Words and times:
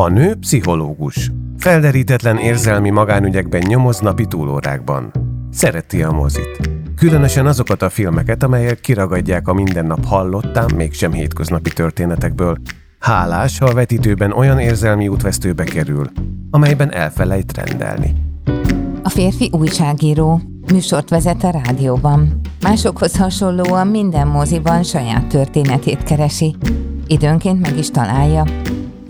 A 0.00 0.08
nő 0.08 0.34
pszichológus. 0.34 1.30
Felderítetlen 1.58 2.38
érzelmi 2.38 2.90
magánügyekben 2.90 3.62
nyomoz 3.66 3.98
napi 4.00 4.26
túlórákban. 4.26 5.12
Szereti 5.52 6.02
a 6.02 6.10
mozit. 6.10 6.70
Különösen 6.96 7.46
azokat 7.46 7.82
a 7.82 7.90
filmeket, 7.90 8.42
amelyek 8.42 8.80
kiragadják 8.80 9.48
a 9.48 9.52
mindennap 9.52 10.04
hallottán, 10.04 10.70
mégsem 10.76 11.12
hétköznapi 11.12 11.70
történetekből. 11.70 12.56
Hálás, 12.98 13.58
ha 13.58 13.66
a 13.66 13.74
vetítőben 13.74 14.32
olyan 14.32 14.58
érzelmi 14.58 15.08
útvesztőbe 15.08 15.64
kerül, 15.64 16.06
amelyben 16.50 16.92
elfelejt 16.92 17.56
rendelni. 17.56 18.14
A 19.02 19.08
férfi 19.08 19.50
újságíró, 19.52 20.40
műsort 20.72 21.08
vezet 21.08 21.44
a 21.44 21.50
rádióban. 21.50 22.40
Másokhoz 22.62 23.16
hasonlóan 23.16 23.86
minden 23.86 24.26
moziban 24.26 24.82
saját 24.82 25.26
történetét 25.26 26.02
keresi. 26.02 26.56
Időnként 27.06 27.60
meg 27.60 27.78
is 27.78 27.90
találja. 27.90 28.44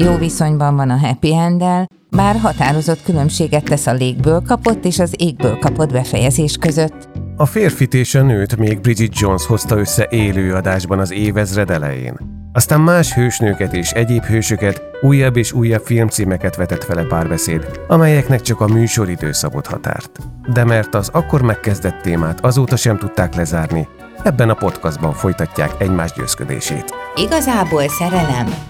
Jó 0.05 0.17
viszonyban 0.17 0.77
van 0.77 0.91
a 0.91 0.99
happy 0.99 1.35
end 1.35 1.65
bár 2.11 2.37
határozott 2.37 3.03
különbséget 3.03 3.65
tesz 3.65 3.87
a 3.87 3.93
légből 3.93 4.43
kapott 4.47 4.85
és 4.85 4.99
az 4.99 5.15
égből 5.17 5.59
kapott 5.59 5.93
befejezés 5.93 6.57
között. 6.57 7.09
A 7.37 7.47
férfit 7.47 7.95
és 7.95 8.15
a 8.15 8.23
nőt 8.23 8.57
még 8.57 8.81
Bridget 8.81 9.19
Jones 9.19 9.47
hozta 9.47 9.79
össze 9.79 10.07
élő 10.11 10.55
adásban 10.55 10.99
az 10.99 11.13
évezred 11.13 11.71
elején. 11.71 12.17
Aztán 12.53 12.81
más 12.81 13.15
hősnőket 13.15 13.75
és 13.75 13.91
egyéb 13.91 14.25
hősöket, 14.25 14.83
újabb 15.01 15.37
és 15.37 15.53
újabb 15.53 15.83
filmcímeket 15.85 16.57
vetett 16.57 16.85
vele 16.85 17.03
párbeszéd, 17.03 17.81
amelyeknek 17.89 18.41
csak 18.41 18.61
a 18.61 18.67
műsoridő 18.67 19.33
szabott 19.33 19.67
határt. 19.67 20.19
De 20.53 20.65
mert 20.65 20.95
az 20.95 21.09
akkor 21.09 21.43
megkezdett 21.43 22.01
témát 22.03 22.45
azóta 22.45 22.77
sem 22.77 22.99
tudták 22.99 23.35
lezárni, 23.35 23.89
ebben 24.23 24.51
a 24.51 24.55
podcastban 24.55 25.13
folytatják 25.13 25.71
egymás 25.79 26.13
győzködését. 26.13 26.95
Igazából 27.15 27.89
szerelem. 27.89 28.70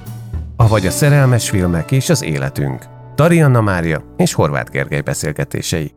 Avagy 0.61 0.87
a 0.87 0.91
szerelmes 0.91 1.51
filmek 1.51 1.91
és 1.91 2.09
az 2.09 2.23
életünk. 2.23 2.85
Tarianna 3.15 3.61
Mária 3.61 4.03
és 4.17 4.33
Horváth 4.33 4.71
Gergely 4.71 5.01
beszélgetései. 5.01 5.93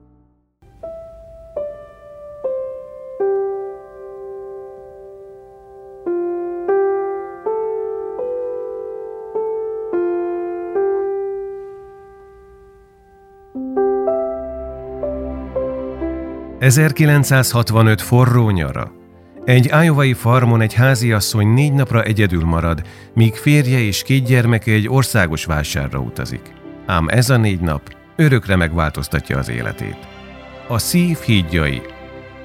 ...1965 16.59 17.97
forró 18.01 18.49
nyara. 18.49 19.02
Egy 19.45 19.69
ájovai 19.69 20.13
farmon 20.13 20.61
egy 20.61 20.73
háziasszony 20.73 21.47
négy 21.47 21.73
napra 21.73 22.03
egyedül 22.03 22.43
marad, 22.43 22.81
míg 23.13 23.33
férje 23.33 23.79
és 23.79 24.03
két 24.03 24.25
gyermeke 24.25 24.71
egy 24.71 24.89
országos 24.89 25.45
vásárra 25.45 25.99
utazik. 25.99 26.53
Ám 26.85 27.07
ez 27.07 27.29
a 27.29 27.37
négy 27.37 27.59
nap 27.59 27.95
örökre 28.15 28.55
megváltoztatja 28.55 29.37
az 29.37 29.49
életét. 29.49 29.97
A 30.67 30.77
Szív 30.77 31.17
hídjai 31.17 31.81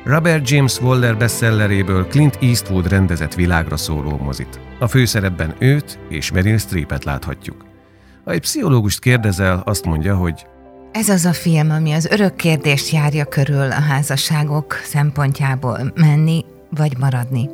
Robert 0.04 0.50
James 0.50 0.80
Waller 0.80 1.16
bestselleréből 1.16 2.06
Clint 2.06 2.38
Eastwood 2.40 2.88
rendezett 2.88 3.34
világra 3.34 3.76
szóló 3.76 4.16
mozit. 4.16 4.60
A 4.78 4.86
főszerepben 4.86 5.54
őt 5.58 5.98
és 6.08 6.32
Meryl 6.32 6.58
Streepet 6.58 7.04
láthatjuk. 7.04 7.64
Ha 8.24 8.30
egy 8.30 8.40
pszichológust 8.40 9.00
kérdezel, 9.00 9.62
azt 9.64 9.84
mondja, 9.84 10.16
hogy 10.16 10.46
ez 10.92 11.08
az 11.08 11.24
a 11.24 11.32
film, 11.32 11.70
ami 11.70 11.92
az 11.92 12.06
örök 12.06 12.36
kérdést 12.36 12.90
járja 12.90 13.24
körül 13.24 13.70
a 13.70 13.80
házasságok 13.80 14.72
szempontjából 14.72 15.92
menni 15.94 16.44
vagy 16.70 16.98
maradni. 16.98 17.50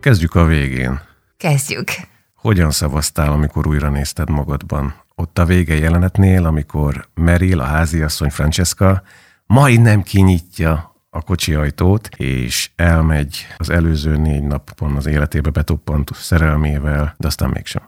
Kezdjük 0.00 0.34
a 0.34 0.44
végén. 0.44 1.00
Kezdjük. 1.36 1.90
Hogyan 2.34 2.70
szavaztál, 2.70 3.32
amikor 3.32 3.66
újra 3.66 3.88
nézted 3.88 4.30
magadban? 4.30 4.94
Ott 5.14 5.38
a 5.38 5.44
vége 5.44 5.74
jelenetnél, 5.74 6.44
amikor 6.46 7.08
Meryl, 7.14 7.60
a 7.60 7.64
háziasszony 7.64 8.30
Francesca 8.30 9.02
majdnem 9.46 10.02
kinyitja 10.02 10.94
a 11.10 11.22
kocsi 11.22 11.54
ajtót, 11.54 12.08
és 12.16 12.70
elmegy 12.76 13.46
az 13.56 13.70
előző 13.70 14.16
négy 14.16 14.42
napon 14.42 14.96
az 14.96 15.06
életébe 15.06 15.50
betoppant 15.50 16.10
szerelmével, 16.14 17.14
de 17.18 17.26
aztán 17.26 17.50
mégsem. 17.50 17.82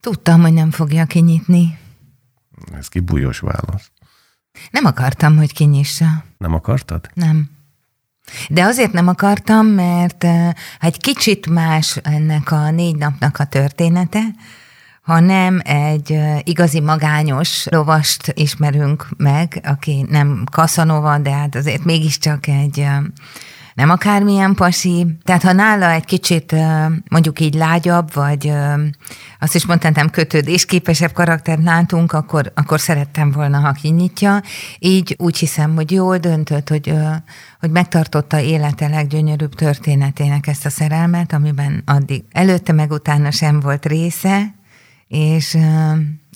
Tudtam, 0.00 0.40
hogy 0.40 0.52
nem 0.52 0.70
fogja 0.70 1.04
kinyitni. 1.04 1.78
Ez 2.76 2.88
kibújós 2.88 3.38
válasz. 3.38 3.90
Nem 4.70 4.84
akartam, 4.84 5.36
hogy 5.36 5.52
kinyissa. 5.52 6.24
Nem 6.38 6.54
akartad? 6.54 7.10
Nem. 7.14 7.50
De 8.48 8.64
azért 8.64 8.92
nem 8.92 9.08
akartam, 9.08 9.66
mert 9.66 10.26
egy 10.80 10.98
kicsit 10.98 11.46
más 11.46 11.96
ennek 11.96 12.50
a 12.52 12.70
négy 12.70 12.96
napnak 12.96 13.38
a 13.38 13.44
története, 13.44 14.20
hanem 15.02 15.60
egy 15.64 16.18
igazi 16.42 16.80
magányos 16.80 17.66
lovast 17.66 18.32
ismerünk 18.34 19.08
meg, 19.16 19.60
aki 19.64 20.06
nem 20.08 20.44
Kaszanova, 20.50 21.18
de 21.18 21.32
hát 21.32 21.54
azért 21.54 21.84
mégiscsak 21.84 22.46
egy 22.46 22.86
nem 23.74 23.90
akármilyen 23.90 24.54
pasi. 24.54 25.06
Tehát 25.24 25.42
ha 25.42 25.52
nála 25.52 25.90
egy 25.90 26.04
kicsit 26.04 26.54
mondjuk 27.08 27.40
így 27.40 27.54
lágyabb, 27.54 28.14
vagy 28.14 28.52
azt 29.38 29.54
is 29.54 29.66
mondtam, 29.66 30.10
kötődésképesebb 30.10 31.12
karaktert 31.12 31.62
látunk, 31.62 32.12
akkor, 32.12 32.52
akkor 32.54 32.80
szerettem 32.80 33.30
volna, 33.30 33.58
ha 33.58 33.72
kinyitja. 33.72 34.42
Így 34.78 35.16
úgy 35.18 35.38
hiszem, 35.38 35.74
hogy 35.74 35.90
jól 35.90 36.18
döntött, 36.18 36.68
hogy, 36.68 36.94
hogy 37.60 37.70
megtartotta 37.70 38.40
élete 38.40 38.88
leggyönyörűbb 38.88 39.54
történetének 39.54 40.46
ezt 40.46 40.66
a 40.66 40.70
szerelmet, 40.70 41.32
amiben 41.32 41.82
addig 41.86 42.24
előtte 42.30 42.72
meg 42.72 42.90
utána 42.90 43.30
sem 43.30 43.60
volt 43.60 43.86
része, 43.86 44.54
és 45.08 45.56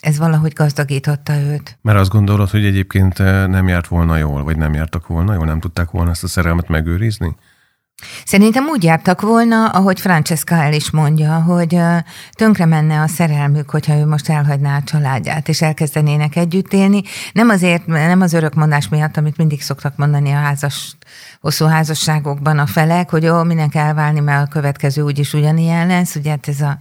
ez 0.06 0.19
valahogy 0.19 0.53
gazdagította 0.53 1.34
őt. 1.41 1.78
Mert 1.83 1.99
azt 1.99 2.11
gondolod, 2.11 2.50
hogy 2.50 2.65
egyébként 2.65 3.19
eh, 3.19 3.47
nem 3.47 3.69
járt 3.69 3.87
volna 3.89 4.17
jól, 4.17 4.44
vagy 4.44 4.56
nem 4.56 4.75
jártak 4.75 5.06
volna 5.06 5.34
jól, 5.34 5.44
nem 5.44 5.61
tudták 5.61 5.91
volna 5.91 6.11
ezt 6.11 6.25
a 6.25 6.28
szerelmet 6.28 6.69
megőrizni? 6.69 7.37
Szerintem 8.25 8.67
úgy 8.67 8.83
jártak 8.84 9.21
volna, 9.21 9.69
ahogy 9.69 10.00
Francesca 10.00 10.55
el 10.55 10.72
is 10.72 10.91
mondja, 10.91 11.34
hogy 11.43 11.75
eh, 11.75 12.03
tönkre 12.33 12.65
menne 12.65 13.00
a 13.00 13.06
szerelmük, 13.06 13.71
hogyha 13.71 13.97
ő 13.97 14.06
most 14.06 14.28
elhagyná 14.28 14.77
a 14.77 14.83
családját, 14.83 15.49
és 15.49 15.62
elkezdenének 15.62 16.37
együtt 16.37 16.73
élni. 16.73 17.03
Nem 17.33 17.49
azért, 17.49 17.87
nem 17.87 18.21
az 18.21 18.33
örökmondás 18.33 18.88
miatt, 18.88 19.17
amit 19.17 19.37
mindig 19.37 19.62
szoktak 19.62 19.97
mondani 19.97 20.31
a 20.33 20.38
házas, 20.38 20.97
hosszú 21.41 21.65
házasságokban 21.65 22.59
a 22.59 22.67
felek, 22.67 23.11
hogy 23.11 23.27
ó, 23.27 23.43
minek 23.43 23.75
elválni, 23.75 24.21
mert 24.21 24.47
a 24.47 24.50
következő 24.50 25.03
úgyis 25.03 25.33
ugyanilyen 25.33 25.87
lesz. 25.87 26.15
Ugye 26.15 26.31
hát 26.31 26.49
ez 26.49 26.61
a 26.61 26.78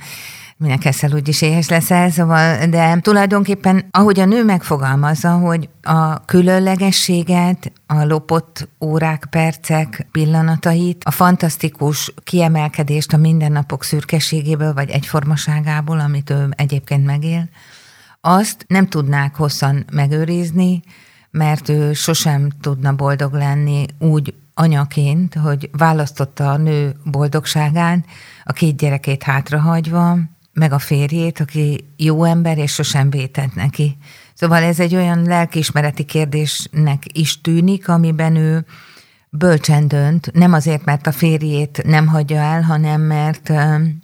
minek 0.58 0.86
eszel, 0.86 1.12
úgyis 1.14 1.42
éhes 1.42 1.70
leszel, 1.70 2.10
szóval, 2.10 2.66
de 2.66 3.00
tulajdonképpen, 3.00 3.86
ahogy 3.92 4.20
a 4.20 4.26
nő 4.26 4.44
megfogalmazza, 4.44 5.32
hogy 5.32 5.70
a 5.82 6.26
különlegességet, 6.26 7.72
a 7.88 8.04
lopott 8.04 8.68
órák, 8.82 9.28
percek, 9.30 10.08
pillanatait, 10.12 11.04
a 11.04 11.12
fantasztikus 11.12 12.14
kiemelkedést 12.24 13.14
a 13.14 13.18
mindennapok 13.18 13.84
szürkeségéből, 13.84 14.74
vagy 14.74 14.90
egyformaságából, 14.90 16.00
amit 16.00 16.30
ő 16.30 16.50
egyébként 16.50 17.06
megél, 17.06 17.50
azt 18.22 18.66
nem 18.68 18.88
tudnák 18.88 19.36
hosszan 19.36 19.86
megőrizni, 19.92 20.82
mert 21.32 21.70
ő 21.70 21.94
sosem 21.94 22.50
tudna 22.62 22.94
boldog 22.94 23.34
lenni 23.34 23.86
úgy 24.00 24.34
anyaként, 24.54 25.34
hogy 25.34 25.70
választotta 25.72 26.52
a 26.52 26.58
nő 26.58 26.96
boldogságát, 27.04 28.06
a 28.44 28.54
két 28.54 28.78
gyerekét 28.78 29.24
hátrahagyva, 29.24 30.18
meg 30.56 30.72
a 30.72 30.80
férjét, 30.80 31.40
aki 31.40 31.86
jó 31.98 32.24
ember, 32.24 32.58
és 32.58 32.74
sosem 32.74 33.10
vétett 33.10 33.56
neki. 33.56 33.98
Szóval 34.34 34.64
ez 34.64 34.80
egy 34.80 34.96
olyan 34.96 35.24
lelkiismereti 35.24 36.04
kérdésnek 36.04 37.04
is 37.12 37.42
tűnik, 37.42 37.90
amiben 37.90 38.36
ő 38.36 38.66
bölcsen 39.30 39.88
dönt, 39.88 40.32
nem 40.34 40.54
azért, 40.54 40.86
mert 40.86 41.08
a 41.08 41.12
férjét 41.12 41.82
nem 41.86 42.08
hagyja 42.08 42.38
el, 42.38 42.62
hanem 42.62 43.02
mert 43.02 43.52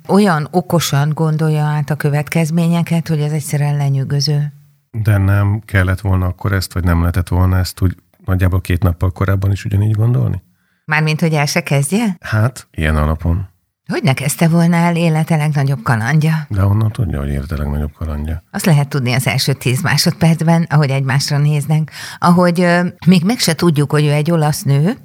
olyan 0.08 0.48
okosan 0.52 1.10
gondolja 1.14 1.64
át 1.64 1.90
a 1.90 1.96
következményeket, 1.96 3.08
hogy 3.08 3.20
ez 3.20 3.32
egyszerűen 3.32 3.78
lenyűgöző. 3.78 4.54
De 4.92 5.18
nem 5.18 5.62
kellett 5.66 6.00
volna 6.00 6.26
akkor 6.26 6.54
ezt, 6.54 6.74
vagy 6.74 6.84
nem 6.84 7.00
lehetett 7.00 7.28
volna 7.28 7.58
ezt 7.58 7.82
úgy 7.82 7.96
nagyjából 8.26 8.62
két 8.62 8.84
nappal 8.84 9.12
korábban 9.12 9.52
is 9.52 9.66
ugyanígy 9.66 9.96
gondolni? 9.96 10.42
Mármint, 10.86 11.20
hogy 11.20 11.34
el 11.34 11.46
se 11.46 11.64
kezdje? 11.64 12.18
Hát, 12.20 12.68
ilyen 12.72 12.96
alapon. 12.96 13.50
Hogy 13.92 14.04
ne 14.04 14.14
kezdte 14.14 14.48
volna 14.48 14.76
el 14.76 14.96
élete 14.96 15.36
legnagyobb 15.36 15.84
kalandja? 15.84 16.46
De 16.50 16.62
honnan 16.62 16.92
tudja, 16.92 17.20
hogy 17.20 17.30
élete 17.30 17.58
legnagyobb 17.58 17.92
kalandja? 17.94 18.44
Azt 18.52 18.66
lehet 18.66 18.88
tudni 18.88 19.14
az 19.14 19.28
első 19.28 19.54
tíz 19.54 19.82
másodpercben, 19.82 20.68
ahogy 20.70 20.90
egymásra 20.90 21.38
néznek, 21.38 21.92
ahogy 22.20 22.62
ö, 22.62 22.88
még 23.06 23.24
meg 23.24 23.40
se 23.40 23.54
tudjuk, 23.56 23.92
hogy 23.92 24.06
ő 24.06 24.12
egy 24.12 24.32
olasz 24.32 24.62
nő, 24.62 24.98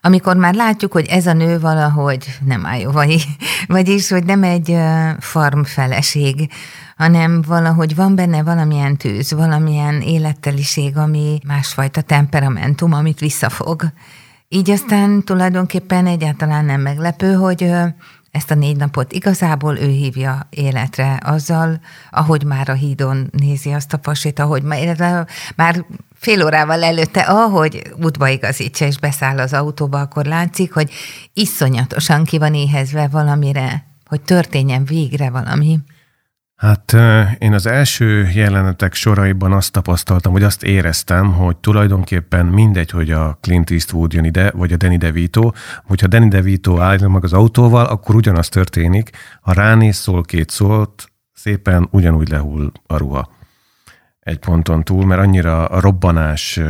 amikor 0.00 0.36
már 0.36 0.54
látjuk, 0.54 0.92
hogy 0.92 1.06
ez 1.06 1.26
a 1.26 1.32
nő 1.32 1.60
valahogy 1.60 2.38
nem 2.44 2.66
vagy, 2.92 3.26
vagyis, 3.66 4.08
hogy 4.08 4.24
nem 4.24 4.42
egy 4.42 4.76
farmfeleség, 5.18 6.50
hanem 6.96 7.42
valahogy 7.42 7.94
van 7.94 8.14
benne 8.14 8.42
valamilyen 8.42 8.96
tűz, 8.96 9.32
valamilyen 9.32 10.00
életteliség, 10.00 10.96
ami 10.96 11.38
másfajta 11.46 12.00
temperamentum, 12.00 12.92
amit 12.92 13.18
visszafog 13.18 13.84
Így 14.48 14.70
aztán 14.70 15.22
tulajdonképpen 15.22 16.06
egyáltalán 16.06 16.64
nem 16.64 16.80
meglepő, 16.80 17.32
hogy 17.32 17.72
ezt 18.36 18.50
a 18.50 18.54
négy 18.54 18.76
napot 18.76 19.12
igazából 19.12 19.78
ő 19.78 19.88
hívja 19.88 20.46
életre 20.50 21.20
azzal, 21.24 21.80
ahogy 22.10 22.44
már 22.44 22.68
a 22.68 22.72
hídon 22.72 23.30
nézi 23.32 23.72
azt 23.72 23.92
a 23.92 23.98
pasit, 23.98 24.38
ahogy 24.38 24.62
már, 24.62 25.26
már 25.56 25.84
fél 26.14 26.44
órával 26.44 26.82
előtte, 26.82 27.20
ahogy 27.20 27.92
útba 28.02 28.28
igazítsa 28.28 28.84
és 28.84 28.98
beszáll 28.98 29.38
az 29.38 29.52
autóba, 29.52 30.00
akkor 30.00 30.24
látszik, 30.24 30.72
hogy 30.72 30.90
iszonyatosan 31.32 32.24
ki 32.24 32.38
van 32.38 32.54
éhezve 32.54 33.08
valamire, 33.08 33.86
hogy 34.06 34.20
történjen 34.20 34.84
végre 34.84 35.30
valami. 35.30 35.78
Hát 36.56 36.96
én 37.38 37.52
az 37.52 37.66
első 37.66 38.28
jelenetek 38.34 38.94
soraiban 38.94 39.52
azt 39.52 39.72
tapasztaltam, 39.72 40.32
vagy 40.32 40.42
azt 40.42 40.62
éreztem, 40.62 41.32
hogy 41.32 41.56
tulajdonképpen 41.56 42.46
mindegy, 42.46 42.90
hogy 42.90 43.10
a 43.10 43.38
Clint 43.40 43.70
Eastwood 43.70 44.12
jön 44.12 44.24
ide, 44.24 44.50
vagy 44.50 44.72
a 44.72 44.76
Danny 44.76 44.98
DeVito, 44.98 45.50
hogyha 45.84 46.06
Danny 46.06 46.28
DeVito 46.28 46.80
áll 46.80 46.98
meg 46.98 47.24
az 47.24 47.32
autóval, 47.32 47.84
akkor 47.84 48.14
ugyanaz 48.14 48.48
történik. 48.48 49.10
Ha 49.40 49.52
ránéz, 49.52 49.96
szól 49.96 50.22
két 50.22 50.50
szót, 50.50 51.12
szépen 51.32 51.88
ugyanúgy 51.90 52.28
lehull 52.28 52.72
a 52.86 52.96
ruha 52.96 53.35
egy 54.26 54.38
ponton 54.38 54.84
túl, 54.84 55.04
mert 55.04 55.20
annyira 55.20 55.64
a 55.64 55.80
robbanás 55.80 56.60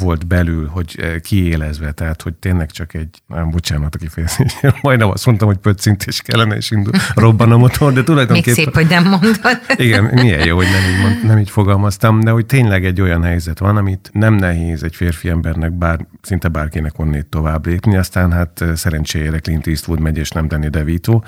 volt 0.00 0.26
belül, 0.26 0.66
hogy 0.66 1.20
kiélezve, 1.20 1.92
tehát 1.92 2.22
hogy 2.22 2.34
tényleg 2.34 2.70
csak 2.70 2.94
egy, 2.94 3.22
nem, 3.26 3.50
bocsánat 3.50 3.94
a 3.94 3.98
kifejezés, 3.98 4.56
majdnem 4.82 5.10
azt 5.10 5.26
mondtam, 5.26 5.48
hogy 5.48 5.56
pöccintés 5.56 6.20
kellene, 6.20 6.56
és 6.56 6.70
indul, 6.70 6.92
robban 7.14 7.52
a 7.52 7.56
motor, 7.56 7.92
de 7.92 8.02
tulajdonképpen... 8.02 8.54
Még 8.56 8.64
szép, 8.64 8.74
hogy 8.74 8.86
nem 8.86 9.08
mondod. 9.08 9.40
Igen, 9.76 10.04
milyen 10.04 10.46
jó, 10.46 10.56
hogy 10.56 10.66
nem 10.66 10.90
így, 10.94 11.00
mond, 11.02 11.24
nem 11.24 11.38
így 11.38 11.50
fogalmaztam, 11.50 12.20
de 12.20 12.30
hogy 12.30 12.46
tényleg 12.46 12.84
egy 12.84 13.00
olyan 13.00 13.22
helyzet 13.22 13.58
van, 13.58 13.76
amit 13.76 14.10
nem 14.12 14.34
nehéz 14.34 14.82
egy 14.82 14.96
férfi 14.96 15.28
embernek 15.28 15.72
bár, 15.72 16.06
szinte 16.22 16.48
bárkinek 16.48 16.98
onnét 16.98 17.26
tovább 17.26 17.66
lépni, 17.66 17.96
aztán 17.96 18.32
hát 18.32 18.64
szerencsére 18.74 19.38
Clint 19.38 19.66
Eastwood 19.66 20.00
megy, 20.00 20.18
és 20.18 20.30
nem 20.30 20.48
Danny 20.48 20.70
DeVito, 20.70 21.20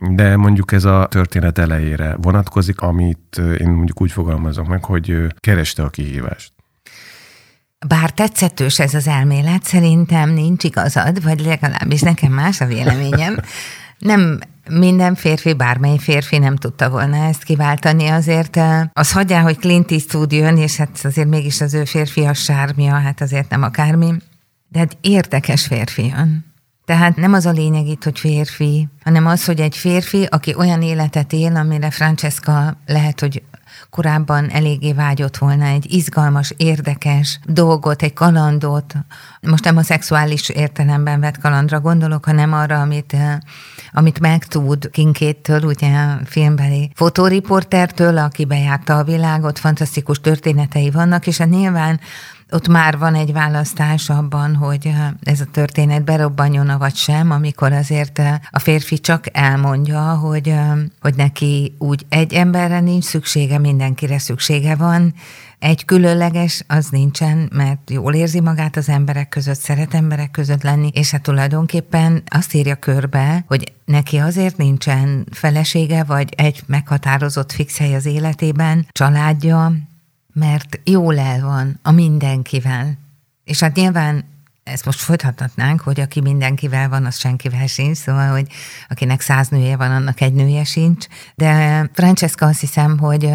de 0.00 0.36
mondjuk 0.36 0.72
ez 0.72 0.84
a 0.84 1.06
történet 1.10 1.58
elejére 1.58 2.16
vonatkozik, 2.16 2.80
amit 2.80 3.40
én 3.58 3.68
mondjuk 3.68 4.00
úgy 4.00 4.12
fogalmazok 4.12 4.66
meg, 4.66 4.84
hogy 4.84 5.26
kereste 5.38 5.82
a 5.82 5.90
kihívást. 5.90 6.52
Bár 7.86 8.10
tetszetős 8.10 8.78
ez 8.78 8.94
az 8.94 9.06
elmélet, 9.06 9.64
szerintem 9.64 10.30
nincs 10.30 10.64
igazad, 10.64 11.22
vagy 11.22 11.40
legalábbis 11.40 12.00
nekem 12.00 12.32
más 12.32 12.60
a 12.60 12.66
véleményem. 12.66 13.36
Nem 13.98 14.38
minden 14.70 15.14
férfi, 15.14 15.52
bármely 15.54 15.98
férfi 15.98 16.38
nem 16.38 16.56
tudta 16.56 16.90
volna 16.90 17.16
ezt 17.16 17.42
kiváltani, 17.42 18.08
azért 18.08 18.58
az 18.92 19.12
hagyja, 19.12 19.40
hogy 19.40 19.58
Clint 19.58 19.90
Eastwood 19.90 20.32
jön, 20.32 20.56
és 20.56 20.76
hát 20.76 21.00
azért 21.02 21.28
mégis 21.28 21.60
az 21.60 21.74
ő 21.74 21.84
férfias 21.84 22.42
sármia, 22.42 22.94
hát 22.94 23.20
azért 23.20 23.50
nem 23.50 23.62
akármi, 23.62 24.14
de 24.68 24.80
egy 24.80 24.96
érdekes 25.00 25.66
férfi 25.66 26.06
jön. 26.06 26.49
Tehát 26.90 27.16
nem 27.16 27.32
az 27.32 27.46
a 27.46 27.50
lényeg 27.50 27.86
itt, 27.86 28.04
hogy 28.04 28.18
férfi, 28.18 28.88
hanem 29.04 29.26
az, 29.26 29.44
hogy 29.44 29.60
egy 29.60 29.76
férfi, 29.76 30.26
aki 30.30 30.54
olyan 30.54 30.82
életet 30.82 31.32
él, 31.32 31.56
amire 31.56 31.90
Francesca 31.90 32.76
lehet, 32.86 33.20
hogy 33.20 33.42
korábban 33.90 34.50
eléggé 34.50 34.92
vágyott 34.92 35.36
volna 35.36 35.64
egy 35.64 35.92
izgalmas, 35.92 36.52
érdekes 36.56 37.40
dolgot, 37.44 38.02
egy 38.02 38.12
kalandot. 38.12 38.94
Most 39.40 39.64
nem 39.64 39.76
a 39.76 39.82
szexuális 39.82 40.48
értelemben 40.48 41.20
vett 41.20 41.38
kalandra 41.38 41.80
gondolok, 41.80 42.24
hanem 42.24 42.52
arra, 42.52 42.80
amit, 42.80 43.12
eh, 43.12 43.38
amit 43.92 44.20
megtud 44.20 44.90
Kinkéttől, 44.90 45.62
ugye 45.62 45.96
a 45.96 46.18
filmbeli 46.24 46.90
fotóriportertől, 46.94 48.18
aki 48.18 48.44
bejárta 48.44 48.96
a 48.96 49.04
világot, 49.04 49.58
fantasztikus 49.58 50.20
történetei 50.20 50.90
vannak, 50.90 51.26
és 51.26 51.40
a 51.40 51.42
hát 51.42 51.52
nyilván 51.52 52.00
ott 52.50 52.68
már 52.68 52.98
van 52.98 53.14
egy 53.14 53.32
választás 53.32 54.10
abban, 54.10 54.54
hogy 54.54 54.92
ez 55.22 55.40
a 55.40 55.44
történet 55.52 56.04
berobbanjon, 56.04 56.78
vagy 56.78 56.94
sem, 56.94 57.30
amikor 57.30 57.72
azért 57.72 58.22
a 58.50 58.58
férfi 58.58 58.98
csak 58.98 59.24
elmondja, 59.32 60.02
hogy, 60.02 60.54
hogy 61.00 61.14
neki 61.14 61.74
úgy 61.78 62.06
egy 62.08 62.32
emberre 62.32 62.80
nincs 62.80 63.04
szüksége, 63.04 63.58
mindenkire 63.58 64.18
szüksége 64.18 64.74
van, 64.76 65.14
egy 65.60 65.84
különleges 65.84 66.64
az 66.66 66.88
nincsen, 66.90 67.50
mert 67.52 67.90
jól 67.90 68.14
érzi 68.14 68.40
magát 68.40 68.76
az 68.76 68.88
emberek 68.88 69.28
között, 69.28 69.58
szeret 69.58 69.94
emberek 69.94 70.30
között 70.30 70.62
lenni, 70.62 70.90
és 70.92 71.10
hát 71.10 71.22
tulajdonképpen 71.22 72.22
azt 72.28 72.54
írja 72.54 72.76
körbe, 72.76 73.44
hogy 73.46 73.72
neki 73.84 74.16
azért 74.16 74.56
nincsen 74.56 75.26
felesége, 75.30 76.04
vagy 76.04 76.32
egy 76.36 76.62
meghatározott 76.66 77.52
fix 77.52 77.78
hely 77.78 77.94
az 77.94 78.06
életében, 78.06 78.86
családja, 78.92 79.72
mert 80.32 80.80
jól 80.84 81.18
el 81.18 81.40
van 81.40 81.78
a 81.82 81.90
mindenkivel. 81.90 82.98
És 83.44 83.60
hát 83.60 83.76
nyilván 83.76 84.24
ezt 84.62 84.84
most 84.84 85.00
folytathatnánk, 85.00 85.80
hogy 85.80 86.00
aki 86.00 86.20
mindenkivel 86.20 86.88
van, 86.88 87.04
az 87.04 87.18
senkivel 87.18 87.66
sincs, 87.66 87.96
szóval, 87.96 88.30
hogy 88.30 88.46
akinek 88.88 89.20
száz 89.20 89.48
nője 89.48 89.76
van, 89.76 89.90
annak 89.90 90.20
egy 90.20 90.32
nője 90.32 90.64
sincs. 90.64 91.06
De 91.34 91.84
Francesca 91.92 92.46
azt 92.46 92.60
hiszem, 92.60 92.98
hogy 92.98 93.32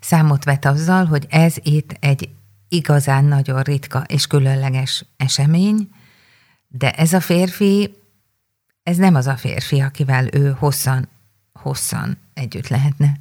számot 0.00 0.44
vet 0.44 0.64
azzal, 0.64 1.04
hogy 1.04 1.26
ez 1.28 1.54
itt 1.62 1.96
egy 2.00 2.28
igazán 2.68 3.24
nagyon 3.24 3.62
ritka 3.62 4.04
és 4.06 4.26
különleges 4.26 5.04
esemény, 5.16 5.88
de 6.68 6.90
ez 6.90 7.12
a 7.12 7.20
férfi, 7.20 7.94
ez 8.82 8.96
nem 8.96 9.14
az 9.14 9.26
a 9.26 9.36
férfi, 9.36 9.80
akivel 9.80 10.26
ő 10.32 10.56
hosszan, 10.58 11.08
hosszan 11.52 12.18
együtt 12.34 12.68
lehetne. 12.68 13.16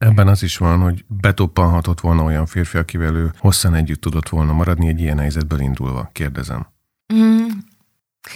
Ebben 0.00 0.28
az 0.28 0.42
is 0.42 0.56
van, 0.56 0.80
hogy 0.80 1.04
betoppanhatott 1.08 2.00
volna 2.00 2.22
olyan 2.22 2.46
férfi, 2.46 2.78
akivel 2.78 3.14
ő 3.14 3.32
hosszan 3.38 3.74
együtt 3.74 4.00
tudott 4.00 4.28
volna 4.28 4.52
maradni 4.52 4.88
egy 4.88 5.00
ilyen 5.00 5.18
helyzetből 5.18 5.60
indulva, 5.60 6.10
kérdezem. 6.12 6.66
Mm. 7.14 7.46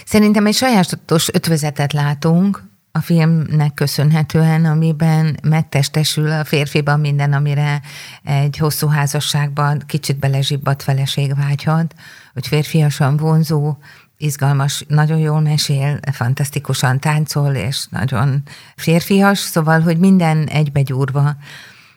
Szerintem 0.05 0.45
egy 0.45 0.53
sajátos 0.53 1.33
ötvözetet 1.33 1.93
látunk 1.93 2.63
a 2.91 3.01
filmnek 3.01 3.73
köszönhetően, 3.73 4.65
amiben 4.65 5.39
megtestesül 5.43 6.31
a 6.31 6.43
férfiban 6.43 6.99
minden, 6.99 7.33
amire 7.33 7.81
egy 8.23 8.57
hosszú 8.57 8.87
házasságban 8.87 9.83
kicsit 9.85 10.19
belezsibbadt 10.19 10.83
feleség 10.83 11.35
vágyhat, 11.35 11.95
hogy 12.33 12.47
férfiasan 12.47 13.17
vonzó, 13.17 13.77
izgalmas, 14.17 14.85
nagyon 14.87 15.17
jól 15.17 15.41
mesél, 15.41 15.99
fantasztikusan 16.11 16.99
táncol, 16.99 17.53
és 17.53 17.85
nagyon 17.89 18.43
férfias, 18.75 19.39
szóval, 19.39 19.81
hogy 19.81 19.97
minden 19.97 20.47
egybegyúrva. 20.47 21.35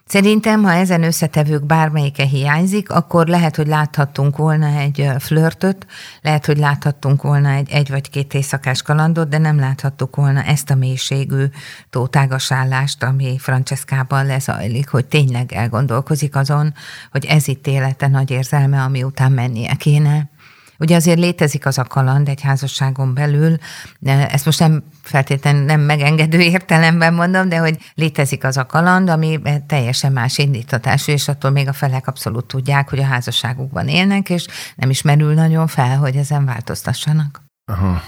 Szerintem, 0.08 0.62
ha 0.62 0.72
ezen 0.72 1.02
összetevők 1.02 1.66
bármelyike 1.66 2.24
hiányzik, 2.24 2.90
akkor 2.90 3.26
lehet, 3.26 3.56
hogy 3.56 3.66
láthattunk 3.66 4.36
volna 4.36 4.66
egy 4.66 5.10
flörtöt, 5.18 5.86
lehet, 6.22 6.46
hogy 6.46 6.58
láthattunk 6.58 7.22
volna 7.22 7.50
egy 7.50 7.70
egy 7.70 7.90
vagy 7.90 8.10
két 8.10 8.34
éjszakás 8.34 8.82
kalandot, 8.82 9.28
de 9.28 9.38
nem 9.38 9.58
láthattuk 9.58 10.16
volna 10.16 10.42
ezt 10.42 10.70
a 10.70 10.74
mélységű 10.74 11.44
tótágasállást, 11.90 13.02
ami 13.02 13.38
Franceszkában 13.38 14.26
lezajlik, 14.26 14.88
hogy 14.88 15.06
tényleg 15.06 15.52
elgondolkozik 15.52 16.36
azon, 16.36 16.74
hogy 17.10 17.24
ez 17.24 17.48
itt 17.48 17.66
élete 17.66 18.06
nagy 18.06 18.30
érzelme, 18.30 18.82
ami 18.82 19.02
után 19.02 19.32
mennie 19.32 19.74
kéne. 19.74 20.30
Ugye 20.78 20.96
azért 20.96 21.18
létezik 21.18 21.66
az 21.66 21.78
a 21.78 21.84
kaland 21.84 22.28
egy 22.28 22.40
házasságon 22.40 23.14
belül, 23.14 23.56
ezt 24.02 24.44
most 24.44 24.58
nem 24.58 24.82
feltétlenül 25.02 25.64
nem 25.64 25.80
megengedő 25.80 26.40
értelemben 26.40 27.14
mondom, 27.14 27.48
de 27.48 27.58
hogy 27.58 27.78
létezik 27.94 28.44
az 28.44 28.56
a 28.56 28.66
kaland, 28.66 29.08
ami 29.08 29.40
teljesen 29.66 30.12
más 30.12 30.38
indítatású, 30.38 31.12
és 31.12 31.28
attól 31.28 31.50
még 31.50 31.68
a 31.68 31.72
felek 31.72 32.06
abszolút 32.06 32.44
tudják, 32.44 32.88
hogy 32.88 32.98
a 32.98 33.04
házasságukban 33.04 33.88
élnek, 33.88 34.30
és 34.30 34.46
nem 34.76 34.90
is 34.90 35.02
merül 35.02 35.34
nagyon 35.34 35.66
fel, 35.66 35.96
hogy 35.96 36.16
ezen 36.16 36.44
változtassanak. 36.44 37.42
Aha. 37.64 38.02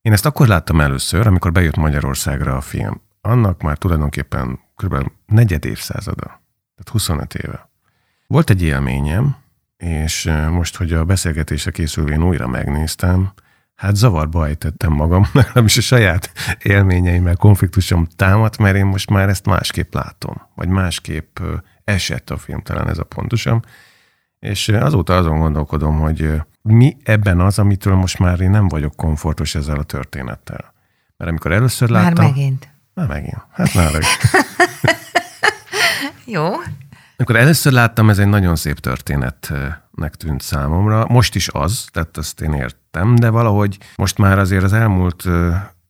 Én 0.00 0.12
ezt 0.12 0.26
akkor 0.26 0.46
láttam 0.46 0.80
először, 0.80 1.26
amikor 1.26 1.52
bejött 1.52 1.76
Magyarországra 1.76 2.56
a 2.56 2.60
film. 2.60 3.00
Annak 3.20 3.62
már 3.62 3.78
tulajdonképpen 3.78 4.58
kb. 4.76 5.10
negyed 5.26 5.64
évszázada, 5.64 6.24
tehát 6.24 6.88
25 6.92 7.34
éve. 7.34 7.70
Volt 8.26 8.50
egy 8.50 8.62
élményem, 8.62 9.36
és 9.78 10.30
most, 10.50 10.76
hogy 10.76 10.92
a 10.92 11.04
beszélgetésre 11.04 11.70
készülvén 11.70 12.22
újra 12.22 12.46
megnéztem, 12.46 13.32
hát 13.74 13.96
zavarba 13.96 14.46
ejtettem 14.46 14.92
magam, 14.92 15.26
legalábbis 15.32 15.76
a 15.76 15.80
saját 15.80 16.32
élményeimmel 16.62 17.36
konfliktusom 17.36 18.06
támadt, 18.16 18.58
mert 18.58 18.76
én 18.76 18.86
most 18.86 19.10
már 19.10 19.28
ezt 19.28 19.46
másképp 19.46 19.94
látom, 19.94 20.42
vagy 20.54 20.68
másképp 20.68 21.38
esett 21.84 22.30
a 22.30 22.36
film, 22.36 22.62
talán 22.62 22.88
ez 22.88 22.98
a 22.98 23.04
pontosan. 23.04 23.64
És 24.38 24.68
azóta 24.68 25.16
azon 25.16 25.38
gondolkodom, 25.38 25.98
hogy 25.98 26.32
mi 26.62 26.96
ebben 27.04 27.40
az, 27.40 27.58
amitől 27.58 27.94
most 27.94 28.18
már 28.18 28.40
én 28.40 28.50
nem 28.50 28.68
vagyok 28.68 28.96
komfortos 28.96 29.54
ezzel 29.54 29.78
a 29.78 29.82
történettel. 29.82 30.74
Mert 31.16 31.30
amikor 31.30 31.52
először 31.52 31.88
láttam... 31.88 32.24
Már 32.24 32.34
megint. 32.34 32.68
Már 32.94 33.06
megint. 33.06 33.46
Hát 33.50 33.74
már 33.74 33.92
Jó. 36.24 36.50
Amikor 37.20 37.36
először 37.36 37.72
láttam, 37.72 38.10
ez 38.10 38.18
egy 38.18 38.26
nagyon 38.26 38.56
szép 38.56 38.78
történetnek 38.78 40.14
tűnt 40.16 40.42
számomra. 40.42 41.06
Most 41.08 41.34
is 41.34 41.48
az, 41.48 41.84
tehát 41.92 42.18
ezt 42.18 42.40
én 42.40 42.52
értem, 42.52 43.14
de 43.14 43.28
valahogy 43.28 43.78
most 43.96 44.18
már 44.18 44.38
azért 44.38 44.62
az 44.62 44.72
elmúlt 44.72 45.24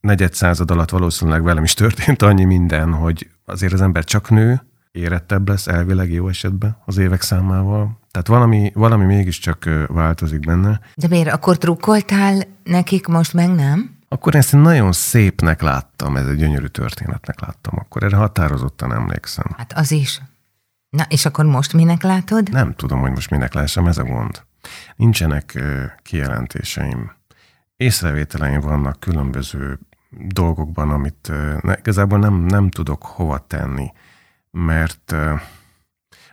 negyed 0.01 0.35
század 0.35 0.71
alatt 0.71 0.91
valószínűleg 0.91 1.43
velem 1.43 1.65
is 1.65 1.75
történt 1.75 2.23
annyi 2.23 2.45
minden, 2.45 2.93
hogy 2.93 3.29
azért 3.45 3.73
az 3.73 3.81
ember 3.81 4.05
csak 4.05 4.31
nő, 4.31 4.63
érettebb 4.93 5.49
lesz 5.49 5.67
elvileg 5.67 6.13
jó 6.13 6.29
esetben 6.29 6.77
az 6.85 6.97
évek 6.97 7.23
számával. 7.23 7.99
Tehát 8.11 8.27
valami, 8.27 8.71
valami 8.75 9.05
mégiscsak 9.05 9.69
változik 9.87 10.41
benne. 10.41 10.81
De 10.95 11.09
miért? 11.09 11.33
Akkor 11.33 11.59
trukkoltál 11.59 12.43
nekik, 12.65 13.07
most 13.07 13.33
meg 13.33 13.55
nem? 13.55 13.97
Akkor 14.09 14.35
ezt 14.35 14.53
nagyon 14.53 14.93
szépnek 14.93 15.63
láttam, 15.63 16.17
ez 16.17 16.27
egy 16.27 16.37
gyönyörű 16.37 16.67
történetnek 16.67 17.41
láttam. 17.41 17.79
Akkor 17.79 18.03
erre 18.03 18.17
határozottan 18.17 18.93
emlékszem. 18.93 19.47
Hát 19.57 19.73
az 19.77 19.91
is. 19.91 20.21
Na, 20.91 21.05
és 21.09 21.25
akkor 21.25 21.45
most 21.45 21.73
minek 21.73 22.03
látod? 22.03 22.51
Nem 22.51 22.75
tudom, 22.75 23.01
hogy 23.01 23.11
most 23.11 23.31
minek 23.31 23.55
lássam, 23.55 23.87
ez 23.87 23.99
a 23.99 24.05
gond. 24.05 24.43
Nincsenek 24.97 25.63
kijelentéseim. 26.03 27.13
Észrevételeim 27.77 28.61
vannak 28.61 29.01
különböző 29.01 29.79
dolgokban, 30.11 30.91
amit 30.91 31.33
igazából 31.79 32.19
nem, 32.19 32.35
nem 32.35 32.71
tudok 32.71 33.03
hova 33.03 33.45
tenni, 33.47 33.93
mert 34.51 35.15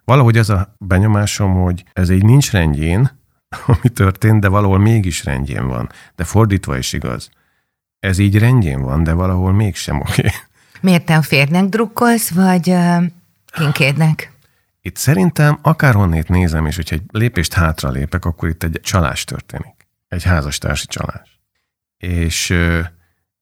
valahogy 0.04 0.38
ez 0.38 0.50
a 0.50 0.76
benyomásom, 0.78 1.54
hogy 1.54 1.84
ez 1.94 2.10
így 2.10 2.24
nincs 2.24 2.52
rendjén, 2.52 3.12
ami 3.68 3.90
történt, 3.94 4.42
de 4.42 4.48
valahol 4.48 4.80
mégis 4.80 5.24
rendjén 5.24 5.68
van. 5.68 5.90
De 6.16 6.24
fordítva 6.24 6.78
is 6.78 6.94
igaz. 6.94 7.30
Ez 8.00 8.18
így 8.18 8.38
rendjén 8.38 8.82
van, 8.82 9.04
de 9.04 9.14
valahol 9.14 9.54
mégsem 9.54 10.00
oké. 10.00 10.12
Okay. 10.20 10.32
Miért 10.82 11.06
te 11.06 11.16
a 11.16 11.22
férnek 11.22 11.66
drukkolsz, 11.66 12.30
vagy 12.30 12.70
uh, 12.70 13.04
kinkédnek? 13.46 14.35
Itt 14.86 14.96
szerintem 14.96 15.60
akárhonnét 15.62 16.28
nézem, 16.28 16.66
és 16.66 16.76
hogyha 16.76 16.96
egy 16.96 17.04
lépést 17.12 17.54
hátra 17.54 17.90
lépek, 17.90 18.26
akkor 18.26 18.50
itt 18.50 18.64
egy 18.64 18.80
csalás 18.84 19.24
történik. 19.24 19.88
Egy 20.08 20.24
házastársi 20.24 20.86
csalás. 20.88 21.42
És 21.98 22.54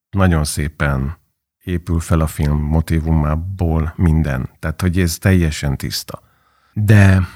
nagyon 0.10 0.44
szépen 0.44 1.18
épül 1.64 2.00
fel 2.00 2.20
a 2.20 2.28
film 2.28 2.58
motivumából 2.58 3.94
minden. 3.96 4.50
Tehát, 4.60 4.82
hogy 4.82 5.00
ez 5.00 5.18
teljesen 5.18 5.78
tiszta. 5.78 6.22
De, 6.74 7.28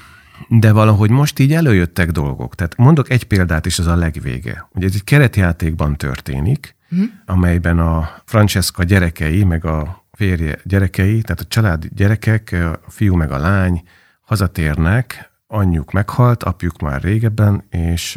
de 0.48 0.72
valahogy 0.72 1.10
most 1.10 1.38
így 1.38 1.52
előjöttek 1.52 2.10
dolgok. 2.10 2.54
Tehát 2.54 2.76
mondok 2.76 3.10
egy 3.10 3.24
példát 3.24 3.66
is, 3.66 3.78
az 3.78 3.86
a 3.86 3.96
legvége. 3.96 4.68
Ugye 4.72 4.86
ez 4.86 4.94
egy 4.94 5.04
keretjátékban 5.04 5.96
történik, 5.96 6.76
mm. 6.94 7.04
amelyben 7.26 7.78
a 7.78 8.10
Francesca 8.24 8.82
gyerekei, 8.82 9.44
meg 9.44 9.64
a 9.64 10.06
férje 10.12 10.58
gyerekei, 10.64 11.20
tehát 11.20 11.40
a 11.40 11.48
család 11.48 11.86
gyerekek, 11.86 12.52
a 12.84 12.90
fiú 12.90 13.14
meg 13.14 13.30
a 13.30 13.38
lány 13.38 13.82
hazatérnek, 14.28 15.30
anyjuk 15.46 15.92
meghalt, 15.92 16.42
apjuk 16.42 16.80
már 16.80 17.02
régebben, 17.02 17.64
és 17.70 18.16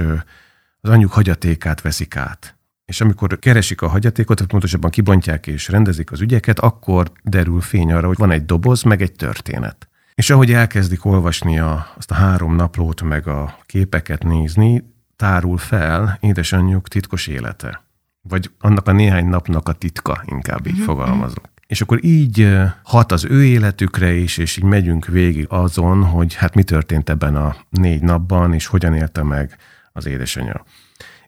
az 0.82 0.90
anyjuk 0.90 1.12
hagyatékát 1.12 1.82
veszik 1.82 2.16
át. 2.16 2.56
És 2.86 3.02
amikor 3.02 3.40
keresik 3.40 3.82
a 3.82 3.88
hagyatékot, 3.88 4.36
tehát 4.36 4.52
pontosabban 4.52 4.92
kibontják 4.92 5.48
és 5.48 5.68
rendezik 5.68 6.12
az 6.12 6.22
ügyeket, 6.22 6.60
akkor 6.60 7.12
derül 7.24 7.62
fény 7.62 7.92
arra, 7.92 8.08
hogy 8.08 8.18
van 8.18 8.32
egy 8.32 8.46
doboz, 8.46 8.84
meg 8.84 9.02
egy 9.02 9.12
történet. 9.12 9.88
És 10.14 10.30
ahogy 10.30 10.52
elkezdik 10.54 11.06
olvasni 11.06 11.60
a, 11.60 11.94
azt 11.98 12.12
a 12.12 12.16
három 12.16 12.56
naplót, 12.56 13.02
meg 13.02 13.28
a 13.28 13.58
képeket 13.66 14.24
nézni, 14.24 14.84
tárul 15.16 15.58
fel 15.58 16.18
édesanyjuk 16.22 16.88
titkos 16.88 17.28
élete. 17.28 17.84
Vagy 18.22 18.52
annak 18.60 18.88
a 18.88 18.92
néhány 18.92 19.26
napnak 19.26 19.68
a 19.70 19.74
titka, 19.74 20.24
inkább 20.26 20.68
így 20.68 20.74
mm-hmm. 20.74 20.84
fogalmazok. 20.84 21.51
És 21.72 21.82
akkor 21.82 22.04
így 22.04 22.58
hat 22.84 23.12
az 23.12 23.26
ő 23.26 23.46
életükre 23.46 24.14
is, 24.14 24.38
és 24.38 24.58
így 24.58 24.64
megyünk 24.64 25.06
végig 25.06 25.46
azon, 25.50 26.04
hogy 26.04 26.34
hát 26.34 26.56
mi 26.56 26.64
történt 26.64 27.10
ebben 27.10 27.36
a 27.36 27.56
négy 27.70 28.02
napban, 28.02 28.54
és 28.54 28.66
hogyan 28.66 28.94
élte 28.94 29.24
meg 29.24 29.58
az 29.92 30.06
édesanyja. 30.06 30.66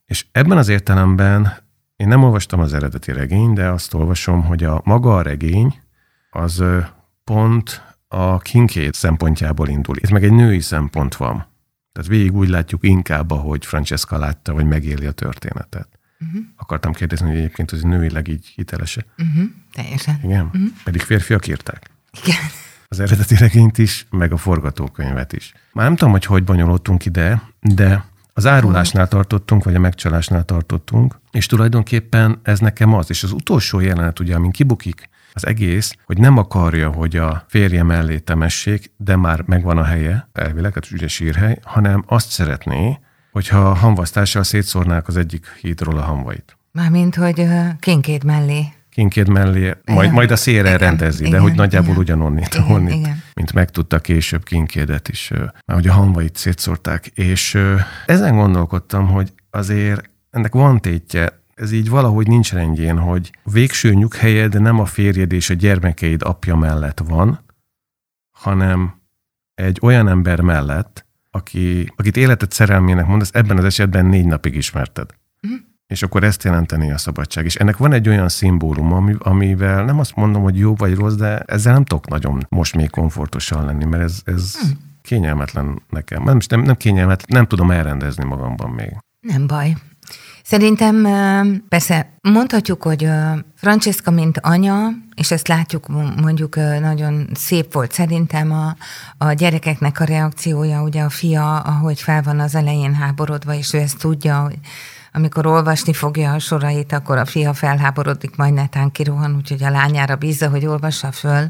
És 0.06 0.26
ebben 0.32 0.58
az 0.58 0.68
értelemben 0.68 1.54
én 1.96 2.08
nem 2.08 2.24
olvastam 2.24 2.60
az 2.60 2.74
eredeti 2.74 3.12
regény, 3.12 3.54
de 3.54 3.70
azt 3.70 3.94
olvasom, 3.94 4.44
hogy 4.44 4.64
a 4.64 4.82
maga 4.84 5.16
a 5.16 5.22
regény 5.22 5.80
az 6.30 6.64
pont 7.24 7.82
a 8.08 8.38
Kincaid 8.38 8.94
szempontjából 8.94 9.68
indul. 9.68 9.98
Itt 9.98 10.10
meg 10.10 10.24
egy 10.24 10.34
női 10.34 10.60
szempont 10.60 11.16
van. 11.16 11.46
Tehát 11.92 12.10
végig 12.10 12.36
úgy 12.36 12.50
látjuk 12.50 12.84
inkább, 12.84 13.32
ahogy 13.32 13.66
Francesca 13.66 14.18
látta, 14.18 14.54
vagy 14.54 14.66
megéli 14.66 15.06
a 15.06 15.12
történetet. 15.12 16.00
Uh-huh. 16.28 16.46
Akartam 16.56 16.94
kérdezni, 16.94 17.28
hogy 17.28 17.38
egyébként 17.38 17.72
az 17.72 17.82
nőileg 17.82 18.28
így 18.28 18.46
hitelese. 18.56 19.06
Uh-huh. 19.18 19.50
Teljesen. 19.74 20.20
Igen? 20.24 20.46
Uh-huh. 20.46 20.62
Pedig 20.84 21.02
férfiak 21.02 21.48
írták. 21.48 21.90
Igen. 22.24 22.40
Az 22.88 23.00
eredeti 23.00 23.36
regényt 23.36 23.78
is, 23.78 24.06
meg 24.10 24.32
a 24.32 24.38
forgatókönyvet 24.38 25.34
is. 25.34 25.54
Már 25.74 25.86
nem 25.86 25.96
tudom, 25.96 26.12
hogy 26.12 26.26
hogy 26.26 26.44
bonyolultunk 26.44 27.06
ide, 27.06 27.42
de 27.62 28.06
az 28.34 28.46
árulásnál 28.46 29.08
tartottunk, 29.08 29.64
vagy 29.64 29.76
a 29.76 29.80
megcsalásnál 29.80 30.44
tartottunk, 30.44 31.20
és 31.32 31.46
tulajdonképpen 31.46 32.40
ez 32.44 32.60
nekem 32.60 32.94
az. 32.94 33.10
És 33.10 33.24
az 33.24 33.32
utolsó 33.32 33.80
jelenet, 33.80 34.20
ugye, 34.20 34.36
amin 34.36 34.52
kibukik 34.52 35.10
az 35.34 35.46
egész, 35.46 35.96
hogy 36.06 36.18
nem 36.18 36.38
akarja, 36.38 36.90
hogy 36.90 37.16
a 37.16 37.46
férje 37.48 37.84
mellé 37.84 38.20
temessék, 38.20 38.92
de 38.98 39.16
már 39.16 39.44
megvan 39.46 39.78
a 39.78 39.84
helye, 39.84 40.30
elvileg, 40.34 40.74
hát 40.74 40.92
ugye 40.92 41.08
sírhely, 41.08 41.60
hanem 41.64 42.04
azt 42.08 42.30
szeretné, 42.30 43.00
hogyha 43.34 43.58
a 43.70 43.74
hamvasztással 43.74 44.44
szétszórnák 44.44 45.08
az 45.08 45.18
egyik 45.18 45.48
hídról 45.62 45.98
a 45.98 46.02
hamvait. 46.02 46.58
Mármint, 46.72 47.16
hogy 47.16 47.48
kinkét 47.80 48.24
mellé. 48.24 48.66
Kinkét 48.90 49.28
mellé, 49.28 49.74
majd, 49.86 50.12
majd 50.12 50.32
a 50.32 50.36
szélre 50.36 50.68
igen, 50.68 50.80
rendezi, 50.80 51.20
igen, 51.26 51.32
de 51.32 51.40
hogy 51.40 51.54
nagyjából 51.54 51.90
igen, 51.90 52.02
ugyanonnit, 52.02 52.54
igen, 52.54 52.72
onnit, 52.72 52.94
igen. 52.94 53.24
mint 53.34 53.54
megtudta 53.54 54.00
később 54.00 54.44
kinkédet 54.44 55.08
is, 55.08 55.30
mert 55.30 55.74
hogy 55.74 55.88
a 55.88 55.94
hamvait 55.94 56.36
szétszórták. 56.36 57.06
És 57.06 57.60
ezen 58.06 58.36
gondolkodtam, 58.36 59.08
hogy 59.08 59.34
azért 59.50 60.10
ennek 60.30 60.54
van 60.54 60.80
tétje, 60.80 61.42
ez 61.56 61.72
így 61.72 61.90
valahogy 61.90 62.28
nincs 62.28 62.54
rendjén, 62.54 62.98
hogy 62.98 63.32
végső 63.44 63.94
nyughelyed 63.94 64.62
nem 64.62 64.80
a 64.80 64.86
férjed 64.86 65.32
és 65.32 65.50
a 65.50 65.54
gyermekeid 65.54 66.22
apja 66.24 66.56
mellett 66.56 67.02
van, 67.08 67.40
hanem 68.32 69.02
egy 69.54 69.80
olyan 69.82 70.08
ember 70.08 70.42
mellett, 70.42 71.06
aki, 71.36 71.94
akit 71.96 72.18
életet 72.18 72.52
szerelmének 72.52 73.06
mondasz, 73.06 73.30
ebben 73.34 73.58
az 73.58 73.64
esetben 73.64 74.06
négy 74.06 74.26
napig 74.26 74.56
ismerted. 74.56 75.10
Uh-huh. 75.42 75.60
És 75.88 76.04
akkor 76.04 76.24
ezt 76.24 76.44
jelenteni 76.44 76.92
a 76.92 76.98
szabadság. 76.98 77.46
És 77.46 77.56
ennek 77.56 77.78
van 77.78 77.94
egy 77.94 78.08
olyan 78.08 78.30
szimbólum, 78.30 78.94
ami, 78.94 79.16
amivel 79.18 79.86
nem 79.86 80.00
azt 80.00 80.16
mondom, 80.16 80.42
hogy 80.42 80.58
jó 80.58 80.76
vagy 80.76 80.96
rossz, 80.96 81.16
de 81.16 81.40
ezzel 81.40 81.74
nem 81.74 81.86
tudok 81.86 82.08
nagyon 82.08 82.46
most 82.50 82.76
még 82.76 82.90
komfortosan 82.90 83.66
lenni, 83.66 83.86
mert 83.86 84.04
ez, 84.04 84.22
ez 84.24 84.56
uh-huh. 84.62 84.78
kényelmetlen 85.02 85.82
nekem. 85.90 86.24
Nem, 86.24 86.38
nem, 86.50 86.62
nem 86.62 86.76
kényelmetlen, 86.76 87.38
nem 87.40 87.48
tudom 87.48 87.72
elrendezni 87.72 88.24
magamban 88.24 88.70
még. 88.70 88.98
Nem 89.20 89.48
baj. 89.48 89.74
Szerintem 90.54 91.08
persze 91.70 92.18
mondhatjuk, 92.22 92.84
hogy 92.84 93.10
Francesca, 93.56 94.12
mint 94.12 94.40
anya, 94.42 94.90
és 95.16 95.32
ezt 95.32 95.48
látjuk, 95.48 95.88
mondjuk 96.22 96.56
nagyon 96.56 97.30
szép 97.34 97.74
volt 97.74 97.92
szerintem 97.92 98.52
a, 98.52 98.76
a 99.18 99.32
gyerekeknek 99.32 100.00
a 100.00 100.04
reakciója, 100.04 100.82
ugye 100.82 101.02
a 101.02 101.10
fia, 101.10 101.60
ahogy 101.60 102.02
fel 102.02 102.22
van 102.22 102.40
az 102.40 102.56
elején 102.56 102.94
háborodva, 102.94 103.54
és 103.54 103.74
ő 103.74 103.78
ezt 103.78 103.98
tudja, 103.98 104.40
hogy 104.40 104.58
amikor 105.14 105.46
olvasni 105.46 105.94
fogja 105.94 106.34
a 106.34 106.40
sorait, 106.40 106.94
akkor 106.94 107.18
a 107.18 107.26
fia 107.26 107.54
felháborodik, 107.54 108.36
majd 108.36 108.54
netán 108.54 108.92
kirohan, 108.92 109.36
úgyhogy 109.36 109.64
a 109.64 109.70
lányára 109.70 110.16
bízza, 110.16 110.50
hogy 110.50 110.66
olvassa 110.66 111.12
föl 111.12 111.50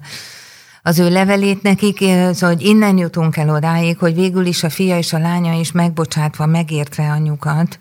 az 0.81 1.00
ő 1.00 1.10
levelét 1.10 1.62
nekik, 1.62 1.98
szóval, 1.98 2.55
hogy 2.55 2.62
innen 2.62 2.98
jutunk 2.98 3.38
el 3.38 3.50
odáig, 3.50 3.98
hogy 3.98 4.15
végül 4.15 4.45
is 4.45 4.63
a 4.63 4.69
fia 4.69 4.98
és 4.98 5.13
a 5.13 5.19
lánya 5.19 5.60
is 5.60 5.72
megbocsátva, 5.72 6.45
megértve 6.45 7.12
anyukat, 7.12 7.79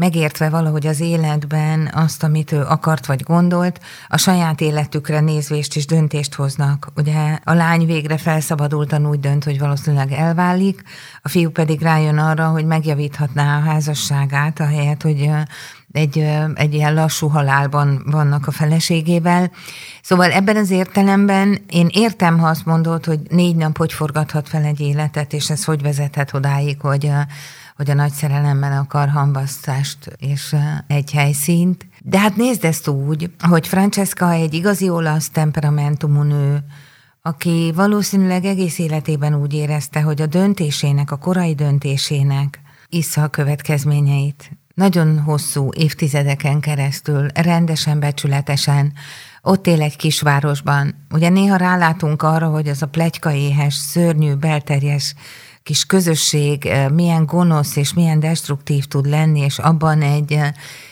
megértve 0.00 0.48
valahogy 0.48 0.86
az 0.86 1.00
életben 1.00 1.90
azt, 1.94 2.22
amit 2.22 2.52
ő 2.52 2.60
akart 2.60 3.06
vagy 3.06 3.22
gondolt, 3.22 3.80
a 4.08 4.16
saját 4.16 4.60
életükre 4.60 5.20
nézvést 5.20 5.76
is 5.76 5.86
döntést 5.86 6.34
hoznak. 6.34 6.88
Ugye 6.96 7.38
a 7.44 7.52
lány 7.52 7.86
végre 7.86 8.18
felszabadultan 8.18 9.06
úgy 9.06 9.20
dönt, 9.20 9.44
hogy 9.44 9.58
valószínűleg 9.58 10.12
elválik, 10.12 10.82
a 11.22 11.28
fiú 11.28 11.50
pedig 11.50 11.80
rájön 11.80 12.18
arra, 12.18 12.48
hogy 12.48 12.64
megjavíthatná 12.64 13.56
a 13.56 13.62
házasságát, 13.62 14.60
ahelyett, 14.60 15.02
hogy 15.02 15.30
egy, 15.92 16.26
egy 16.54 16.74
ilyen 16.74 16.94
lassú 16.94 17.28
halálban 17.28 18.02
vannak 18.10 18.46
a 18.46 18.50
feleségével. 18.50 19.50
Szóval 20.02 20.30
ebben 20.30 20.56
az 20.56 20.70
értelemben 20.70 21.58
én 21.68 21.88
értem, 21.90 22.38
ha 22.38 22.48
azt 22.48 22.66
mondod, 22.66 23.04
hogy 23.04 23.20
négy 23.28 23.56
nap 23.56 23.76
hogy 23.76 23.92
forgathat 23.92 24.48
fel 24.48 24.64
egy 24.64 24.80
életet, 24.80 25.32
és 25.32 25.50
ez 25.50 25.64
hogy 25.64 25.82
vezethet 25.82 26.34
odáig, 26.34 26.80
hogy 26.80 27.10
hogy 27.80 27.90
a 27.90 27.94
nagy 27.94 28.12
szerelemmel 28.12 28.78
akar 28.78 29.08
hambasztást 29.08 30.16
és 30.16 30.56
egy 30.86 31.10
helyszínt. 31.10 31.86
De 32.02 32.18
hát 32.18 32.36
nézd 32.36 32.64
ezt 32.64 32.88
úgy, 32.88 33.30
hogy 33.48 33.66
Francesca 33.66 34.32
egy 34.32 34.54
igazi 34.54 34.88
olasz 34.88 35.28
temperamentumú 35.28 36.22
nő, 36.22 36.58
aki 37.22 37.72
valószínűleg 37.74 38.44
egész 38.44 38.78
életében 38.78 39.34
úgy 39.34 39.54
érezte, 39.54 40.00
hogy 40.00 40.22
a 40.22 40.26
döntésének, 40.26 41.10
a 41.10 41.16
korai 41.16 41.54
döntésének 41.54 42.60
issza 42.88 43.22
a 43.22 43.28
következményeit. 43.28 44.50
Nagyon 44.74 45.20
hosszú 45.20 45.68
évtizedeken 45.72 46.60
keresztül, 46.60 47.28
rendesen, 47.34 48.00
becsületesen, 48.00 48.92
ott 49.42 49.66
él 49.66 49.82
egy 49.82 49.96
kisvárosban. 49.96 51.06
Ugye 51.10 51.28
néha 51.28 51.56
rálátunk 51.56 52.22
arra, 52.22 52.48
hogy 52.48 52.68
az 52.68 52.82
a 52.82 52.86
plegyka 52.86 53.32
éhes, 53.32 53.74
szörnyű, 53.74 54.34
belterjes 54.34 55.14
kis 55.62 55.84
közösség 55.84 56.70
milyen 56.92 57.26
gonosz 57.26 57.76
és 57.76 57.94
milyen 57.94 58.20
destruktív 58.20 58.84
tud 58.84 59.06
lenni, 59.06 59.40
és 59.40 59.58
abban 59.58 60.02
egy 60.02 60.38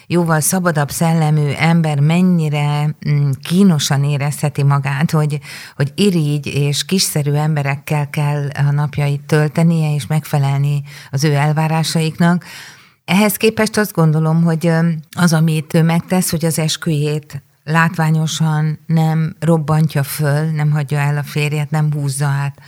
jóval 0.06 0.40
szabadabb 0.40 0.90
szellemű 0.90 1.50
ember 1.50 2.00
mennyire 2.00 2.96
mm, 3.08 3.30
kínosan 3.42 4.04
érezheti 4.04 4.62
magát, 4.62 5.10
hogy, 5.10 5.38
hogy 5.76 5.92
irigy 5.94 6.46
és 6.46 6.84
kiszerű 6.84 7.32
emberekkel 7.32 8.10
kell 8.10 8.48
a 8.48 8.70
napjait 8.70 9.20
töltenie, 9.20 9.94
és 9.94 10.06
megfelelni 10.06 10.82
az 11.10 11.24
ő 11.24 11.34
elvárásaiknak. 11.34 12.44
Ehhez 13.04 13.36
képest 13.36 13.76
azt 13.76 13.92
gondolom, 13.92 14.42
hogy 14.42 14.70
az, 15.16 15.32
amit 15.32 15.74
ő 15.74 15.82
megtesz, 15.82 16.30
hogy 16.30 16.44
az 16.44 16.58
esküjét 16.58 17.42
látványosan 17.64 18.78
nem 18.86 19.36
robbantja 19.40 20.02
föl, 20.02 20.50
nem 20.50 20.70
hagyja 20.70 20.98
el 20.98 21.16
a 21.16 21.22
férjet, 21.22 21.70
nem 21.70 21.92
húzza 21.92 22.26
át 22.26 22.58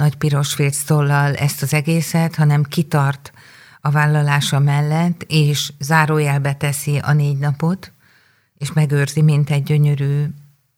nagy 0.00 0.16
piros 0.16 0.54
félctollal 0.54 1.34
ezt 1.34 1.62
az 1.62 1.74
egészet, 1.74 2.34
hanem 2.34 2.62
kitart 2.62 3.32
a 3.80 3.90
vállalása 3.90 4.58
mellett, 4.58 5.24
és 5.28 5.72
zárójelbe 5.78 6.54
teszi 6.54 6.98
a 6.98 7.12
négy 7.12 7.38
napot, 7.38 7.92
és 8.54 8.72
megőrzi, 8.72 9.22
mint 9.22 9.50
egy 9.50 9.62
gyönyörű 9.62 10.24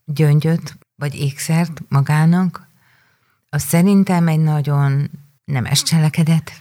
gyöngyöt, 0.05 0.77
vagy 0.95 1.15
ékszert 1.15 1.81
magának, 1.89 2.67
az 3.49 3.61
szerintem 3.61 4.27
egy 4.27 4.39
nagyon 4.39 5.09
nemes 5.45 5.83
cselekedet. 5.83 6.51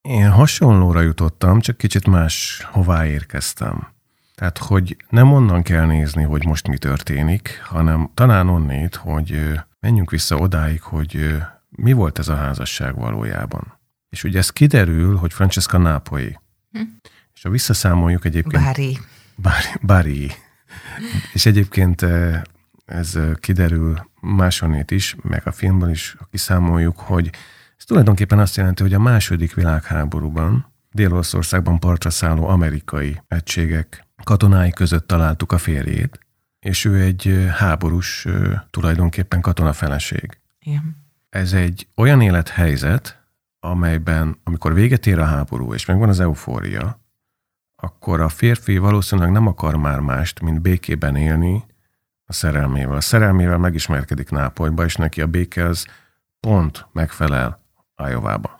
Én 0.00 0.30
hasonlóra 0.30 1.00
jutottam, 1.00 1.60
csak 1.60 1.76
kicsit 1.76 2.06
más 2.06 2.66
hová 2.70 3.06
érkeztem. 3.06 3.88
Tehát, 4.34 4.58
hogy 4.58 4.96
nem 5.08 5.32
onnan 5.32 5.62
kell 5.62 5.86
nézni, 5.86 6.22
hogy 6.22 6.46
most 6.46 6.68
mi 6.68 6.78
történik, 6.78 7.60
hanem 7.64 8.10
talán 8.14 8.48
onnét, 8.48 8.94
hogy 8.94 9.60
menjünk 9.80 10.10
vissza 10.10 10.36
odáig, 10.36 10.82
hogy 10.82 11.42
mi 11.76 11.92
volt 11.92 12.18
ez 12.18 12.28
a 12.28 12.36
házasság 12.36 12.94
valójában. 12.94 13.78
És 14.08 14.24
ugye 14.24 14.38
ez 14.38 14.50
kiderül, 14.50 15.16
hogy 15.16 15.32
Francesca 15.32 15.78
Nápolyi. 15.78 16.38
Hm. 16.70 16.80
És 17.34 17.42
ha 17.42 17.50
visszaszámoljuk 17.50 18.24
egyébként... 18.24 18.64
Bári. 18.64 18.98
Bári. 19.36 19.66
Bári. 19.80 20.30
és 21.32 21.46
egyébként 21.46 22.06
ez 22.84 23.18
kiderül 23.40 24.10
másonnét 24.20 24.90
is, 24.90 25.16
meg 25.22 25.46
a 25.46 25.52
filmben 25.52 25.90
is, 25.90 26.14
ha 26.18 26.24
kiszámoljuk, 26.30 26.98
hogy 26.98 27.30
ez 27.78 27.84
tulajdonképpen 27.84 28.38
azt 28.38 28.56
jelenti, 28.56 28.82
hogy 28.82 28.94
a 28.94 28.98
második 28.98 29.54
világháborúban 29.54 30.72
Dél-Olaszországban 30.90 31.78
partra 31.78 32.10
szálló 32.10 32.46
amerikai 32.46 33.22
egységek 33.28 34.06
katonái 34.24 34.70
között 34.70 35.06
találtuk 35.06 35.52
a 35.52 35.58
férjét, 35.58 36.18
és 36.60 36.84
ő 36.84 37.00
egy 37.00 37.46
háborús, 37.56 38.26
tulajdonképpen 38.70 39.40
katonafeleség. 39.40 40.38
Igen. 40.58 41.01
Ez 41.32 41.52
egy 41.52 41.88
olyan 41.96 42.20
élethelyzet, 42.20 43.22
amelyben, 43.60 44.40
amikor 44.44 44.74
véget 44.74 45.06
ér 45.06 45.18
a 45.18 45.24
háború, 45.24 45.74
és 45.74 45.86
megvan 45.86 46.08
az 46.08 46.20
eufória, 46.20 47.00
akkor 47.76 48.20
a 48.20 48.28
férfi 48.28 48.78
valószínűleg 48.78 49.30
nem 49.30 49.46
akar 49.46 49.76
már 49.76 50.00
mást, 50.00 50.40
mint 50.40 50.60
békében 50.60 51.16
élni 51.16 51.64
a 52.24 52.32
szerelmével. 52.32 52.96
A 52.96 53.00
szerelmével 53.00 53.58
megismerkedik 53.58 54.30
Nápolyba, 54.30 54.84
és 54.84 54.96
neki 54.96 55.20
a 55.20 55.26
béke 55.26 55.64
az 55.64 55.86
pont 56.40 56.86
megfelel 56.92 57.62
Ájovába, 57.94 58.58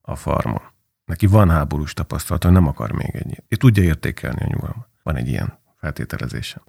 a 0.00 0.16
farmon. 0.16 0.62
Neki 1.04 1.26
van 1.26 1.50
háborús 1.50 1.92
tapasztalata, 1.92 2.50
nem 2.50 2.66
akar 2.66 2.92
még 2.92 3.14
egy 3.14 3.42
Itt 3.48 3.58
tudja 3.58 3.82
értékelni 3.82 4.40
a 4.40 4.48
nyugalmat. 4.48 4.88
Van 5.02 5.16
egy 5.16 5.28
ilyen 5.28 5.58
feltételezésem. 5.76 6.62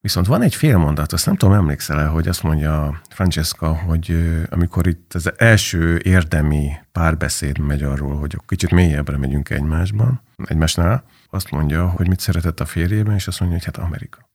Viszont 0.00 0.26
van 0.26 0.42
egy 0.42 0.54
félmondat, 0.54 1.12
azt 1.12 1.26
nem 1.26 1.36
tudom, 1.36 1.54
emlékszel 1.54 2.00
el, 2.00 2.08
hogy 2.08 2.28
azt 2.28 2.42
mondja 2.42 3.00
Francesca, 3.08 3.74
hogy 3.74 4.28
amikor 4.50 4.86
itt 4.86 5.14
az 5.14 5.38
első 5.38 5.98
érdemi 5.98 6.72
párbeszéd 6.92 7.58
megy 7.58 7.82
arról, 7.82 8.16
hogy 8.16 8.40
kicsit 8.46 8.70
mélyebbre 8.70 9.16
megyünk 9.16 9.50
egymásban, 9.50 10.20
egymásnál, 10.44 11.04
azt 11.30 11.50
mondja, 11.50 11.88
hogy 11.88 12.08
mit 12.08 12.20
szeretett 12.20 12.60
a 12.60 12.66
férjében, 12.66 13.14
és 13.14 13.26
azt 13.26 13.40
mondja, 13.40 13.58
hogy 13.58 13.66
hát 13.66 13.84
Amerika. 13.84 14.30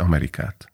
Amerikát. 0.00 0.72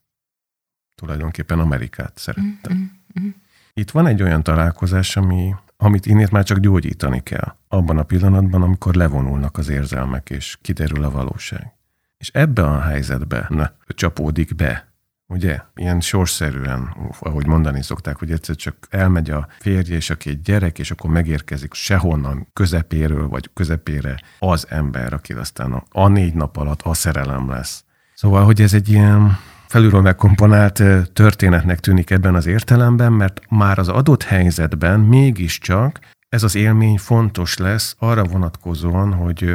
Tulajdonképpen 0.95 1.59
Amerikát 1.59 2.19
szerette. 2.19 2.75
Mm-hmm. 2.75 3.29
Itt 3.73 3.91
van 3.91 4.07
egy 4.07 4.23
olyan 4.23 4.43
találkozás, 4.43 5.17
ami, 5.17 5.55
amit 5.77 6.07
innét 6.07 6.31
már 6.31 6.45
csak 6.45 6.59
gyógyítani 6.59 7.23
kell. 7.23 7.57
Abban 7.69 7.99
a 7.99 8.03
pillanatban, 8.03 8.63
amikor 8.63 8.95
levonulnak 8.95 9.59
az 9.59 9.69
érzelmek, 9.69 10.31
és 10.31 10.59
kiderül 10.63 11.05
a 11.05 11.11
valóság. 11.11 11.78
És 12.19 12.31
ebbe 12.33 12.65
a 12.65 12.81
helyzetbe 12.81 13.47
ne, 13.49 13.71
csapódik 13.87 14.55
be, 14.55 14.89
ugye? 15.27 15.61
Ilyen 15.75 16.01
sorszerűen, 16.01 16.97
ahogy 17.21 17.47
mondani 17.47 17.83
szokták, 17.83 18.19
hogy 18.19 18.31
egyszer 18.31 18.57
csak 18.57 18.75
elmegy 18.91 19.31
a 19.31 19.49
férje 19.59 19.97
és 19.97 20.11
a 20.11 20.17
két 20.17 20.43
gyerek, 20.43 20.79
és 20.79 20.91
akkor 20.91 21.11
megérkezik 21.11 21.75
sehonnan 21.75 22.49
közepéről, 22.53 23.29
vagy 23.29 23.51
közepére 23.55 24.21
az 24.39 24.67
ember, 24.69 25.13
aki 25.13 25.33
aztán 25.33 25.73
a, 25.73 25.83
a 25.91 26.09
négy 26.09 26.35
nap 26.35 26.57
alatt 26.57 26.83
a 26.83 26.95
szerelem 26.95 27.51
lesz. 27.51 27.85
Szóval, 28.15 28.45
hogy 28.45 28.61
ez 28.61 28.75
egy 28.75 28.89
ilyen 28.89 29.39
felülről 29.67 30.01
megkomponált 30.01 30.83
történetnek 31.13 31.81
tűnik 31.81 32.11
ebben 32.11 32.35
az 32.35 32.47
értelemben, 32.47 33.13
mert 33.13 33.41
már 33.49 33.79
az 33.79 33.89
adott 33.89 34.23
helyzetben 34.23 35.01
mégiscsak 35.01 36.01
ez 36.29 36.43
az 36.43 36.55
élmény 36.55 36.99
fontos 36.99 37.57
lesz 37.57 37.97
arra 37.99 38.25
vonatkozóan, 38.25 39.13
hogy 39.13 39.55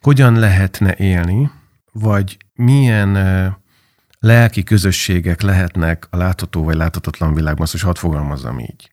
hogyan 0.00 0.38
lehetne 0.38 0.94
élni, 0.96 1.50
vagy 2.00 2.36
milyen 2.54 3.12
lelki 4.18 4.62
közösségek 4.62 5.40
lehetnek 5.40 6.06
a 6.10 6.16
látható 6.16 6.64
vagy 6.64 6.76
láthatatlan 6.76 7.34
világban, 7.34 7.62
azt 7.72 7.82
hadd 7.82 7.94
fogalmazzam 7.94 8.58
így. 8.58 8.92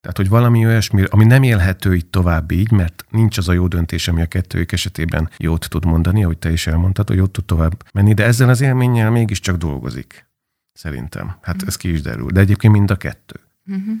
Tehát, 0.00 0.16
hogy 0.16 0.28
valami 0.28 0.66
olyasmi, 0.66 1.04
ami 1.10 1.24
nem 1.24 1.42
élhető 1.42 1.94
itt 1.94 2.10
tovább 2.10 2.50
így, 2.50 2.70
mert 2.70 3.04
nincs 3.10 3.38
az 3.38 3.48
a 3.48 3.52
jó 3.52 3.66
döntés, 3.66 4.08
ami 4.08 4.22
a 4.22 4.26
kettőjük 4.26 4.72
esetében 4.72 5.30
jót 5.36 5.68
tud 5.68 5.84
mondani, 5.84 6.24
ahogy 6.24 6.38
te 6.38 6.52
is 6.52 6.66
elmondtad, 6.66 7.08
hogy 7.08 7.16
jót 7.16 7.30
tud 7.30 7.44
tovább 7.44 7.84
menni, 7.92 8.14
de 8.14 8.24
ezzel 8.24 8.48
az 8.48 8.60
élménnyel 8.60 9.10
mégiscsak 9.10 9.56
dolgozik. 9.56 10.28
Szerintem. 10.72 11.36
Hát 11.42 11.62
ez 11.66 11.76
ki 11.76 11.92
is 11.92 12.02
derül. 12.02 12.30
De 12.30 12.40
egyébként 12.40 12.72
mind 12.72 12.90
a 12.90 12.96
kettő. 12.96 13.40
Uh-huh. 13.66 13.94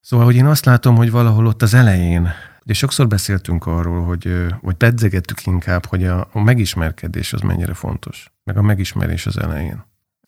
Szóval, 0.00 0.26
hogy 0.26 0.36
én 0.36 0.46
azt 0.46 0.64
látom, 0.64 0.96
hogy 0.96 1.10
valahol 1.10 1.46
ott 1.46 1.62
az 1.62 1.74
elején 1.74 2.28
Ugye 2.64 2.74
sokszor 2.74 3.08
beszéltünk 3.08 3.66
arról, 3.66 4.04
hogy, 4.04 4.46
vagy 4.60 4.74
pedzegettük 4.74 5.46
inkább, 5.46 5.86
hogy 5.86 6.04
a, 6.04 6.28
a 6.32 6.40
megismerkedés 6.40 7.32
az 7.32 7.40
mennyire 7.40 7.74
fontos, 7.74 8.32
meg 8.44 8.56
a 8.56 8.62
megismerés 8.62 9.26
az 9.26 9.38
elején. 9.38 9.84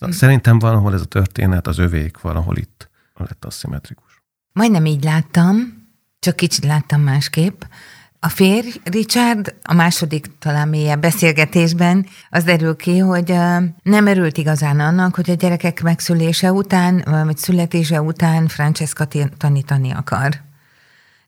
Mm. 0.06 0.10
Szerintem 0.10 0.58
valahol 0.58 0.94
ez 0.94 1.00
a 1.00 1.04
történet, 1.04 1.66
az 1.66 1.78
övék 1.78 2.20
valahol 2.20 2.56
itt 2.56 2.90
lett 3.14 3.44
aszimmetrikus. 3.44 4.22
Majdnem 4.52 4.86
így 4.86 5.04
láttam, 5.04 5.56
csak 6.18 6.36
kicsit 6.36 6.64
láttam 6.64 7.00
másképp. 7.00 7.62
A 8.20 8.28
férj, 8.28 8.68
Richard, 8.84 9.54
a 9.62 9.74
második 9.74 10.38
talán 10.38 10.68
mélyebb 10.68 11.00
beszélgetésben 11.00 12.06
az 12.30 12.44
derül 12.44 12.76
ki, 12.76 12.98
hogy 12.98 13.34
nem 13.82 14.06
örült 14.06 14.38
igazán 14.38 14.80
annak, 14.80 15.14
hogy 15.14 15.30
a 15.30 15.34
gyerekek 15.34 15.82
megszülése 15.82 16.52
után, 16.52 17.04
vagy 17.24 17.36
születése 17.36 18.02
után 18.02 18.48
Francesca 18.48 19.08
tanítani 19.36 19.90
akar. 19.90 20.45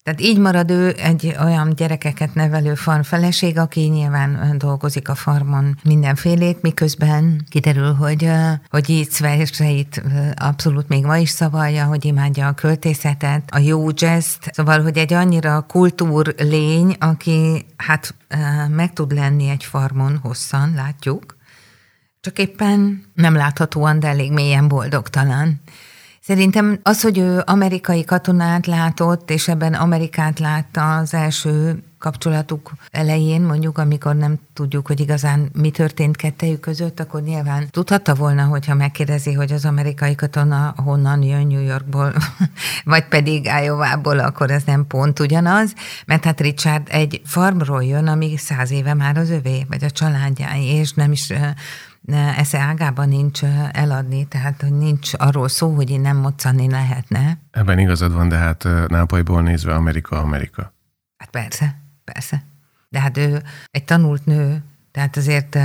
Tehát 0.08 0.22
így 0.22 0.38
marad 0.38 0.70
ő 0.70 0.94
egy 0.98 1.36
olyan 1.44 1.74
gyerekeket 1.74 2.34
nevelő 2.34 2.74
farm 2.74 3.00
feleség, 3.00 3.58
aki 3.58 3.80
nyilván 3.80 4.54
dolgozik 4.58 5.08
a 5.08 5.14
farmon 5.14 5.78
mindenfélét, 5.84 6.62
miközben 6.62 7.46
kiderül, 7.50 7.92
hogy, 7.92 8.30
hogy 8.70 8.90
így 8.90 9.08
verseit 9.18 10.02
abszolút 10.36 10.88
még 10.88 11.04
ma 11.04 11.16
is 11.16 11.30
szavalja, 11.30 11.84
hogy 11.84 12.04
imádja 12.04 12.46
a 12.46 12.52
költészetet, 12.52 13.42
a 13.50 13.58
jó 13.58 13.88
jazz 13.94 14.34
szóval, 14.52 14.82
hogy 14.82 14.98
egy 14.98 15.12
annyira 15.12 15.60
kultúr 15.60 16.34
lény, 16.38 16.96
aki 16.98 17.66
hát 17.76 18.14
meg 18.68 18.92
tud 18.92 19.12
lenni 19.12 19.48
egy 19.48 19.64
farmon 19.64 20.18
hosszan, 20.22 20.72
látjuk, 20.74 21.36
csak 22.20 22.38
éppen 22.38 23.04
nem 23.14 23.34
láthatóan, 23.34 24.00
de 24.00 24.08
elég 24.08 24.32
mélyen 24.32 24.68
boldogtalan. 24.68 25.60
Szerintem 26.28 26.78
az, 26.82 27.02
hogy 27.02 27.18
ő 27.18 27.42
amerikai 27.46 28.04
katonát 28.04 28.66
látott, 28.66 29.30
és 29.30 29.48
ebben 29.48 29.74
Amerikát 29.74 30.38
látta 30.38 30.96
az 30.96 31.14
első 31.14 31.82
kapcsolatuk 31.98 32.72
elején, 32.90 33.42
mondjuk, 33.42 33.78
amikor 33.78 34.14
nem 34.14 34.38
tudjuk, 34.54 34.86
hogy 34.86 35.00
igazán 35.00 35.50
mi 35.52 35.70
történt 35.70 36.16
kettejük 36.16 36.60
között, 36.60 37.00
akkor 37.00 37.22
nyilván 37.22 37.68
tudhatta 37.70 38.14
volna, 38.14 38.44
hogyha 38.44 38.74
megkérdezi, 38.74 39.32
hogy 39.32 39.52
az 39.52 39.64
amerikai 39.64 40.14
katona 40.14 40.74
honnan 40.84 41.22
jön 41.22 41.46
New 41.46 41.62
Yorkból, 41.62 42.12
vagy 42.84 43.08
pedig 43.08 43.50
Iowa-ból, 43.64 44.18
akkor 44.18 44.50
ez 44.50 44.62
nem 44.66 44.86
pont 44.86 45.20
ugyanaz, 45.20 45.72
mert 46.06 46.24
hát 46.24 46.40
Richard 46.40 46.86
egy 46.90 47.20
farmról 47.24 47.84
jön, 47.84 48.06
ami 48.06 48.36
száz 48.36 48.70
éve 48.70 48.94
már 48.94 49.16
az 49.16 49.30
övé, 49.30 49.64
vagy 49.68 49.84
a 49.84 49.90
családjáé, 49.90 50.64
és 50.64 50.92
nem 50.92 51.12
is 51.12 51.32
esze 52.36 52.58
ágában 52.58 53.08
nincs 53.08 53.44
eladni, 53.72 54.24
tehát 54.24 54.60
hogy 54.60 54.72
nincs 54.72 55.10
arról 55.16 55.48
szó, 55.48 55.74
hogy 55.74 55.90
én 55.90 56.00
nem 56.00 56.16
moccani 56.16 56.70
lehetne. 56.70 57.38
Ebben 57.50 57.78
igazad 57.78 58.12
van, 58.12 58.28
de 58.28 58.36
hát 58.36 58.68
Nápolyból 58.88 59.42
nézve 59.42 59.74
Amerika, 59.74 60.20
Amerika. 60.20 60.72
Hát 61.16 61.30
persze, 61.30 61.78
persze. 62.04 62.42
De 62.88 63.00
hát 63.00 63.16
ő 63.16 63.42
egy 63.70 63.84
tanult 63.84 64.26
nő, 64.26 64.62
tehát 64.90 65.16
azért 65.16 65.58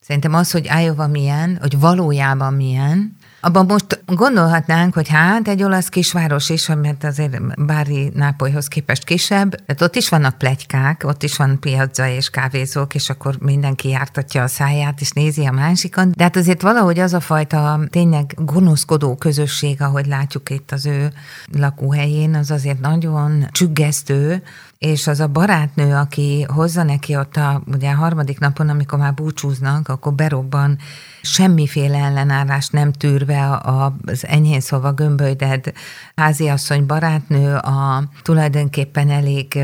szerintem 0.00 0.34
az, 0.34 0.50
hogy 0.50 0.70
Iowa 0.82 1.06
milyen, 1.06 1.58
hogy 1.60 1.78
valójában 1.78 2.54
milyen, 2.54 3.15
Abban 3.46 3.66
most 3.66 4.02
gondolhatnánk, 4.06 4.94
hogy 4.94 5.08
hát 5.08 5.48
egy 5.48 5.62
olasz 5.62 5.88
kisváros 5.88 6.48
is, 6.48 6.68
mert 6.68 7.04
azért 7.04 7.64
Bári 7.66 8.10
Nápolyhoz 8.14 8.68
képest 8.68 9.04
kisebb, 9.04 9.54
tehát 9.54 9.82
ott 9.82 9.96
is 9.96 10.08
vannak 10.08 10.38
plegykák, 10.38 11.02
ott 11.06 11.22
is 11.22 11.36
van 11.36 11.60
piazza 11.60 12.08
és 12.08 12.30
kávézók, 12.30 12.94
és 12.94 13.10
akkor 13.10 13.36
mindenki 13.40 13.88
jártatja 13.88 14.42
a 14.42 14.46
száját, 14.46 15.00
és 15.00 15.10
nézi 15.10 15.44
a 15.44 15.52
másikat. 15.52 16.10
De 16.10 16.22
hát 16.22 16.36
azért 16.36 16.62
valahogy 16.62 16.98
az 16.98 17.12
a 17.12 17.20
fajta 17.20 17.80
tényleg 17.90 18.34
gonoszkodó 18.36 19.14
közösség, 19.14 19.82
ahogy 19.82 20.06
látjuk 20.06 20.50
itt 20.50 20.72
az 20.72 20.86
ő 20.86 21.12
lakóhelyén, 21.52 22.34
az 22.34 22.50
azért 22.50 22.80
nagyon 22.80 23.46
csüggesztő, 23.52 24.42
és 24.78 25.06
az 25.06 25.20
a 25.20 25.26
barátnő, 25.26 25.94
aki 25.94 26.42
hozza 26.42 26.82
neki 26.82 27.16
ott 27.16 27.36
a, 27.36 27.62
ugye 27.66 27.90
a 27.90 27.94
harmadik 27.94 28.38
napon, 28.38 28.68
amikor 28.68 28.98
már 28.98 29.14
búcsúznak, 29.14 29.88
akkor 29.88 30.14
berobban 30.14 30.78
semmiféle 31.22 31.98
ellenállást 31.98 32.72
nem 32.72 32.92
tűrve 32.92 33.60
az 34.06 34.26
enyhén 34.26 34.60
szóval 34.60 34.92
gömbölyded 34.92 35.72
háziasszony 36.14 36.86
barátnő 36.86 37.54
a 37.54 38.04
tulajdonképpen 38.22 39.10
elég 39.10 39.58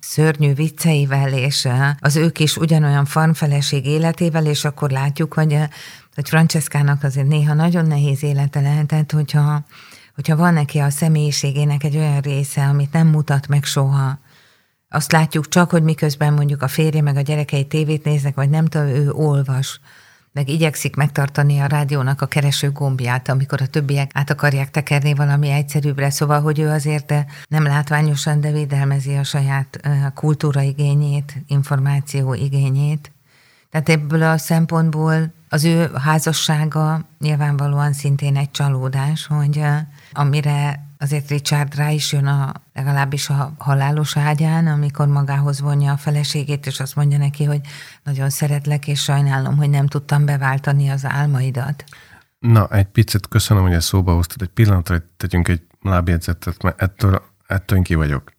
szörnyű 0.00 0.54
vicceivel, 0.54 1.32
és 1.32 1.68
az 1.98 2.16
ők 2.16 2.38
is 2.38 2.56
ugyanolyan 2.56 3.04
farmfeleség 3.04 3.86
életével, 3.86 4.46
és 4.46 4.64
akkor 4.64 4.90
látjuk, 4.90 5.34
hogy, 5.34 5.58
hogy 6.14 6.28
Franceskának 6.28 7.02
azért 7.02 7.26
néha 7.26 7.54
nagyon 7.54 7.86
nehéz 7.86 8.22
élete 8.22 8.60
lehetett, 8.60 9.12
hogyha 9.12 9.64
hogyha 10.14 10.36
van 10.36 10.54
neki 10.54 10.78
a 10.78 10.90
személyiségének 10.90 11.84
egy 11.84 11.96
olyan 11.96 12.20
része, 12.20 12.64
amit 12.64 12.92
nem 12.92 13.06
mutat 13.06 13.48
meg 13.48 13.64
soha, 13.64 14.18
azt 14.92 15.12
látjuk 15.12 15.48
csak, 15.48 15.70
hogy 15.70 15.82
miközben 15.82 16.32
mondjuk 16.32 16.62
a 16.62 16.68
férje 16.68 17.02
meg 17.02 17.16
a 17.16 17.20
gyerekei 17.20 17.66
tévét 17.66 18.04
néznek, 18.04 18.34
vagy 18.34 18.50
nem 18.50 18.66
tudom, 18.66 18.86
ő 18.86 19.10
olvas, 19.10 19.80
meg 20.32 20.48
igyekszik 20.48 20.96
megtartani 20.96 21.58
a 21.58 21.66
rádiónak 21.66 22.20
a 22.20 22.26
kereső 22.26 22.70
gombját, 22.70 23.28
amikor 23.28 23.62
a 23.62 23.66
többiek 23.66 24.10
át 24.14 24.30
akarják 24.30 24.70
tekerni 24.70 25.14
valami 25.14 25.50
egyszerűbbre. 25.50 26.10
Szóval, 26.10 26.40
hogy 26.40 26.58
ő 26.58 26.68
azért 26.68 27.14
nem 27.48 27.62
látványosan, 27.62 28.40
de 28.40 28.52
védelmezi 28.52 29.14
a 29.14 29.24
saját 29.24 29.80
kultúraigényét, 30.14 31.34
információ 31.46 32.34
igényét. 32.34 33.12
Tehát 33.70 33.88
ebből 33.88 34.22
a 34.22 34.38
szempontból 34.38 35.32
az 35.48 35.64
ő 35.64 35.90
házassága 35.94 37.04
nyilvánvalóan 37.18 37.92
szintén 37.92 38.36
egy 38.36 38.50
csalódás, 38.50 39.26
hogy 39.26 39.64
amire 40.12 40.86
azért 41.02 41.30
Richard 41.30 41.74
rá 41.74 41.90
is 41.90 42.12
jön 42.12 42.26
a, 42.26 42.52
legalábbis 42.74 43.28
a 43.28 43.52
halálos 43.58 44.16
ágyán, 44.16 44.66
amikor 44.66 45.06
magához 45.06 45.60
vonja 45.60 45.92
a 45.92 45.96
feleségét, 45.96 46.66
és 46.66 46.80
azt 46.80 46.96
mondja 46.96 47.18
neki, 47.18 47.44
hogy 47.44 47.60
nagyon 48.04 48.30
szeretlek, 48.30 48.88
és 48.88 49.02
sajnálom, 49.02 49.56
hogy 49.56 49.70
nem 49.70 49.86
tudtam 49.86 50.24
beváltani 50.24 50.88
az 50.88 51.04
álmaidat. 51.04 51.84
Na, 52.38 52.68
egy 52.68 52.86
picit 52.86 53.28
köszönöm, 53.28 53.62
hogy 53.62 53.72
ezt 53.72 53.86
szóba 53.86 54.14
hoztad. 54.14 54.42
Egy 54.42 54.48
pillanatra 54.48 54.94
hogy 54.94 55.04
tegyünk 55.16 55.48
egy 55.48 55.62
lábjegyzetet, 55.80 56.62
mert 56.62 56.82
ettől, 56.82 57.22
ettől 57.46 57.82
ki 57.82 57.94
vagyok. 57.94 58.32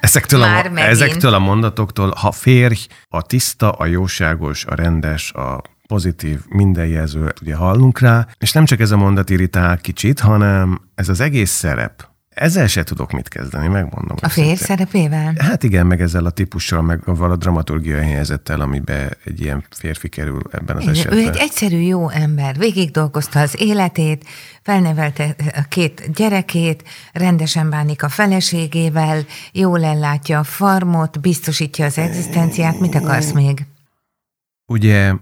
Ezektől 0.00 0.42
a, 0.42 0.78
ezektől 0.78 1.34
a 1.34 1.38
mondatoktól, 1.38 2.12
ha 2.16 2.32
férj, 2.32 2.86
a 3.08 3.22
tiszta, 3.22 3.72
a 3.72 3.86
jóságos, 3.86 4.64
a 4.64 4.74
rendes, 4.74 5.32
a 5.32 5.62
pozitív, 5.86 6.40
minden 6.48 6.86
jelzőt 6.86 7.40
ugye 7.40 7.54
hallunk 7.54 7.98
rá, 7.98 8.26
és 8.38 8.52
nem 8.52 8.64
csak 8.64 8.80
ez 8.80 8.90
a 8.90 8.96
mondat 8.96 9.30
irritál 9.30 9.78
kicsit, 9.78 10.20
hanem 10.20 10.80
ez 10.94 11.08
az 11.08 11.20
egész 11.20 11.50
szerep, 11.50 12.08
ezzel 12.36 12.66
se 12.66 12.82
tudok 12.82 13.12
mit 13.12 13.28
kezdeni, 13.28 13.68
megmondom. 13.68 14.16
A 14.20 14.28
férj 14.28 14.54
szerepével? 14.54 15.34
Hát 15.38 15.62
igen, 15.62 15.86
meg 15.86 16.00
ezzel 16.00 16.24
a 16.24 16.30
típussal, 16.30 16.82
meg 16.82 17.00
avval 17.04 17.30
a 17.30 17.36
dramaturgiai 17.36 18.04
helyzettel, 18.04 18.60
amiben 18.60 19.16
egy 19.24 19.40
ilyen 19.40 19.64
férfi 19.70 20.08
kerül 20.08 20.42
ebben 20.50 20.76
az 20.76 20.82
Igen, 20.82 20.94
esetben. 20.94 21.18
Ő 21.18 21.20
egy 21.20 21.36
egyszerű 21.36 21.78
jó 21.78 22.08
ember, 22.08 22.58
végig 22.58 22.90
dolgozta 22.90 23.40
az 23.40 23.54
életét, 23.58 24.24
felnevelte 24.62 25.34
a 25.54 25.64
két 25.68 26.10
gyerekét, 26.14 26.82
rendesen 27.12 27.70
bánik 27.70 28.02
a 28.02 28.08
feleségével, 28.08 29.24
jól 29.52 29.84
ellátja 29.84 30.38
a 30.38 30.44
farmot, 30.44 31.20
biztosítja 31.20 31.84
az 31.84 31.98
egzisztenciát. 31.98 32.80
Mit 32.80 32.94
akarsz 32.94 33.32
még? 33.32 33.66
Ugye 34.66 35.12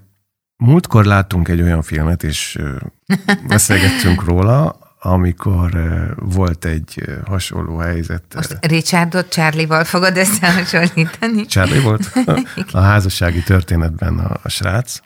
Múltkor 0.57 1.05
láttunk 1.05 1.49
egy 1.49 1.63
olyan 1.63 1.83
filmet, 1.83 2.23
és 2.23 2.59
beszélgettünk 3.49 4.25
róla, 4.25 4.79
amikor 4.99 5.71
volt 6.19 6.65
egy 6.65 7.03
hasonló 7.27 7.77
helyzet. 7.77 8.35
Most 8.35 8.59
Richardot 8.61 9.29
Charlie-val 9.29 9.85
fogod 9.85 10.17
összehasonlítani? 10.17 11.47
Charlie 11.55 11.81
volt 11.81 12.13
a 12.73 12.81
házassági 12.81 13.43
történetben 13.43 14.19
a, 14.19 14.37
a 14.43 14.49
srác. 14.49 15.01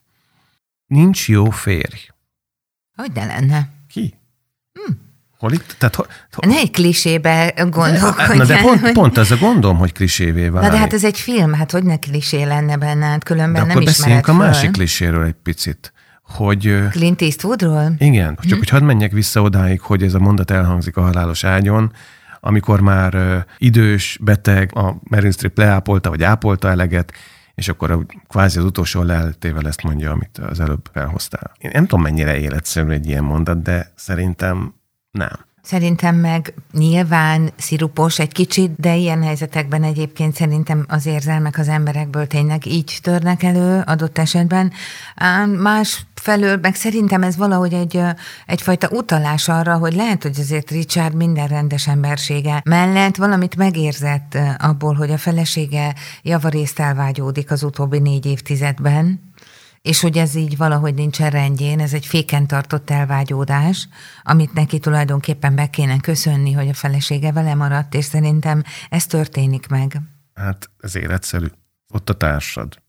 Nincs 0.87 1.29
jó 1.29 1.51
férj. 1.51 2.09
Hogy 2.97 3.13
ne 3.13 3.25
lenne? 3.27 3.69
Ki? 3.89 4.15
Hm. 4.73 4.93
Hol 5.39 5.53
itt? 5.53 5.75
Tehát, 5.79 5.95
ho, 5.95 6.03
ho, 6.33 6.49
ne 6.49 6.57
egy 6.57 6.71
klisébe 6.71 7.55
gondolkodjál. 7.71 8.37
Na 8.37 8.45
de 8.45 8.61
pont, 8.61 8.93
pont 8.93 9.17
az 9.17 9.31
a 9.31 9.37
gondom, 9.37 9.77
hogy 9.77 9.93
klisévé 9.93 10.49
válik. 10.49 10.69
Na 10.69 10.75
de 10.75 10.81
hát 10.81 10.93
ez 10.93 11.05
egy 11.05 11.19
film, 11.19 11.53
hát 11.53 11.71
hogy 11.71 11.85
ne 11.85 11.97
klisé 11.97 12.43
lenne 12.43 12.77
benne, 12.77 13.07
hát 13.07 13.25
különben 13.25 13.53
de 13.53 13.61
nem 13.61 13.71
akkor 13.71 13.85
beszéljünk 13.85 14.29
a 14.29 14.33
másik 14.33 14.71
kliséről 14.71 15.25
egy 15.25 15.37
picit. 15.43 15.93
Hogy, 16.23 16.79
Clint 16.91 17.23
Eastwoodról? 17.23 17.95
Igen, 17.99 18.37
csak 18.41 18.51
hm. 18.51 18.59
hogy 18.59 18.69
hadd 18.69 18.83
menjek 18.83 19.13
vissza 19.13 19.43
odáig, 19.43 19.81
hogy 19.81 20.03
ez 20.03 20.15
a 20.15 20.19
mondat 20.19 20.51
elhangzik 20.51 20.97
a 20.97 21.01
halálos 21.01 21.45
ágyon, 21.45 21.93
amikor 22.41 22.81
már 22.81 23.45
idős, 23.59 24.19
beteg, 24.21 24.77
a 24.77 24.97
Meryl 25.03 25.31
Streep 25.31 25.59
leápolta, 25.59 26.09
vagy 26.09 26.23
ápolta 26.23 26.69
eleget, 26.69 27.13
és 27.55 27.69
akkor 27.69 27.91
a, 27.91 28.07
kvázi 28.29 28.59
az 28.59 28.65
utolsó 28.65 29.03
leltével 29.03 29.67
ezt 29.67 29.83
mondja, 29.83 30.11
amit 30.11 30.39
az 30.39 30.61
előbb 30.61 30.89
felhoztál. 30.93 31.53
Én 31.59 31.71
nem 31.75 31.87
tudom, 31.87 32.03
mennyire 32.03 32.39
életszerű 32.39 32.91
egy 32.91 33.07
ilyen 33.07 33.25
mondat, 33.25 33.63
de 33.63 33.93
szerintem 33.95 34.75
nem. 35.11 35.47
Szerintem 35.63 36.17
meg 36.17 36.55
nyilván 36.73 37.51
szirupos 37.57 38.19
egy 38.19 38.33
kicsit, 38.33 38.75
de 38.77 38.97
ilyen 38.97 39.23
helyzetekben 39.23 39.83
egyébként 39.83 40.35
szerintem 40.35 40.85
az 40.89 41.07
érzelmek 41.07 41.59
az 41.59 41.69
emberekből 41.69 42.27
tényleg 42.27 42.67
így 42.67 42.99
törnek 43.03 43.43
elő 43.43 43.83
adott 43.87 44.19
esetben. 44.19 44.73
Más 45.59 46.07
felől 46.15 46.59
meg 46.63 46.75
szerintem 46.75 47.23
ez 47.23 47.37
valahogy 47.37 47.73
egy, 47.73 48.01
egyfajta 48.47 48.89
utalás 48.89 49.49
arra, 49.49 49.77
hogy 49.77 49.95
lehet, 49.95 50.23
hogy 50.23 50.39
azért 50.41 50.71
Richard 50.71 51.15
minden 51.15 51.47
rendes 51.47 51.87
embersége 51.87 52.61
mellett 52.65 53.17
valamit 53.17 53.57
megérzett 53.57 54.39
abból, 54.59 54.95
hogy 54.95 55.11
a 55.11 55.19
felesége 55.19 55.95
javarészt 56.23 56.79
elvágyódik 56.79 57.51
az 57.51 57.63
utóbbi 57.63 57.99
négy 57.99 58.27
évtizedben, 58.27 59.21
és 59.83 60.01
hogy 60.01 60.19
ez 60.19 60.35
így 60.35 60.57
valahogy 60.57 60.95
nincsen 60.95 61.31
rendjén, 61.31 61.81
ez 61.81 61.93
egy 61.95 62.07
féken 62.07 62.47
tartott 62.47 62.91
elvágyódás, 62.91 63.89
amit 64.23 64.53
neki 64.53 64.79
tulajdonképpen 64.79 65.55
be 65.55 65.71
kéne 65.71 66.01
köszönni, 66.01 66.53
hogy 66.53 66.69
a 66.69 66.75
felesége 66.75 67.33
vele 67.33 67.55
maradt, 67.55 67.95
és 67.95 68.05
szerintem 68.05 68.63
ez 68.89 69.07
történik 69.07 69.69
meg. 69.69 70.01
Hát 70.35 70.71
ez 70.81 70.97
életszerű. 70.97 71.47
Ott 71.95 72.11
a 72.11 72.17
társad, 72.17 72.83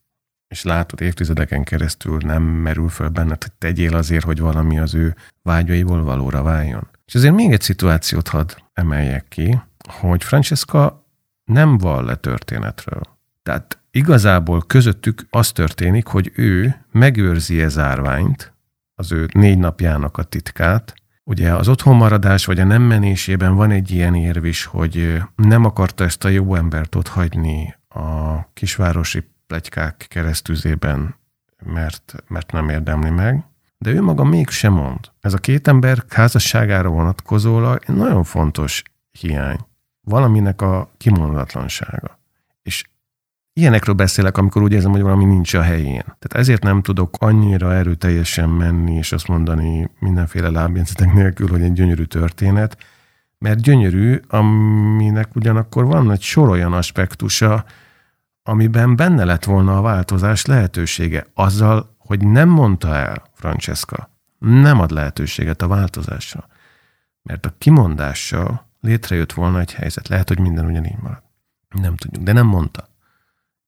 és 0.48 0.64
látod 0.64 1.02
évtizedeken 1.02 1.64
keresztül 1.64 2.18
nem 2.18 2.44
merül 2.44 2.90
föl 2.90 3.10
benned, 3.10 3.44
hogy 3.44 3.52
tegyél 3.52 3.96
azért, 3.96 4.26
hogy 4.26 4.40
valami 4.40 4.80
az 4.80 4.94
ő 4.94 5.16
vágyaiból 5.42 6.04
valóra 6.04 6.42
váljon. 6.42 6.88
És 7.06 7.16
azért 7.16 7.34
még 7.34 7.52
egy 7.52 7.62
szituációt 7.62 8.28
hadd 8.28 8.52
emeljek 8.74 9.28
ki, 9.28 9.62
hogy 9.88 10.24
Francesca 10.24 11.06
nem 11.44 11.78
vall 11.78 12.04
le 12.04 12.16
történetről. 12.16 13.02
Tehát 13.44 13.79
igazából 13.92 14.64
közöttük 14.68 15.28
az 15.30 15.52
történik, 15.52 16.08
hogy 16.08 16.32
ő 16.36 16.86
megőrzi 16.92 17.62
ez 17.62 17.72
zárványt, 17.72 18.54
az 18.96 19.12
ő 19.12 19.28
négy 19.34 19.58
napjának 19.58 20.18
a 20.18 20.24
titkát. 20.24 20.94
Ugye 21.24 21.54
az 21.54 21.68
otthonmaradás 21.68 22.46
vagy 22.46 22.60
a 22.60 22.64
nem 22.64 22.82
menésében 22.82 23.56
van 23.56 23.72
egy 23.72 23.92
ilyen 23.92 24.16
érv 24.16 24.46
is, 24.46 24.66
hogy 24.66 25.22
nem 25.36 25.66
akarta 25.66 26.04
ezt 26.04 26.24
a 26.24 26.28
jó 26.28 26.56
embert 26.56 26.96
ott 26.96 27.08
hagyni 27.08 27.76
a 27.88 28.44
kisvárosi 28.54 29.24
plegykák 29.48 30.06
keresztüzében, 30.08 31.16
mert, 31.64 32.16
mert 32.28 32.52
nem 32.52 32.70
érdemli 32.70 33.10
meg. 33.10 33.44
De 33.78 33.90
ő 33.92 34.02
maga 34.02 34.24
mégsem 34.24 34.74
mond. 34.74 35.00
Ez 35.20 35.34
a 35.34 35.38
két 35.38 35.68
ember 35.68 36.04
házasságára 36.10 36.90
vonatkozólag 36.90 37.84
nagyon 37.86 38.24
fontos 38.24 38.84
hiány. 39.12 39.60
Valaminek 40.02 40.62
a 40.62 40.92
kimondatlansága. 40.98 42.20
És 42.62 42.84
Ilyenekről 43.54 43.96
beszélek, 43.96 44.38
amikor 44.38 44.62
úgy 44.62 44.72
érzem, 44.72 44.92
hogy 44.92 45.02
valami 45.02 45.26
nincs 45.26 45.54
a 45.54 45.62
helyén. 45.62 46.04
Tehát 46.04 46.34
ezért 46.34 46.64
nem 46.64 46.82
tudok 46.82 47.16
annyira 47.20 47.74
erőteljesen 47.74 48.50
menni, 48.50 48.96
és 48.96 49.12
azt 49.12 49.28
mondani 49.28 49.90
mindenféle 50.00 50.50
lábjegyzetek 50.50 51.14
nélkül, 51.14 51.48
hogy 51.48 51.62
egy 51.62 51.74
gyönyörű 51.74 52.04
történet, 52.04 52.78
mert 53.38 53.62
gyönyörű, 53.62 54.20
aminek 54.28 55.36
ugyanakkor 55.36 55.86
van 55.86 56.12
egy 56.12 56.22
sor 56.22 56.50
olyan 56.50 56.74
aspektusa, 56.74 57.66
amiben 58.44 58.96
benne 58.96 59.24
lett 59.24 59.44
volna 59.44 59.78
a 59.78 59.82
változás 59.82 60.46
lehetősége, 60.46 61.26
azzal, 61.34 61.96
hogy 61.98 62.28
nem 62.28 62.50
mondta 62.50 62.96
el 62.96 63.24
Francesca, 63.34 64.10
nem 64.40 64.80
ad 64.80 64.92
lehetőséget 64.92 65.62
a 65.62 65.68
változásra. 65.68 66.48
Mert 67.22 67.46
a 67.46 67.54
kimondással 67.58 68.68
létrejött 68.82 69.34
volna 69.34 69.60
egy 69.60 69.74
helyzet. 69.74 70.08
Lehet, 70.08 70.28
hogy 70.28 70.40
minden 70.40 70.66
ugyanígy 70.66 70.98
marad. 71.02 71.22
Nem 71.70 71.96
tudjuk, 71.96 72.24
de 72.24 72.32
nem 72.32 72.48
mondta. 72.48 72.89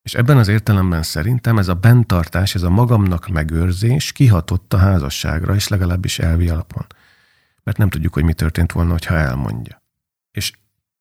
És 0.01 0.13
ebben 0.13 0.37
az 0.37 0.47
értelemben 0.47 1.03
szerintem 1.03 1.57
ez 1.57 1.67
a 1.67 1.73
bentartás, 1.73 2.55
ez 2.55 2.61
a 2.61 2.69
magamnak 2.69 3.27
megőrzés 3.27 4.11
kihatott 4.11 4.73
a 4.73 4.77
házasságra, 4.77 5.55
és 5.55 5.67
legalábbis 5.67 6.19
elvi 6.19 6.49
alapon. 6.49 6.85
Mert 7.63 7.77
nem 7.77 7.89
tudjuk, 7.89 8.13
hogy 8.13 8.23
mi 8.23 8.33
történt 8.33 8.71
volna, 8.71 8.95
ha 9.07 9.15
elmondja. 9.15 9.83
És 10.31 10.53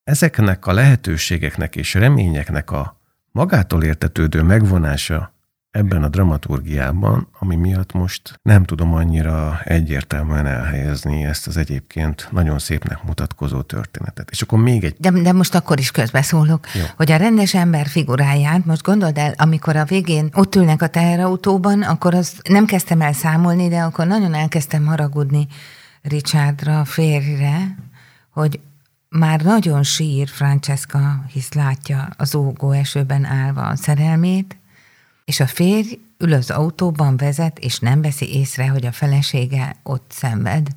ezeknek 0.05 0.67
a 0.67 0.73
lehetőségeknek 0.73 1.77
és 1.77 1.95
reményeknek 1.95 2.71
a 2.71 3.01
magától 3.31 3.83
értetődő 3.83 4.43
megvonása 4.43 5.40
ebben 5.71 6.03
a 6.03 6.09
dramaturgiában, 6.09 7.29
ami 7.39 7.57
miatt 7.57 7.93
most 7.93 8.41
nem 8.43 8.65
tudom 8.65 8.95
annyira 8.95 9.61
egyértelműen 9.65 10.47
elhelyezni 10.47 11.25
ezt 11.25 11.47
az 11.47 11.57
egyébként 11.57 12.29
nagyon 12.31 12.59
szépnek 12.59 13.03
mutatkozó 13.03 13.63
történetet. 13.63 14.31
És 14.31 14.43
akkor 14.43 14.59
még 14.59 14.85
egy... 14.85 14.97
De, 14.99 15.11
de 15.11 15.33
most 15.33 15.55
akkor 15.55 15.79
is 15.79 15.91
közbeszólok, 15.91 16.67
Jó. 16.75 16.83
hogy 16.97 17.13
a 17.13 17.17
rendes 17.17 17.55
ember 17.55 17.87
figuráját, 17.87 18.65
most 18.65 18.83
gondold 18.83 19.19
el, 19.19 19.35
amikor 19.37 19.77
a 19.77 19.85
végén 19.85 20.29
ott 20.35 20.55
ülnek 20.55 20.83
a 20.83 20.89
teherautóban, 20.89 21.83
akkor 21.83 22.15
azt 22.15 22.49
nem 22.49 22.65
kezdtem 22.65 23.01
el 23.01 23.13
számolni, 23.13 23.69
de 23.69 23.81
akkor 23.81 24.07
nagyon 24.07 24.35
elkezdtem 24.35 24.87
haragudni 24.87 25.47
Richardra, 26.03 26.85
férjre, 26.85 27.77
hogy 28.31 28.61
már 29.09 29.41
nagyon 29.41 29.83
sír 29.83 30.29
Francesca, 30.29 31.25
hisz 31.33 31.53
látja 31.53 32.09
az 32.17 32.35
ógó 32.35 32.71
esőben 32.71 33.25
állva 33.25 33.69
a 33.69 33.77
szerelmét, 33.77 34.60
és 35.31 35.41
a 35.41 35.47
férj 35.47 35.99
ül 36.19 36.33
az 36.33 36.51
autóban, 36.51 37.17
vezet, 37.17 37.59
és 37.59 37.79
nem 37.79 38.03
veszi 38.03 38.35
észre, 38.35 38.69
hogy 38.69 38.87
a 38.87 38.93
felesége 38.93 39.77
ott 39.83 40.11
szenved. 40.15 40.69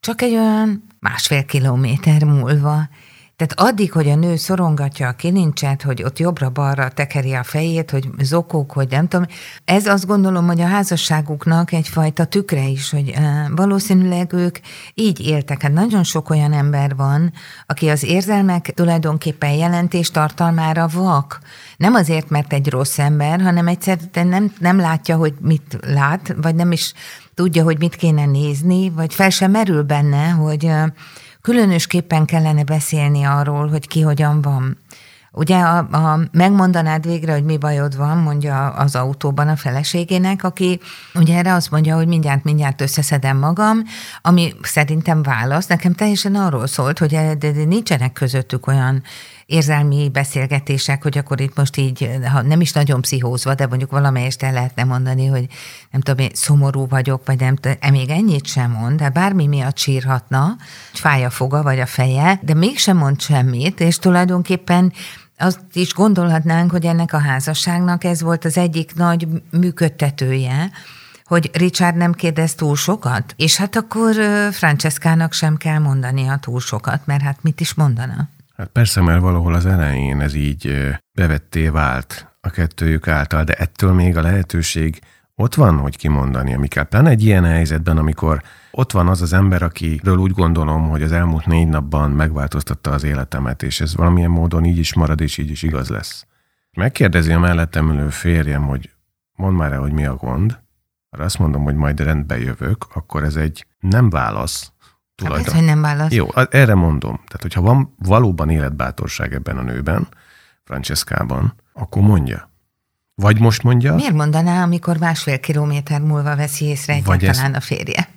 Csak 0.00 0.22
egy 0.22 0.32
olyan 0.32 0.84
másfél 1.00 1.44
kilométer 1.44 2.24
múlva, 2.24 2.88
tehát 3.36 3.70
addig, 3.70 3.92
hogy 3.92 4.08
a 4.08 4.14
nő 4.14 4.36
szorongatja 4.36 5.08
a 5.08 5.12
kilincset, 5.12 5.82
hogy 5.82 6.02
ott 6.02 6.18
jobbra-balra 6.18 6.88
tekeri 6.88 7.34
a 7.34 7.42
fejét, 7.42 7.90
hogy 7.90 8.08
zokók, 8.18 8.72
hogy 8.72 8.88
nem 8.90 9.08
tudom, 9.08 9.26
ez 9.64 9.86
azt 9.86 10.06
gondolom, 10.06 10.46
hogy 10.46 10.60
a 10.60 10.66
házasságuknak 10.66 11.72
egyfajta 11.72 12.24
tükre 12.24 12.66
is, 12.66 12.90
hogy 12.90 13.14
valószínűleg 13.56 14.32
ők 14.32 14.58
így 14.94 15.20
éltek. 15.20 15.62
Hát 15.62 15.72
nagyon 15.72 16.02
sok 16.02 16.30
olyan 16.30 16.52
ember 16.52 16.96
van, 16.96 17.32
aki 17.66 17.88
az 17.88 18.04
érzelmek 18.04 18.72
tulajdonképpen 18.74 19.50
jelentés 19.50 20.10
tartalmára 20.10 20.88
vak. 20.92 21.40
Nem 21.76 21.94
azért, 21.94 22.28
mert 22.28 22.52
egy 22.52 22.70
rossz 22.70 22.98
ember, 22.98 23.40
hanem 23.40 23.68
egyszerűen 23.68 24.26
nem, 24.26 24.52
nem 24.58 24.78
látja, 24.78 25.16
hogy 25.16 25.34
mit 25.40 25.78
lát, 25.80 26.34
vagy 26.42 26.54
nem 26.54 26.72
is 26.72 26.92
tudja, 27.34 27.62
hogy 27.62 27.78
mit 27.78 27.96
kéne 27.96 28.26
nézni, 28.26 28.90
vagy 28.90 29.14
fel 29.14 29.30
sem 29.30 29.50
merül 29.50 29.82
benne, 29.82 30.28
hogy 30.28 30.70
különösképpen 31.44 32.24
kellene 32.24 32.64
beszélni 32.64 33.24
arról, 33.24 33.68
hogy 33.68 33.88
ki 33.88 34.00
hogyan 34.00 34.40
van. 34.40 34.78
Ugye, 35.32 35.58
a, 35.58 35.78
a, 35.78 36.20
megmondanád 36.32 37.06
végre, 37.06 37.32
hogy 37.32 37.44
mi 37.44 37.56
bajod 37.56 37.96
van, 37.96 38.18
mondja 38.18 38.68
az 38.68 38.96
autóban 38.96 39.48
a 39.48 39.56
feleségének, 39.56 40.44
aki 40.44 40.80
ugye 41.14 41.36
erre 41.36 41.54
azt 41.54 41.70
mondja, 41.70 41.96
hogy 41.96 42.06
mindjárt, 42.06 42.44
mindjárt 42.44 42.80
összeszedem 42.80 43.36
magam, 43.36 43.82
ami 44.22 44.54
szerintem 44.62 45.22
válasz. 45.22 45.66
Nekem 45.66 45.92
teljesen 45.92 46.34
arról 46.34 46.66
szólt, 46.66 46.98
hogy 46.98 47.10
de, 47.10 47.34
de 47.34 47.64
nincsenek 47.64 48.12
közöttük 48.12 48.66
olyan 48.66 49.02
érzelmi 49.46 50.08
beszélgetések, 50.12 51.02
hogy 51.02 51.18
akkor 51.18 51.40
itt 51.40 51.56
most 51.56 51.76
így, 51.76 52.10
ha 52.32 52.42
nem 52.42 52.60
is 52.60 52.72
nagyon 52.72 53.00
pszichózva, 53.00 53.54
de 53.54 53.66
mondjuk 53.66 53.90
valamelyest 53.90 54.42
el 54.42 54.52
lehetne 54.52 54.84
mondani, 54.84 55.26
hogy 55.26 55.46
nem 55.90 56.00
tudom, 56.00 56.24
én 56.24 56.30
szomorú 56.32 56.88
vagyok, 56.88 57.26
vagy 57.26 57.40
nem 57.40 57.56
tudom, 57.56 57.76
e 57.80 57.90
még 57.90 58.08
ennyit 58.08 58.46
sem 58.46 58.70
mond, 58.70 58.98
de 58.98 59.08
bármi 59.08 59.46
miatt 59.46 59.78
sírhatna, 59.78 60.56
fáj 60.92 61.24
a 61.24 61.30
foga, 61.30 61.62
vagy 61.62 61.80
a 61.80 61.86
feje, 61.86 62.40
de 62.42 62.54
mégsem 62.54 62.96
mond 62.96 63.20
semmit, 63.20 63.80
és 63.80 63.98
tulajdonképpen 63.98 64.92
azt 65.38 65.60
is 65.72 65.94
gondolhatnánk, 65.94 66.70
hogy 66.70 66.84
ennek 66.84 67.12
a 67.12 67.18
házasságnak 67.18 68.04
ez 68.04 68.22
volt 68.22 68.44
az 68.44 68.56
egyik 68.56 68.94
nagy 68.94 69.28
működtetője, 69.50 70.70
hogy 71.24 71.50
Richard 71.52 71.96
nem 71.96 72.12
kérdez 72.12 72.54
túl 72.54 72.76
sokat, 72.76 73.34
és 73.36 73.56
hát 73.56 73.76
akkor 73.76 74.14
Franceskának 74.52 75.32
sem 75.32 75.56
kell 75.56 75.78
mondania 75.78 76.36
túl 76.36 76.60
sokat, 76.60 77.06
mert 77.06 77.22
hát 77.22 77.38
mit 77.42 77.60
is 77.60 77.74
mondana? 77.74 78.28
Hát 78.56 78.68
persze, 78.68 79.00
mert 79.00 79.20
valahol 79.20 79.54
az 79.54 79.66
elején 79.66 80.20
ez 80.20 80.34
így 80.34 80.92
bevetté 81.12 81.68
vált 81.68 82.36
a 82.40 82.50
kettőjük 82.50 83.08
által, 83.08 83.44
de 83.44 83.54
ettől 83.54 83.92
még 83.92 84.16
a 84.16 84.22
lehetőség 84.22 85.00
ott 85.34 85.54
van, 85.54 85.78
hogy 85.78 85.96
kimondani, 85.96 86.54
ami 86.54 86.68
kell. 86.68 86.84
Pláne 86.84 87.10
egy 87.10 87.24
ilyen 87.24 87.44
helyzetben, 87.44 87.98
amikor 87.98 88.42
ott 88.70 88.92
van 88.92 89.08
az 89.08 89.22
az 89.22 89.32
ember, 89.32 89.62
akiről 89.62 90.16
úgy 90.16 90.30
gondolom, 90.30 90.88
hogy 90.88 91.02
az 91.02 91.12
elmúlt 91.12 91.46
négy 91.46 91.68
napban 91.68 92.10
megváltoztatta 92.10 92.90
az 92.90 93.04
életemet, 93.04 93.62
és 93.62 93.80
ez 93.80 93.96
valamilyen 93.96 94.30
módon 94.30 94.64
így 94.64 94.78
is 94.78 94.94
marad, 94.94 95.20
és 95.20 95.38
így 95.38 95.50
is 95.50 95.62
igaz 95.62 95.88
lesz. 95.88 96.26
Megkérdezi 96.76 97.32
a 97.32 97.38
mellettem 97.38 97.90
ülő 97.90 98.08
férjem, 98.08 98.66
hogy 98.66 98.90
mondd 99.32 99.56
már 99.56 99.72
el, 99.72 99.80
hogy 99.80 99.92
mi 99.92 100.06
a 100.06 100.14
gond, 100.14 100.62
arra 101.10 101.24
azt 101.24 101.38
mondom, 101.38 101.62
hogy 101.62 101.74
majd 101.74 102.00
rendbe 102.00 102.38
jövök, 102.38 102.86
akkor 102.94 103.24
ez 103.24 103.36
egy 103.36 103.66
nem 103.80 104.10
válasz, 104.10 104.72
tulajdon. 105.14 105.44
Hát, 105.44 105.54
hogy 105.54 105.64
nem 105.64 105.80
válasz. 105.80 106.12
Jó, 106.12 106.26
erre 106.50 106.74
mondom. 106.74 107.14
Tehát, 107.14 107.42
hogyha 107.42 107.60
van 107.60 107.94
valóban 107.98 108.50
életbátorság 108.50 109.34
ebben 109.34 109.58
a 109.58 109.62
nőben, 109.62 110.08
Franceskában, 110.64 111.54
akkor 111.72 112.02
mondja. 112.02 112.50
Vagy 113.14 113.40
most 113.40 113.62
mondja. 113.62 113.94
Miért 113.94 114.14
mondaná, 114.14 114.62
amikor 114.62 114.96
másfél 114.96 115.40
kilométer 115.40 116.00
múlva 116.00 116.36
veszi 116.36 116.64
észre 116.64 116.92
egyáltalán 116.92 117.54
ezt, 117.54 117.56
a 117.56 117.60
férje? 117.60 118.08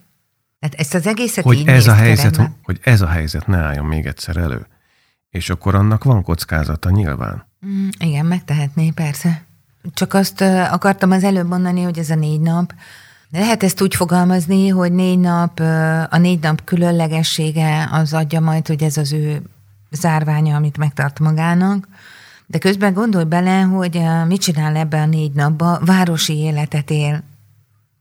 Tehát 0.59 0.75
ezt 0.75 0.93
az 0.93 1.07
egészet 1.07 1.43
hogy 1.43 1.59
így 1.59 1.67
ez 1.67 1.87
a 1.87 1.93
helyzet, 1.93 2.49
Hogy 2.63 2.79
ez 2.81 3.01
a 3.01 3.07
helyzet 3.07 3.47
ne 3.47 3.57
álljon 3.57 3.85
még 3.85 4.05
egyszer 4.05 4.37
elő. 4.37 4.67
És 5.29 5.49
akkor 5.49 5.75
annak 5.75 6.03
van 6.03 6.23
kockázata 6.23 6.89
nyilván. 6.89 7.47
Mm, 7.65 7.87
igen, 7.99 8.25
megtehetné, 8.25 8.89
persze. 8.89 9.45
Csak 9.93 10.13
azt 10.13 10.41
akartam 10.71 11.11
az 11.11 11.23
előbb 11.23 11.47
mondani, 11.47 11.81
hogy 11.81 11.99
ez 11.99 12.09
a 12.09 12.15
négy 12.15 12.39
nap, 12.39 12.73
lehet 13.31 13.63
ezt 13.63 13.81
úgy 13.81 13.95
fogalmazni, 13.95 14.67
hogy 14.67 14.91
négy 14.91 15.19
nap, 15.19 15.59
a 16.09 16.17
négy 16.17 16.39
nap 16.39 16.63
különlegessége 16.63 17.89
az 17.91 18.13
adja 18.13 18.39
majd, 18.39 18.67
hogy 18.67 18.83
ez 18.83 18.97
az 18.97 19.13
ő 19.13 19.41
zárványa, 19.91 20.55
amit 20.55 20.77
megtart 20.77 21.19
magának, 21.19 21.87
de 22.45 22.57
közben 22.57 22.93
gondolj 22.93 23.23
bele, 23.25 23.61
hogy 23.61 24.01
mit 24.27 24.41
csinál 24.41 24.75
ebben 24.75 25.01
a 25.01 25.05
négy 25.05 25.31
napban, 25.31 25.81
városi 25.85 26.37
életet 26.37 26.89
él. 26.89 27.23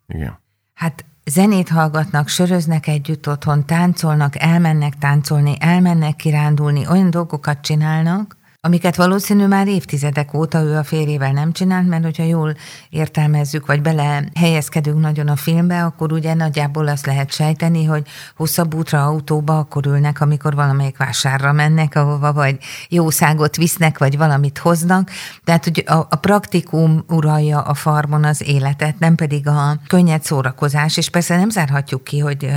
Igen. 0.08 0.38
Hát 0.74 1.04
zenét 1.24 1.68
hallgatnak, 1.68 2.28
söröznek 2.28 2.86
együtt 2.86 3.28
otthon, 3.28 3.66
táncolnak, 3.66 4.42
elmennek 4.42 4.98
táncolni, 4.98 5.56
elmennek 5.60 6.16
kirándulni, 6.16 6.86
olyan 6.88 7.10
dolgokat 7.10 7.60
csinálnak, 7.60 8.36
amiket 8.66 8.96
valószínű 8.96 9.46
már 9.46 9.68
évtizedek 9.68 10.34
óta 10.34 10.60
ő 10.60 10.76
a 10.76 10.84
férjével 10.84 11.32
nem 11.32 11.52
csinált, 11.52 11.88
mert 11.88 12.04
hogyha 12.04 12.22
jól 12.22 12.56
értelmezzük, 12.90 13.66
vagy 13.66 13.82
bele 13.82 14.24
helyezkedünk 14.34 15.00
nagyon 15.00 15.28
a 15.28 15.36
filmbe, 15.36 15.84
akkor 15.84 16.12
ugye 16.12 16.34
nagyjából 16.34 16.88
azt 16.88 17.06
lehet 17.06 17.32
sejteni, 17.32 17.84
hogy 17.84 18.06
hosszabb 18.36 18.74
útra 18.74 19.04
autóba 19.04 19.58
akkor 19.58 19.86
ülnek, 19.86 20.20
amikor 20.20 20.54
valamelyik 20.54 20.96
vásárra 20.96 21.52
mennek, 21.52 21.94
ahova 21.94 22.32
vagy 22.32 22.58
jószágot 22.88 23.56
visznek, 23.56 23.98
vagy 23.98 24.16
valamit 24.16 24.58
hoznak. 24.58 25.10
Tehát, 25.44 25.64
hogy 25.64 25.84
a, 25.86 25.96
a 25.96 26.16
praktikum 26.20 27.04
uralja 27.08 27.60
a 27.60 27.74
farmon 27.74 28.24
az 28.24 28.42
életet, 28.48 28.98
nem 28.98 29.14
pedig 29.14 29.48
a 29.48 29.78
könnyed 29.86 30.22
szórakozás, 30.22 30.96
és 30.96 31.10
persze 31.10 31.36
nem 31.36 31.50
zárhatjuk 31.50 32.04
ki, 32.04 32.18
hogy, 32.18 32.50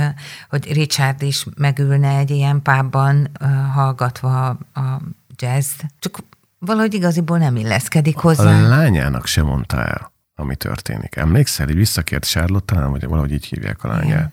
hogy 0.48 0.72
Richard 0.72 1.22
is 1.22 1.46
megülne 1.56 2.16
egy 2.16 2.30
ilyen 2.30 2.62
pábban 2.62 3.30
hallgatva 3.74 4.46
a 4.74 5.00
jazz, 5.40 5.70
csak 5.98 6.18
valahogy 6.58 6.94
igaziból 6.94 7.38
nem 7.38 7.56
illeszkedik 7.56 8.16
hozzá. 8.16 8.64
A 8.64 8.68
lányának 8.68 9.26
sem 9.26 9.46
mondta 9.46 9.84
el, 9.84 10.12
ami 10.34 10.56
történik. 10.56 11.16
Emlékszel, 11.16 11.66
hogy 11.66 11.74
visszakért 11.74 12.26
Charlotte, 12.26 12.74
talán, 12.74 12.90
vagy 12.90 13.04
valahogy 13.04 13.32
így 13.32 13.44
hívják 13.44 13.84
a 13.84 13.88
lányát. 13.88 14.04
Igen. 14.06 14.32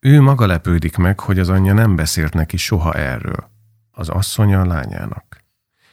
Ő 0.00 0.20
maga 0.20 0.46
lepődik 0.46 0.96
meg, 0.96 1.20
hogy 1.20 1.38
az 1.38 1.48
anyja 1.48 1.72
nem 1.72 1.96
beszélt 1.96 2.34
neki 2.34 2.56
soha 2.56 2.92
erről. 2.92 3.50
Az 3.90 4.08
asszonya 4.08 4.60
a 4.60 4.66
lányának. 4.66 5.42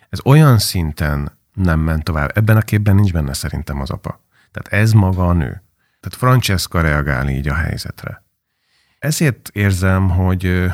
Ez 0.09 0.19
olyan 0.23 0.59
szinten 0.59 1.37
nem 1.53 1.79
ment 1.79 2.03
tovább. 2.03 2.37
Ebben 2.37 2.57
a 2.57 2.61
képben 2.61 2.95
nincs 2.95 3.11
benne 3.11 3.33
szerintem 3.33 3.81
az 3.81 3.89
apa. 3.89 4.21
Tehát 4.51 4.83
ez 4.83 4.91
maga 4.91 5.27
a 5.27 5.33
nő. 5.33 5.63
Tehát 5.99 6.17
Francesca 6.17 6.81
reagál 6.81 7.29
így 7.29 7.47
a 7.47 7.53
helyzetre. 7.53 8.23
Ezért 8.99 9.49
érzem, 9.53 10.09
hogy, 10.09 10.71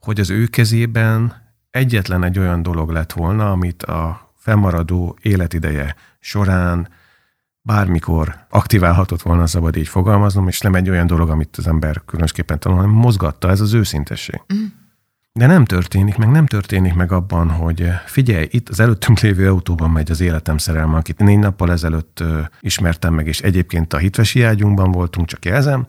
hogy 0.00 0.20
az 0.20 0.30
ő 0.30 0.46
kezében 0.46 1.45
egyetlen 1.76 2.24
egy 2.24 2.38
olyan 2.38 2.62
dolog 2.62 2.90
lett 2.90 3.12
volna, 3.12 3.50
amit 3.50 3.82
a 3.82 4.30
fennmaradó 4.36 5.16
életideje 5.22 5.96
során 6.20 6.88
bármikor 7.62 8.34
aktiválhatott 8.48 9.22
volna, 9.22 9.46
szabad 9.46 9.76
így 9.76 9.88
fogalmaznom, 9.88 10.48
és 10.48 10.60
nem 10.60 10.74
egy 10.74 10.90
olyan 10.90 11.06
dolog, 11.06 11.30
amit 11.30 11.56
az 11.56 11.66
ember 11.66 12.02
különösképpen 12.06 12.58
tanul, 12.58 12.78
hanem 12.78 12.92
mozgatta, 12.92 13.50
ez 13.50 13.60
az 13.60 13.72
őszintesség. 13.72 14.40
Mm. 14.54 14.64
De 15.32 15.46
nem 15.46 15.64
történik 15.64 16.16
meg, 16.16 16.30
nem 16.30 16.46
történik 16.46 16.94
meg 16.94 17.12
abban, 17.12 17.50
hogy 17.50 17.88
figyelj, 18.06 18.46
itt 18.50 18.68
az 18.68 18.80
előttünk 18.80 19.20
lévő 19.20 19.48
autóban 19.48 19.90
megy 19.90 20.10
az 20.10 20.20
életem 20.20 20.58
szerelme, 20.58 20.96
akit 20.96 21.18
négy 21.18 21.38
nappal 21.38 21.72
ezelőtt 21.72 22.22
ismertem 22.60 23.14
meg, 23.14 23.26
és 23.26 23.40
egyébként 23.40 23.92
a 23.92 23.98
hitvesi 23.98 24.42
ágyunkban 24.42 24.90
voltunk, 24.90 25.26
csak 25.26 25.44
jelzem, 25.44 25.84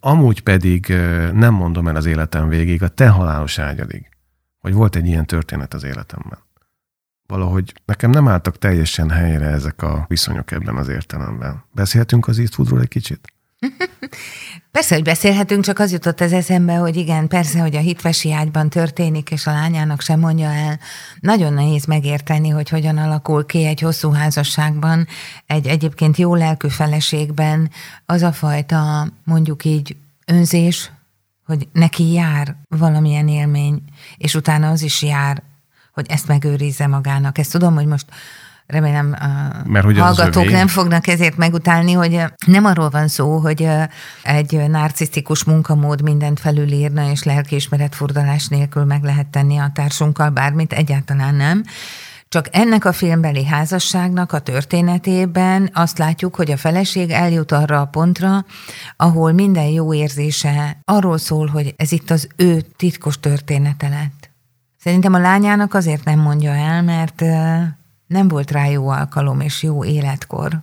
amúgy 0.00 0.42
pedig 0.42 0.86
nem 1.32 1.54
mondom 1.54 1.88
el 1.88 1.96
az 1.96 2.06
életem 2.06 2.48
végig, 2.48 2.82
a 2.82 2.88
te 2.88 3.08
halálos 3.08 3.58
ágyadig 3.58 4.13
hogy 4.64 4.72
volt 4.72 4.96
egy 4.96 5.06
ilyen 5.06 5.26
történet 5.26 5.74
az 5.74 5.84
életemben. 5.84 6.38
valahogy 7.26 7.74
nekem 7.84 8.10
nem 8.10 8.28
álltak 8.28 8.58
teljesen 8.58 9.10
helyre 9.10 9.46
ezek 9.46 9.82
a 9.82 10.04
viszonyok 10.08 10.50
ebben 10.50 10.76
az 10.76 10.88
értelemben. 10.88 11.64
Beszélhetünk 11.72 12.28
az 12.28 12.38
Eastwoodról 12.38 12.80
egy 12.80 12.88
kicsit? 12.88 13.32
Persze, 14.70 14.94
hogy 14.94 15.04
beszélhetünk, 15.04 15.64
csak 15.64 15.78
az 15.78 15.92
jutott 15.92 16.20
az 16.20 16.32
eszembe, 16.32 16.74
hogy 16.74 16.96
igen, 16.96 17.28
persze, 17.28 17.60
hogy 17.60 17.76
a 17.76 17.80
hitvesi 17.80 18.32
ágyban 18.32 18.70
történik, 18.70 19.30
és 19.30 19.46
a 19.46 19.52
lányának 19.52 20.00
sem 20.00 20.20
mondja 20.20 20.48
el. 20.48 20.78
Nagyon 21.20 21.52
nehéz 21.52 21.84
megérteni, 21.84 22.48
hogy 22.48 22.68
hogyan 22.68 22.96
alakul 22.96 23.46
ki 23.46 23.64
egy 23.64 23.80
hosszú 23.80 24.10
házasságban, 24.10 25.06
egy 25.46 25.66
egyébként 25.66 26.16
jó 26.16 26.34
lelkű 26.34 26.68
feleségben 26.68 27.70
az 28.06 28.22
a 28.22 28.32
fajta, 28.32 29.08
mondjuk 29.24 29.64
így, 29.64 29.96
önzés, 30.26 30.90
hogy 31.46 31.68
neki 31.72 32.12
jár 32.12 32.56
valamilyen 32.68 33.28
élmény, 33.28 33.82
és 34.16 34.34
utána 34.34 34.70
az 34.70 34.82
is 34.82 35.02
jár, 35.02 35.42
hogy 35.92 36.06
ezt 36.08 36.28
megőrizze 36.28 36.86
magának. 36.86 37.38
Ezt 37.38 37.52
tudom, 37.52 37.74
hogy 37.74 37.86
most 37.86 38.06
remélem 38.66 39.16
a 39.18 39.68
Mert 39.68 39.84
hogy 39.84 39.98
hallgatók 39.98 40.50
nem 40.50 40.66
fognak 40.66 41.06
ezért 41.06 41.36
megutálni, 41.36 41.92
hogy 41.92 42.24
nem 42.46 42.64
arról 42.64 42.90
van 42.90 43.08
szó, 43.08 43.38
hogy 43.38 43.68
egy 44.22 44.68
narcisztikus 44.68 45.44
munkamód 45.44 46.02
mindent 46.02 46.40
felülírna, 46.40 47.10
és 47.10 47.22
lelkiismeret 47.22 47.94
furdalás 47.94 48.48
nélkül 48.48 48.84
meg 48.84 49.02
lehet 49.02 49.26
tenni 49.26 49.58
a 49.58 49.70
társunkkal 49.74 50.30
bármit, 50.30 50.72
egyáltalán 50.72 51.34
nem. 51.34 51.64
Csak 52.34 52.48
ennek 52.50 52.84
a 52.84 52.92
filmbeli 52.92 53.44
házasságnak 53.44 54.32
a 54.32 54.38
történetében 54.38 55.70
azt 55.72 55.98
látjuk, 55.98 56.34
hogy 56.34 56.50
a 56.50 56.56
feleség 56.56 57.10
eljut 57.10 57.52
arra 57.52 57.80
a 57.80 57.86
pontra, 57.86 58.44
ahol 58.96 59.32
minden 59.32 59.66
jó 59.66 59.94
érzése 59.94 60.78
arról 60.84 61.18
szól, 61.18 61.46
hogy 61.46 61.74
ez 61.76 61.92
itt 61.92 62.10
az 62.10 62.28
ő 62.36 62.60
titkos 62.76 63.20
története 63.20 63.88
lett. 63.88 64.30
Szerintem 64.78 65.14
a 65.14 65.18
lányának 65.18 65.74
azért 65.74 66.04
nem 66.04 66.18
mondja 66.18 66.50
el, 66.50 66.82
mert 66.82 67.20
nem 68.06 68.28
volt 68.28 68.50
rá 68.50 68.66
jó 68.66 68.88
alkalom 68.88 69.40
és 69.40 69.62
jó 69.62 69.84
életkor. 69.84 70.60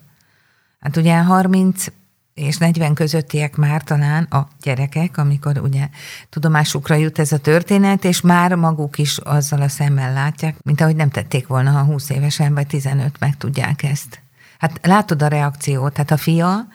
Hát 0.80 0.98
ugye 0.98 1.18
30 1.18 1.86
és 2.34 2.58
40 2.58 2.94
közöttiek 2.94 3.56
már 3.56 3.84
talán 3.84 4.24
a 4.24 4.48
gyerekek, 4.62 5.18
amikor 5.18 5.58
ugye 5.58 5.90
tudomásukra 6.30 6.96
jut 6.96 7.20
ez 7.20 7.32
a 7.32 7.38
történet, 7.38 8.04
és 8.04 8.22
már 8.22 8.56
maguk 8.56 8.98
is 8.98 9.18
azzal 9.18 9.62
a 9.62 9.68
szemmel 9.68 10.14
látják, 10.14 10.64
mint 10.64 10.82
ahogy 10.82 10.96
nem 10.96 11.10
tették 11.10 11.48
volna, 11.48 11.72
ha 11.72 11.84
20 11.84 12.10
évesen 12.10 12.54
vagy 12.54 12.68
15 12.68 13.20
meg 13.20 13.38
tudják 13.38 13.84
ezt. 13.84 14.22
Hát 14.58 14.80
látod 14.84 15.22
a 15.22 15.28
reakciót, 15.28 15.94
tehát 15.94 16.12
a 16.12 16.18
fia, 16.18 16.68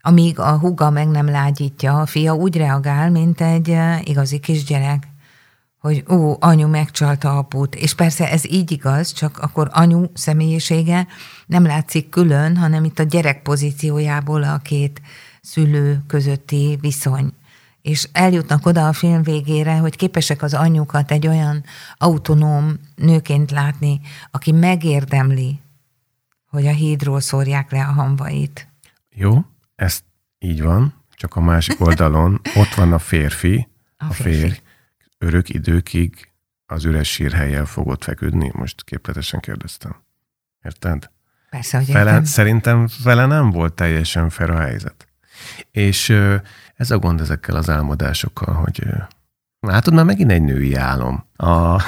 amíg 0.00 0.38
a 0.38 0.58
huga 0.58 0.90
meg 0.90 1.08
nem 1.08 1.28
lágyítja, 1.28 2.00
a 2.00 2.06
fia 2.06 2.34
úgy 2.34 2.56
reagál, 2.56 3.10
mint 3.10 3.40
egy 3.40 3.70
eh, 3.70 4.08
igazi 4.08 4.38
kisgyerek 4.38 5.06
hogy 5.86 6.04
ó, 6.10 6.36
anyu 6.40 6.66
megcsalta 6.68 7.38
aput. 7.38 7.74
És 7.74 7.94
persze 7.94 8.30
ez 8.30 8.44
így 8.44 8.70
igaz, 8.70 9.12
csak 9.12 9.38
akkor 9.38 9.68
anyu 9.72 10.04
személyisége 10.14 11.06
nem 11.46 11.64
látszik 11.64 12.08
külön, 12.08 12.56
hanem 12.56 12.84
itt 12.84 12.98
a 12.98 13.02
gyerek 13.02 13.42
pozíciójából 13.42 14.42
a 14.42 14.58
két 14.58 15.00
szülő 15.40 16.02
közötti 16.06 16.78
viszony. 16.80 17.32
És 17.82 18.08
eljutnak 18.12 18.66
oda 18.66 18.88
a 18.88 18.92
film 18.92 19.22
végére, 19.22 19.76
hogy 19.76 19.96
képesek 19.96 20.42
az 20.42 20.54
anyukat 20.54 21.10
egy 21.10 21.26
olyan 21.26 21.64
autonóm 21.96 22.80
nőként 22.94 23.50
látni, 23.50 24.00
aki 24.30 24.52
megérdemli, 24.52 25.60
hogy 26.46 26.66
a 26.66 26.72
hídról 26.72 27.20
szórják 27.20 27.70
le 27.70 27.80
a 27.80 27.92
hamvait. 27.92 28.68
Jó, 29.08 29.44
ez 29.74 30.00
így 30.38 30.62
van, 30.62 30.94
csak 31.14 31.36
a 31.36 31.40
másik 31.40 31.80
oldalon 31.80 32.40
ott 32.60 32.74
van 32.74 32.92
a 32.92 32.98
férfi, 32.98 33.68
a, 33.96 34.04
a 34.04 34.12
férfi. 34.12 34.38
férj, 34.38 34.60
örök 35.18 35.48
időkig 35.48 36.32
az 36.66 36.84
üres 36.84 37.12
sírhelyel 37.12 37.66
fogod 37.66 38.02
feküdni? 38.02 38.50
Most 38.54 38.84
képletesen 38.84 39.40
kérdeztem. 39.40 39.96
Érted? 40.64 41.10
Persze, 41.56 41.76
hogy 41.76 41.86
fele, 41.86 42.24
Szerintem 42.24 42.88
vele 43.04 43.26
nem 43.26 43.50
volt 43.50 43.72
teljesen 43.72 44.30
fel 44.30 44.50
a 44.50 44.58
helyzet. 44.58 45.06
És 45.70 46.16
ez 46.76 46.90
a 46.90 46.98
gond 46.98 47.20
ezekkel 47.20 47.56
az 47.56 47.70
álmodásokkal, 47.70 48.54
hogy 48.54 48.82
Látod, 49.60 49.94
már 49.94 50.04
megint 50.04 50.30
egy 50.30 50.42
női 50.42 50.74
álom. 50.74 51.24
A, 51.36 51.82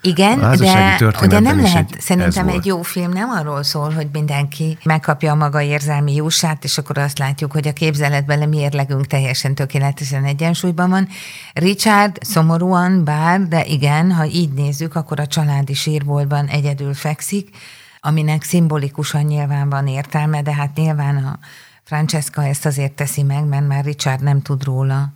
Igen, 0.00 0.38
a 0.38 0.56
de 0.56 1.10
ugye 1.22 1.38
nem 1.38 1.60
lehet, 1.60 1.90
egy, 1.92 2.00
szerintem 2.00 2.48
egy 2.48 2.66
jó 2.66 2.82
film 2.82 3.12
nem 3.12 3.30
arról 3.30 3.62
szól, 3.62 3.90
hogy 3.90 4.08
mindenki 4.12 4.78
megkapja 4.84 5.32
a 5.32 5.34
maga 5.34 5.62
érzelmi 5.62 6.14
jósát, 6.14 6.64
és 6.64 6.78
akkor 6.78 6.98
azt 6.98 7.18
látjuk, 7.18 7.52
hogy 7.52 7.68
a 7.68 7.72
képzeletben 7.72 8.42
a 8.42 8.46
mérlegünk 8.46 9.06
teljesen 9.06 9.54
tökéletesen 9.54 10.24
egyensúlyban 10.24 10.90
van. 10.90 11.08
Richard 11.52 12.18
szomorúan, 12.20 13.04
bár, 13.04 13.40
de 13.40 13.64
igen, 13.64 14.12
ha 14.12 14.24
így 14.24 14.52
nézzük, 14.52 14.94
akkor 14.94 15.20
a 15.20 15.26
családi 15.26 15.74
sírboltban 15.74 16.46
egyedül 16.46 16.94
fekszik, 16.94 17.48
aminek 18.08 18.42
szimbolikusan 18.42 19.22
nyilván 19.22 19.68
van 19.68 19.86
értelme, 19.86 20.42
de 20.42 20.54
hát 20.54 20.76
nyilván 20.76 21.16
a 21.16 21.38
Francesca 21.82 22.44
ezt 22.44 22.66
azért 22.66 22.92
teszi 22.92 23.22
meg, 23.22 23.44
mert 23.44 23.66
már 23.66 23.84
Richard 23.84 24.22
nem 24.22 24.42
tud 24.42 24.64
róla. 24.64 25.12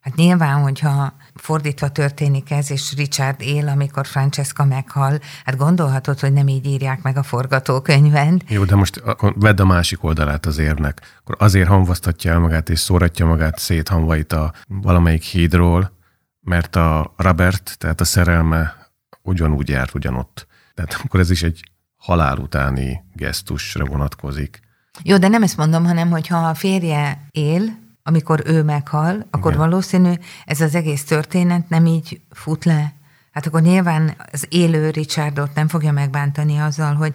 Hát 0.00 0.14
nyilván, 0.14 0.62
hogyha 0.62 1.12
fordítva 1.34 1.88
történik 1.88 2.50
ez, 2.50 2.70
és 2.70 2.94
Richard 2.96 3.40
él, 3.40 3.68
amikor 3.68 4.06
Francesca 4.06 4.64
meghal. 4.64 5.18
Hát 5.44 5.56
gondolhatod, 5.56 6.20
hogy 6.20 6.32
nem 6.32 6.48
így 6.48 6.66
írják 6.66 7.02
meg 7.02 7.16
a 7.16 7.22
forgatókönyvet. 7.22 8.42
Jó, 8.48 8.64
de 8.64 8.74
most 8.74 8.96
akkor 8.96 9.34
vedd 9.36 9.60
a 9.60 9.64
másik 9.64 10.04
oldalát 10.04 10.46
az 10.46 10.58
érnek. 10.58 11.00
Akkor 11.18 11.36
azért 11.38 11.68
hamvasztatja 11.68 12.32
el 12.32 12.38
magát, 12.38 12.68
és 12.68 12.78
szóratja 12.78 13.26
magát 13.26 13.58
szét 13.58 13.88
hamvait 13.88 14.32
a 14.32 14.52
valamelyik 14.66 15.22
hídról, 15.22 15.96
mert 16.40 16.76
a 16.76 17.14
Robert, 17.16 17.74
tehát 17.78 18.00
a 18.00 18.04
szerelme 18.04 18.74
ugyanúgy 19.22 19.68
járt 19.68 19.94
ugyanott. 19.94 20.46
Tehát 20.74 21.00
akkor 21.04 21.20
ez 21.20 21.30
is 21.30 21.42
egy 21.42 21.70
halál 22.00 22.38
utáni 22.38 23.04
gesztusra 23.12 23.84
vonatkozik. 23.84 24.60
Jó, 25.02 25.18
de 25.18 25.28
nem 25.28 25.42
ezt 25.42 25.56
mondom, 25.56 25.84
hanem 25.84 26.10
hogyha 26.10 26.36
a 26.48 26.54
férje 26.54 27.26
él, 27.30 27.62
amikor 28.02 28.42
ő 28.46 28.62
meghal, 28.62 29.26
akkor 29.30 29.52
Igen. 29.52 29.68
valószínű 29.68 30.12
ez 30.44 30.60
az 30.60 30.74
egész 30.74 31.04
történet 31.04 31.68
nem 31.68 31.86
így 31.86 32.20
fut 32.30 32.64
le. 32.64 32.94
Hát 33.32 33.46
akkor 33.46 33.60
nyilván 33.60 34.16
az 34.32 34.46
élő 34.48 34.90
Richardot 34.90 35.54
nem 35.54 35.68
fogja 35.68 35.92
megbántani 35.92 36.58
azzal, 36.58 36.94
hogy 36.94 37.14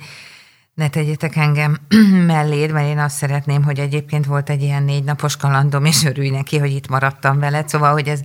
ne 0.76 0.88
tegyetek 0.88 1.36
engem 1.36 1.78
melléd, 2.28 2.72
mert 2.72 2.88
én 2.88 3.00
azt 3.00 3.16
szeretném, 3.16 3.64
hogy 3.64 3.80
egyébként 3.80 4.26
volt 4.26 4.50
egy 4.50 4.62
ilyen 4.62 4.84
négy 4.84 5.04
napos 5.04 5.38
kalandom, 5.38 5.86
és 5.86 6.04
örülj 6.04 6.30
neki, 6.30 6.58
hogy 6.58 6.72
itt 6.72 6.88
maradtam 6.88 7.40
veled. 7.40 7.70
Szóval, 7.70 7.92
hogy 7.92 8.08
ez 8.08 8.20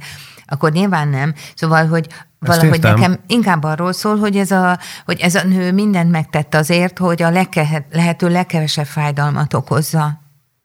akkor 0.47 0.73
nyilván 0.73 1.09
nem. 1.09 1.35
Szóval, 1.55 1.87
hogy 1.87 2.07
valahogy 2.39 2.83
nekem 2.83 3.21
inkább 3.27 3.65
arról 3.65 3.93
szól, 3.93 4.19
hogy 4.19 4.37
ez, 4.37 4.51
a, 4.51 4.79
hogy 5.05 5.21
ez 5.21 5.35
a 5.35 5.45
nő 5.45 5.73
mindent 5.73 6.11
megtette 6.11 6.59
azért, 6.59 6.99
hogy 6.99 7.23
a 7.23 7.31
legke, 7.31 7.87
lehető 7.93 8.29
legkevesebb 8.29 8.87
fájdalmat 8.87 9.55
okozza 9.55 10.20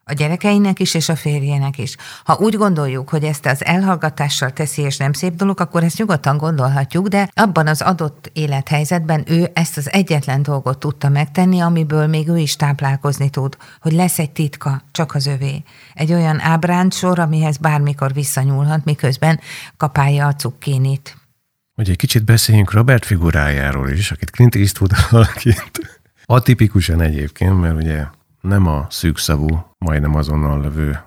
a 0.07 0.13
gyerekeinek 0.13 0.79
is, 0.79 0.93
és 0.93 1.09
a 1.09 1.15
férjének 1.15 1.77
is. 1.77 1.95
Ha 2.23 2.37
úgy 2.39 2.55
gondoljuk, 2.55 3.09
hogy 3.09 3.23
ezt 3.23 3.45
az 3.45 3.65
elhallgatással 3.65 4.51
teszi, 4.51 4.81
és 4.81 4.97
nem 4.97 5.13
szép 5.13 5.35
dolog, 5.35 5.59
akkor 5.59 5.83
ezt 5.83 5.97
nyugodtan 5.97 6.37
gondolhatjuk, 6.37 7.07
de 7.07 7.29
abban 7.33 7.67
az 7.67 7.81
adott 7.81 8.29
élethelyzetben 8.33 9.23
ő 9.27 9.49
ezt 9.53 9.77
az 9.77 9.91
egyetlen 9.91 10.41
dolgot 10.41 10.79
tudta 10.79 11.09
megtenni, 11.09 11.59
amiből 11.59 12.07
még 12.07 12.27
ő 12.27 12.37
is 12.37 12.55
táplálkozni 12.55 13.29
tud, 13.29 13.57
hogy 13.81 13.91
lesz 13.91 14.19
egy 14.19 14.31
titka, 14.31 14.81
csak 14.91 15.15
az 15.15 15.25
övé. 15.25 15.63
Egy 15.93 16.13
olyan 16.13 16.41
sor, 16.89 17.19
amihez 17.19 17.57
bármikor 17.57 18.13
visszanyúlhat, 18.13 18.85
miközben 18.85 19.39
kapálja 19.77 20.27
a 20.27 20.35
cukkinit. 20.35 21.17
Hogy 21.75 21.89
egy 21.89 21.97
kicsit 21.97 22.25
beszéljünk 22.25 22.71
Robert 22.71 23.05
figurájáról 23.05 23.89
is, 23.89 24.11
akit 24.11 24.29
Clint 24.29 24.55
Eastwood 24.55 24.91
alakít. 25.09 26.01
Atipikusan 26.25 27.01
egyébként, 27.01 27.59
mert 27.59 27.75
ugye 27.75 28.05
nem 28.41 28.67
a 28.67 28.87
szűkszavú, 28.89 29.74
majdnem 29.85 30.15
azonnal 30.15 30.61
lövő 30.61 30.99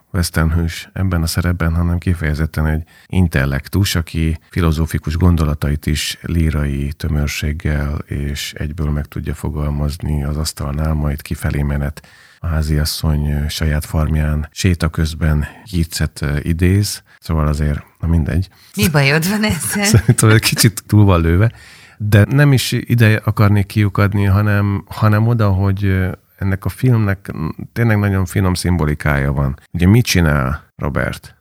hős 0.55 0.88
ebben 0.93 1.23
a 1.23 1.27
szerepben, 1.27 1.75
hanem 1.75 1.99
kifejezetten 1.99 2.67
egy 2.67 2.83
intellektus, 3.07 3.95
aki 3.95 4.38
filozófikus 4.51 5.17
gondolatait 5.17 5.87
is 5.87 6.19
lírai 6.23 6.93
tömörséggel 6.97 7.99
és 8.07 8.53
egyből 8.57 8.91
meg 8.91 9.05
tudja 9.05 9.35
fogalmazni 9.35 10.25
az 10.25 10.37
asztalnál, 10.37 10.93
majd 10.93 11.23
kifelé 11.23 11.62
menet 11.62 12.07
a 12.38 12.47
háziasszony 12.47 13.49
saját 13.49 13.85
farmján 13.85 14.49
séta 14.53 14.88
közben 14.88 15.47
Yeatset 15.71 16.25
idéz, 16.43 17.03
szóval 17.21 17.47
azért, 17.47 17.85
na 18.01 18.09
mindegy. 18.09 18.49
Mi 18.77 18.88
bajod 18.88 19.29
van 19.29 19.45
ezzel? 19.55 19.85
Szerintem 19.85 20.31
egy 20.31 20.41
kicsit 20.41 20.83
túl 20.87 21.05
van 21.05 21.21
lőve, 21.21 21.53
de 21.97 22.25
nem 22.29 22.53
is 22.53 22.73
ide 22.73 23.21
akarnék 23.25 23.67
kiukadni, 23.67 24.25
hanem, 24.25 24.85
hanem 24.88 25.27
oda, 25.27 25.49
hogy 25.49 26.09
ennek 26.38 26.64
a 26.64 26.68
filmnek 26.68 27.33
tényleg 27.72 27.98
nagyon 27.98 28.24
finom 28.24 28.55
szimbolikája 28.55 29.33
van. 29.33 29.59
Ugye 29.72 29.87
mit 29.87 30.05
csinál 30.05 30.72
Robert? 30.77 31.37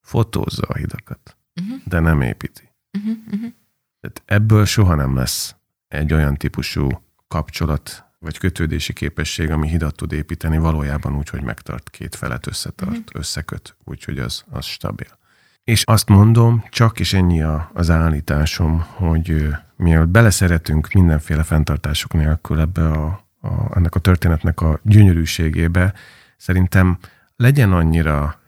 Fotózza 0.00 0.66
a 0.66 0.74
hidakat, 0.74 1.36
uh-huh. 1.60 1.78
de 1.84 2.00
nem 2.00 2.20
építi. 2.20 2.72
Uh-huh, 2.98 3.16
uh-huh. 3.26 3.52
Tehát 4.00 4.22
ebből 4.24 4.64
soha 4.64 4.94
nem 4.94 5.16
lesz 5.16 5.54
egy 5.88 6.12
olyan 6.12 6.36
típusú 6.36 7.02
kapcsolat 7.28 8.04
vagy 8.18 8.38
kötődési 8.38 8.92
képesség, 8.92 9.50
ami 9.50 9.68
hidat 9.68 9.96
tud 9.96 10.12
építeni 10.12 10.58
valójában 10.58 11.16
úgy, 11.16 11.28
hogy 11.28 11.42
megtart 11.42 11.90
két 11.90 12.14
felet, 12.14 12.46
összetart, 12.46 12.90
uh-huh. 12.90 13.04
összeköt, 13.12 13.76
úgyhogy 13.84 14.18
az, 14.18 14.44
az 14.50 14.64
stabil. 14.64 15.18
És 15.64 15.82
azt 15.84 16.08
mondom, 16.08 16.64
csak 16.70 16.98
is 16.98 17.12
ennyi 17.12 17.42
a, 17.42 17.70
az 17.74 17.90
állításom, 17.90 18.80
hogy 18.80 19.48
mielőtt 19.76 20.08
beleszeretünk 20.08 20.92
mindenféle 20.92 21.42
fenntartások 21.42 22.12
nélkül 22.12 22.60
ebbe 22.60 22.90
a, 22.90 23.23
a, 23.44 23.76
ennek 23.76 23.94
a 23.94 23.98
történetnek 23.98 24.60
a 24.60 24.80
gyönyörűségébe, 24.82 25.94
szerintem 26.36 26.98
legyen 27.36 27.72
annyira 27.72 28.40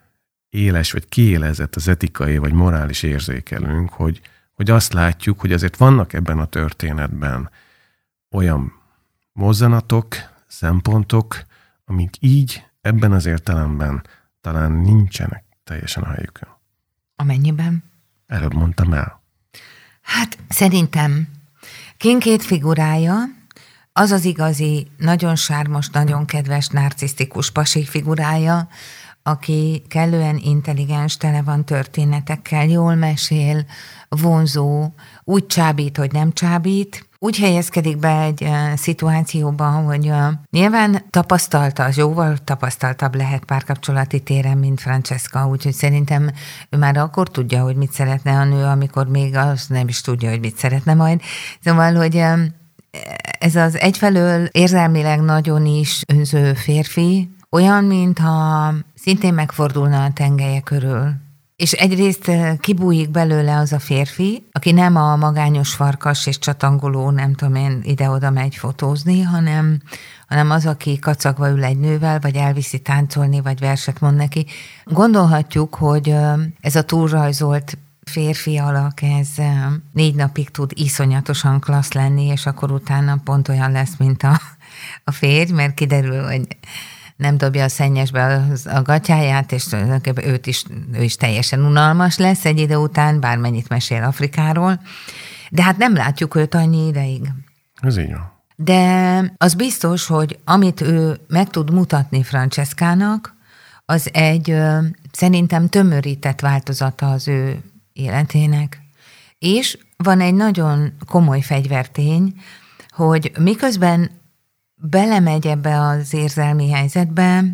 éles 0.49 0.93
vagy 0.93 1.09
kiélezett 1.09 1.77
az 1.77 1.89
etikai 1.89 2.37
vagy 2.37 2.53
morális 2.53 3.03
érzékelünk, 3.03 3.91
hogy, 3.91 4.21
hogy 4.53 4.71
azt 4.71 4.93
látjuk, 4.93 5.41
hogy 5.41 5.53
azért 5.53 5.77
vannak 5.77 6.13
ebben 6.13 6.39
a 6.39 6.47
történetben 6.47 7.51
olyan 8.31 8.73
mozzanatok, 9.33 10.15
szempontok, 10.47 11.43
amik 11.85 12.17
így 12.21 12.65
ebben 12.81 13.13
az 13.13 13.27
értelemben 13.27 14.05
talán 14.41 14.73
nincsenek 14.73 15.45
teljesen 15.65 16.03
a 16.03 16.09
helyükön. 16.09 16.49
Amennyiben? 17.17 17.85
Előbb 18.27 18.55
mondtam 18.55 18.93
el. 18.93 19.23
Hát 20.01 20.39
szerintem 20.49 21.29
Kinkét 21.97 22.43
figurája 22.43 23.15
az 23.99 24.11
az 24.11 24.25
igazi, 24.25 24.87
nagyon 24.97 25.37
sármos, 25.37 25.89
nagyon 25.89 26.25
kedves, 26.25 26.69
narcisztikus 26.69 27.51
pasi 27.51 27.85
figurája, 27.85 28.69
aki 29.23 29.83
kellően 29.89 30.37
intelligens, 30.43 31.17
tele 31.17 31.43
van 31.43 31.65
történetekkel, 31.65 32.67
jól 32.67 32.95
mesél, 32.95 33.65
vonzó, 34.09 34.93
úgy 35.25 35.47
csábít, 35.47 35.97
hogy 35.97 36.13
nem 36.13 36.33
csábít, 36.33 37.07
úgy 37.19 37.39
helyezkedik 37.39 37.97
be 37.99 38.21
egy 38.21 38.49
szituációban, 38.77 39.85
hogy 39.85 40.09
uh, 40.09 40.33
nyilván 40.51 41.05
tapasztalta, 41.11 41.85
az 41.85 41.97
jóval 41.97 42.37
tapasztaltabb 42.45 43.15
lehet 43.15 43.45
párkapcsolati 43.45 44.21
téren, 44.21 44.59
mint 44.59 44.81
Francesca, 44.81 45.47
úgyhogy 45.47 45.73
szerintem 45.73 46.31
ő 46.71 46.77
már 46.79 46.97
akkor 46.97 47.29
tudja, 47.29 47.63
hogy 47.63 47.77
mit 47.77 47.93
szeretne 47.93 48.39
a 48.39 48.45
nő, 48.45 48.65
amikor 48.65 49.09
még 49.09 49.37
az 49.37 49.67
nem 49.69 49.89
is 49.89 50.01
tudja, 50.01 50.31
hogy 50.31 50.41
mit 50.41 50.57
szeretne 50.57 50.95
majd. 50.95 51.21
Szóval, 51.65 51.95
hogy 51.95 52.25
ez 53.39 53.57
az 53.57 53.79
egyfelől 53.79 54.45
érzelmileg 54.45 55.21
nagyon 55.21 55.67
is 55.67 56.03
önző 56.07 56.55
férfi, 56.55 57.31
olyan, 57.51 57.85
mintha 57.85 58.75
szintén 58.95 59.35
megfordulna 59.35 60.05
a 60.05 60.13
tengelye 60.13 60.61
körül. 60.61 61.25
És 61.57 61.73
egyrészt 61.73 62.31
kibújik 62.61 63.11
belőle 63.11 63.57
az 63.57 63.73
a 63.73 63.79
férfi, 63.79 64.47
aki 64.53 64.73
nem 64.73 64.97
a 64.97 65.17
magányos 65.17 65.75
farkas 65.75 66.27
és 66.27 66.39
csatangoló, 66.39 67.11
nem 67.11 67.35
tudom 67.35 67.55
én, 67.55 67.81
ide-oda 67.83 68.31
megy 68.31 68.55
fotózni, 68.55 69.21
hanem, 69.23 69.81
hanem 70.29 70.51
az, 70.51 70.67
aki 70.67 70.99
kacagva 70.99 71.51
ül 71.51 71.65
egy 71.65 71.79
nővel, 71.79 72.19
vagy 72.21 72.37
elviszi 72.37 72.79
táncolni, 72.79 73.41
vagy 73.41 73.59
verset 73.59 74.01
mond 74.01 74.17
neki. 74.17 74.47
Gondolhatjuk, 74.85 75.75
hogy 75.75 76.15
ez 76.61 76.77
a 76.77 76.83
túlrajzolt 76.83 77.79
férfi 78.11 78.59
alak, 78.59 79.03
ez 79.03 79.29
négy 79.93 80.15
napig 80.15 80.51
tud 80.51 80.73
iszonyatosan 80.75 81.61
klassz 81.61 81.93
lenni, 81.93 82.25
és 82.25 82.47
akkor 82.47 82.73
utána 82.73 83.21
pont 83.25 83.49
olyan 83.49 83.73
lesz, 83.73 83.97
mint 83.99 84.23
a, 84.23 84.41
a 85.05 85.11
férj, 85.11 85.53
mert 85.53 85.75
kiderül, 85.75 86.25
hogy 86.25 86.47
nem 87.17 87.37
dobja 87.37 87.65
a 87.65 87.69
szennyesbe 87.69 88.47
a 88.65 88.83
gatyáját, 88.83 89.53
és 89.53 89.67
őt 90.25 90.47
is, 90.47 90.65
ő 90.93 91.03
is 91.03 91.17
teljesen 91.17 91.65
unalmas 91.65 92.19
lesz 92.19 92.45
egy 92.45 92.59
idő 92.59 92.77
után, 92.77 93.21
bármennyit 93.21 93.69
mesél 93.69 94.03
Afrikáról. 94.03 94.81
De 95.51 95.63
hát 95.63 95.77
nem 95.77 95.95
látjuk 95.95 96.35
őt 96.35 96.55
annyi 96.55 96.87
ideig. 96.87 97.33
Ez 97.81 97.97
így 97.97 98.13
van. 98.13 98.35
De 98.57 99.35
az 99.39 99.55
biztos, 99.55 100.07
hogy 100.07 100.39
amit 100.45 100.81
ő 100.81 101.21
meg 101.29 101.49
tud 101.49 101.73
mutatni 101.73 102.23
Franceskának, 102.23 103.35
az 103.85 104.09
egy 104.13 104.57
szerintem 105.13 105.69
tömörített 105.69 106.41
változata 106.41 107.11
az 107.11 107.29
ő 107.29 107.63
életének. 107.97 108.81
És 109.39 109.79
van 109.97 110.21
egy 110.21 110.35
nagyon 110.35 110.93
komoly 111.07 111.41
fegyvertény, 111.41 112.35
hogy 112.91 113.33
miközben 113.39 114.11
belemegy 114.75 115.47
ebbe 115.47 115.81
az 115.81 116.15
érzelmi 116.15 116.71
helyzetbe, 116.71 117.45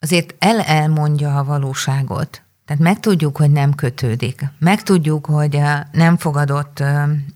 azért 0.00 0.34
el-elmondja 0.38 1.38
a 1.38 1.44
valóságot. 1.44 2.42
Tehát 2.66 2.82
megtudjuk, 2.82 3.36
hogy 3.36 3.50
nem 3.50 3.74
kötődik. 3.74 4.44
Megtudjuk, 4.58 5.26
hogy 5.26 5.60
nem 5.92 6.16
fogadott 6.16 6.82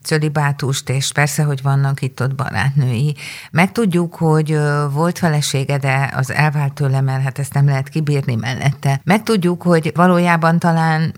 cölibátust, 0.03 0.88
és 0.88 1.12
persze, 1.12 1.42
hogy 1.42 1.62
vannak 1.62 2.03
itt-ott 2.03 2.34
barátnői. 2.34 3.16
Megtudjuk, 3.51 4.14
hogy 4.14 4.59
volt 4.92 5.18
felesége, 5.18 5.78
de 5.78 6.12
az 6.14 6.30
elvált 6.30 6.72
tőle, 6.72 7.01
mert 7.01 7.22
hát 7.22 7.38
ezt 7.38 7.55
nem 7.55 7.66
lehet 7.66 7.88
kibírni 7.88 8.34
mellette. 8.34 9.01
Megtudjuk, 9.05 9.62
hogy 9.62 9.92
valójában 9.94 10.59
talán 10.59 11.14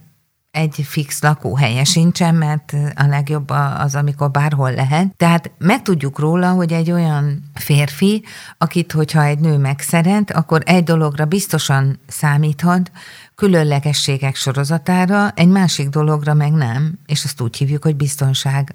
egy 0.51 0.85
fix 0.85 1.23
lakóhelye 1.23 1.85
sincsen, 1.85 2.35
mert 2.35 2.73
a 2.95 3.07
legjobb 3.07 3.51
az, 3.79 3.95
amikor 3.95 4.31
bárhol 4.31 4.73
lehet. 4.73 5.17
Tehát 5.17 5.51
megtudjuk 5.59 6.19
róla, 6.19 6.51
hogy 6.51 6.73
egy 6.73 6.91
olyan 6.91 7.43
férfi, 7.55 8.25
akit, 8.59 8.93
hogyha 8.93 9.25
egy 9.25 9.39
nő 9.39 9.57
megszeret, 9.57 10.31
akkor 10.31 10.63
egy 10.65 10.85
dologra 10.85 11.25
biztosan 11.25 11.99
számíthat, 12.07 12.91
különlegességek 13.35 14.37
sorozatára, 14.37 15.31
egy 15.31 15.49
másik 15.49 15.89
dologra 15.89 16.35
meg 16.35 16.53
nem, 16.53 16.99
és 17.07 17.25
azt 17.25 17.41
úgy 17.41 17.57
hívjuk, 17.57 17.83
hogy 17.83 17.97
biztonság. 17.97 18.75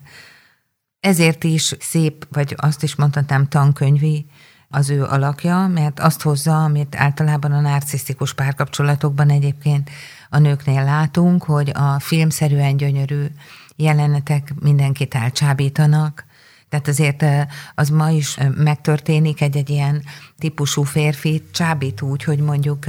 Ezért 0.99 1.43
is 1.43 1.76
szép, 1.80 2.28
vagy 2.32 2.55
azt 2.57 2.84
is 2.84 2.95
mondhatnám 2.95 3.47
tankönyvi 3.47 4.26
az 4.76 4.89
ő 4.89 5.03
alakja, 5.03 5.67
mert 5.67 5.99
azt 5.99 6.21
hozza, 6.21 6.63
amit 6.63 6.95
általában 6.95 7.51
a 7.51 7.59
narcisztikus 7.59 8.34
párkapcsolatokban 8.34 9.30
egyébként 9.30 9.89
a 10.30 10.38
nőknél 10.38 10.84
látunk, 10.84 11.43
hogy 11.43 11.71
a 11.73 11.99
filmszerűen 11.99 12.78
gyönyörű 12.78 13.26
jelenetek 13.76 14.53
mindenkit 14.59 15.15
elcsábítanak, 15.15 16.26
tehát 16.69 16.88
azért 16.88 17.26
az 17.76 17.89
ma 17.89 18.09
is 18.09 18.38
megtörténik 18.55 19.41
egy-egy 19.41 19.69
ilyen 19.69 20.03
típusú 20.38 20.84
férfi 20.84 21.43
csábít 21.51 22.01
úgy, 22.01 22.23
hogy 22.23 22.39
mondjuk 22.39 22.86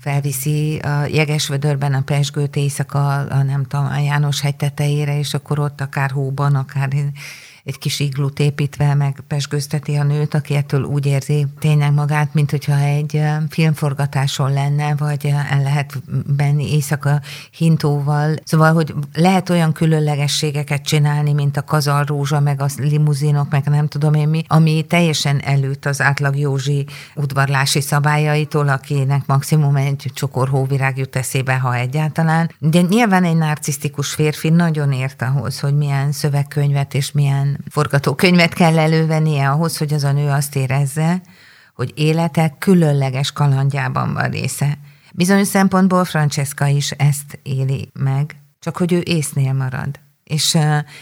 felviszi 0.00 0.78
a 0.78 1.04
jegesvödörben 1.06 1.94
a 1.94 2.02
pesgőt 2.02 2.56
éjszaka, 2.56 3.16
a, 3.16 3.42
nem 3.42 3.64
tudom, 3.64 3.86
a 3.86 3.98
János 3.98 4.40
hegy 4.40 4.56
tetejére, 4.56 5.18
és 5.18 5.34
akkor 5.34 5.58
ott 5.58 5.80
akár 5.80 6.10
hóban, 6.10 6.54
akár 6.54 6.88
egy 7.64 7.78
kis 7.78 8.00
iglut 8.00 8.38
építve 8.38 8.94
meg 8.94 9.22
pesgőzteti 9.26 9.94
a 9.94 10.02
nőt, 10.02 10.34
aki 10.34 10.54
ettől 10.54 10.82
úgy 10.82 11.06
érzi 11.06 11.46
tényleg 11.58 11.92
magát, 11.92 12.34
mint 12.34 12.50
hogyha 12.50 12.78
egy 12.78 13.22
filmforgatáson 13.48 14.52
lenne, 14.52 14.94
vagy 14.94 15.26
el 15.26 15.62
lehet 15.62 16.02
benni 16.36 16.72
éjszaka 16.72 17.20
hintóval. 17.50 18.34
Szóval, 18.44 18.72
hogy 18.72 18.94
lehet 19.14 19.50
olyan 19.50 19.72
különlegességeket 19.72 20.82
csinálni, 20.82 21.32
mint 21.32 21.56
a 21.56 21.62
kazalrózsa, 21.62 22.40
meg 22.40 22.60
a 22.60 22.66
limuzinok, 22.76 23.50
meg 23.50 23.68
nem 23.68 23.88
tudom 23.88 24.14
én 24.14 24.28
mi, 24.28 24.44
ami 24.48 24.84
teljesen 24.88 25.40
előtt 25.44 25.86
az 25.86 26.00
átlag 26.00 26.36
Józsi 26.38 26.86
udvarlási 27.14 27.80
szabályaitól, 27.80 28.68
akinek 28.68 29.26
maximum 29.26 29.76
egy 29.76 30.10
csokor 30.14 30.48
hóvirág 30.48 30.98
jut 30.98 31.16
eszébe, 31.16 31.58
ha 31.58 31.74
egyáltalán. 31.74 32.50
De 32.58 32.80
nyilván 32.80 33.24
egy 33.24 33.36
narcisztikus 33.36 34.14
férfi 34.14 34.48
nagyon 34.48 34.92
ért 34.92 35.22
ahhoz, 35.22 35.60
hogy 35.60 35.76
milyen 35.76 36.12
szövegkönyvet 36.12 36.94
és 36.94 37.12
milyen 37.12 37.51
forgatókönyvet 37.70 38.54
kell 38.54 38.78
elővennie 38.78 39.50
ahhoz, 39.50 39.76
hogy 39.76 39.92
az 39.92 40.04
a 40.04 40.12
nő 40.12 40.28
azt 40.28 40.56
érezze, 40.56 41.20
hogy 41.74 41.92
élete 41.94 42.56
különleges 42.58 43.32
kalandjában 43.32 44.12
van 44.12 44.30
része. 44.30 44.78
Bizonyos 45.12 45.48
szempontból 45.48 46.04
Francesca 46.04 46.66
is 46.66 46.90
ezt 46.90 47.38
éli 47.42 47.90
meg, 47.92 48.36
csak 48.60 48.76
hogy 48.76 48.92
ő 48.92 49.02
észnél 49.04 49.52
marad. 49.52 50.00
És 50.24 50.58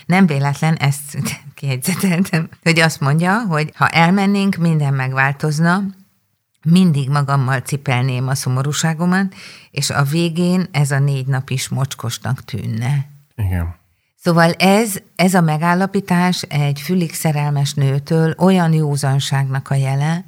nem 0.07 0.27
véletlen, 0.27 0.75
ezt 0.75 1.19
kiegyzeteltem, 1.55 2.49
hogy 2.63 2.79
azt 2.79 3.01
mondja, 3.01 3.41
hogy 3.49 3.73
ha 3.75 3.89
elmennénk, 3.89 4.57
minden 4.57 4.95
megváltozna, 4.95 5.83
mindig 6.65 7.09
magammal 7.09 7.61
cipelném 7.61 8.29
a 8.29 8.35
szomorúságomat, 8.35 9.35
és 9.71 9.91
a 9.91 10.03
végén 10.03 10.69
ez 10.71 10.91
a 10.91 10.99
négy 10.99 11.27
nap 11.27 11.51
is 11.51 11.69
mocskosnak 11.69 12.45
tűnne. 12.45 13.07
Igen. 13.35 13.75
Szóval 14.23 14.53
ez, 14.53 14.97
ez 15.17 15.35
a 15.35 15.41
megállapítás 15.41 16.43
egy 16.43 16.81
fülig 16.81 17.15
szerelmes 17.15 17.75
nőtől 17.75 18.35
olyan 18.39 18.73
józanságnak 18.73 19.71
a 19.71 19.75
jele, 19.75 20.25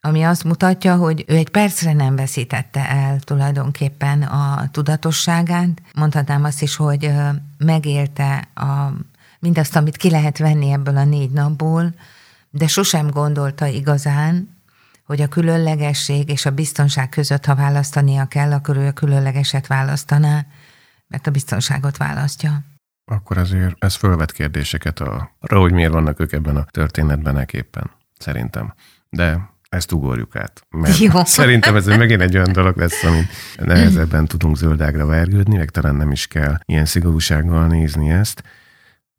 ami 0.00 0.22
azt 0.22 0.44
mutatja, 0.44 0.96
hogy 0.96 1.24
ő 1.26 1.36
egy 1.36 1.48
percre 1.48 1.92
nem 1.92 2.16
veszítette 2.16 2.88
el 2.88 3.20
tulajdonképpen 3.20 4.22
a 4.22 4.68
tudatosságát. 4.70 5.82
Mondhatnám 5.94 6.44
azt 6.44 6.62
is, 6.62 6.76
hogy 6.76 7.12
megélte 7.58 8.48
a, 8.54 8.92
mindazt, 9.38 9.76
amit 9.76 9.96
ki 9.96 10.10
lehet 10.10 10.38
venni 10.38 10.70
ebből 10.70 10.96
a 10.96 11.04
négy 11.04 11.30
napból, 11.30 11.94
de 12.50 12.66
sosem 12.66 13.10
gondolta 13.10 13.66
igazán, 13.66 14.56
hogy 15.06 15.20
a 15.20 15.28
különlegesség 15.28 16.28
és 16.28 16.46
a 16.46 16.50
biztonság 16.50 17.08
között, 17.08 17.44
ha 17.44 17.54
választania 17.54 18.24
kell, 18.24 18.52
akkor 18.52 18.76
ő 18.76 18.86
a 18.86 18.92
különlegeset 18.92 19.66
választaná, 19.66 20.46
mert 21.08 21.26
a 21.26 21.30
biztonságot 21.30 21.96
választja 21.96 22.70
akkor 23.04 23.38
azért 23.38 23.84
ez 23.84 23.94
fölvet 23.94 24.32
kérdéseket 24.32 25.00
arra, 25.00 25.58
hogy 25.58 25.72
miért 25.72 25.92
vannak 25.92 26.20
ők 26.20 26.32
ebben 26.32 26.56
a 26.56 26.64
történetben 26.64 27.46
éppen, 27.52 27.90
szerintem. 28.18 28.74
De 29.08 29.50
ezt 29.68 29.92
ugorjuk 29.92 30.36
át. 30.36 30.66
Mert 30.70 30.98
Jó. 30.98 31.24
Szerintem 31.24 31.76
ez 31.76 31.86
megint 31.86 32.20
egy 32.20 32.36
olyan 32.36 32.52
dolog 32.52 32.76
lesz, 32.76 33.04
amit 33.04 33.26
nehezebben 33.56 34.26
tudunk 34.26 34.56
zöldágra 34.56 35.06
vergődni, 35.06 35.56
meg 35.56 35.70
talán 35.70 35.94
nem 35.94 36.10
is 36.10 36.26
kell 36.26 36.58
ilyen 36.64 36.84
szigorúsággal 36.84 37.66
nézni 37.66 38.10
ezt. 38.10 38.42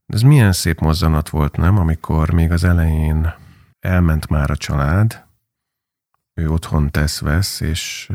Ez 0.05 0.21
milyen 0.21 0.51
szép 0.51 0.79
mozzanat 0.79 1.29
volt, 1.29 1.57
nem? 1.57 1.77
Amikor 1.77 2.33
még 2.33 2.51
az 2.51 2.63
elején 2.63 3.33
elment 3.79 4.29
már 4.29 4.51
a 4.51 4.55
család, 4.55 5.25
ő 6.33 6.49
otthon 6.49 6.91
tesz-vesz, 6.91 7.59
és 7.59 8.11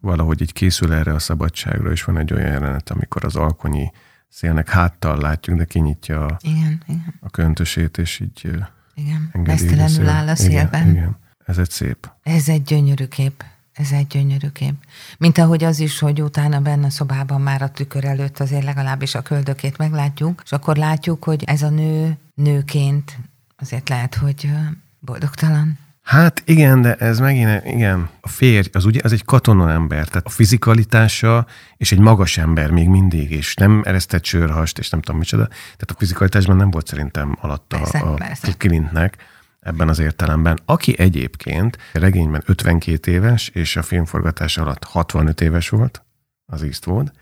valahogy 0.00 0.40
így 0.40 0.52
készül 0.52 0.92
erre 0.92 1.14
a 1.14 1.18
szabadságra, 1.18 1.90
és 1.90 2.04
van 2.04 2.18
egy 2.18 2.32
olyan 2.32 2.50
jelenet, 2.50 2.90
amikor 2.90 3.24
az 3.24 3.36
alkonyi 3.36 3.90
szélnek 4.30 4.68
háttal 4.68 5.18
látjuk, 5.18 5.58
de 5.58 5.64
kinyitja 5.64 6.26
a, 6.26 6.36
igen, 6.40 6.82
igen. 6.86 7.14
a 7.20 7.30
köntösét, 7.30 7.98
és 7.98 8.20
így 8.20 8.50
igen, 8.94 9.30
mesztelenül 9.32 10.08
áll 10.08 10.28
a 10.28 10.36
szélben. 10.36 10.82
Igen, 10.82 10.94
igen, 10.94 11.16
ez 11.44 11.58
egy 11.58 11.70
szép. 11.70 12.10
Ez 12.22 12.48
egy 12.48 12.62
gyönyörű 12.62 13.06
kép. 13.06 13.44
Ez 13.72 13.92
egy 13.92 14.06
gyönyörű 14.06 14.48
kép. 14.48 14.74
Mint 15.18 15.38
ahogy 15.38 15.64
az 15.64 15.78
is, 15.78 15.98
hogy 15.98 16.22
utána 16.22 16.60
benne 16.60 16.86
a 16.86 16.90
szobában 16.90 17.40
már 17.40 17.62
a 17.62 17.70
tükör 17.70 18.04
előtt 18.04 18.40
azért 18.40 18.64
legalábbis 18.64 19.14
a 19.14 19.22
köldökét 19.22 19.76
meglátjuk, 19.76 20.40
és 20.44 20.52
akkor 20.52 20.76
látjuk, 20.76 21.24
hogy 21.24 21.44
ez 21.44 21.62
a 21.62 21.70
nő 21.70 22.18
nőként 22.34 23.18
azért 23.56 23.88
lehet, 23.88 24.14
hogy 24.14 24.50
boldogtalan. 24.98 25.78
Hát 26.02 26.42
igen, 26.44 26.82
de 26.82 26.94
ez 26.94 27.18
megint, 27.18 27.64
igen, 27.64 28.10
a 28.20 28.28
férj, 28.28 28.68
az 28.72 28.84
ugye, 28.84 29.00
az 29.02 29.12
egy 29.12 29.24
katona 29.24 29.70
ember, 29.70 30.08
tehát 30.08 30.26
a 30.26 30.30
fizikalitása, 30.30 31.46
és 31.76 31.92
egy 31.92 31.98
magas 31.98 32.38
ember 32.38 32.70
még 32.70 32.88
mindig, 32.88 33.30
és 33.30 33.54
nem 33.54 33.82
eresztett 33.84 34.24
sörhast, 34.24 34.78
és 34.78 34.90
nem 34.90 35.00
tudom 35.00 35.18
micsoda. 35.18 35.46
Tehát 35.46 35.90
a 35.90 35.94
fizikalitásban 35.98 36.56
nem 36.56 36.70
volt 36.70 36.86
szerintem 36.86 37.36
alatta 37.40 37.76
persze, 37.76 37.98
a, 37.98 38.14
a 38.42 38.56
Kilintnek 38.56 39.16
ebben 39.60 39.88
az 39.88 39.98
értelemben. 39.98 40.58
Aki 40.64 40.98
egyébként 40.98 41.78
regényben 41.92 42.42
52 42.46 43.10
éves, 43.12 43.48
és 43.48 43.76
a 43.76 43.82
filmforgatás 43.82 44.58
alatt 44.58 44.84
65 44.84 45.40
éves 45.40 45.68
volt, 45.68 46.04
az 46.46 46.62
Eastwood. 46.62 47.12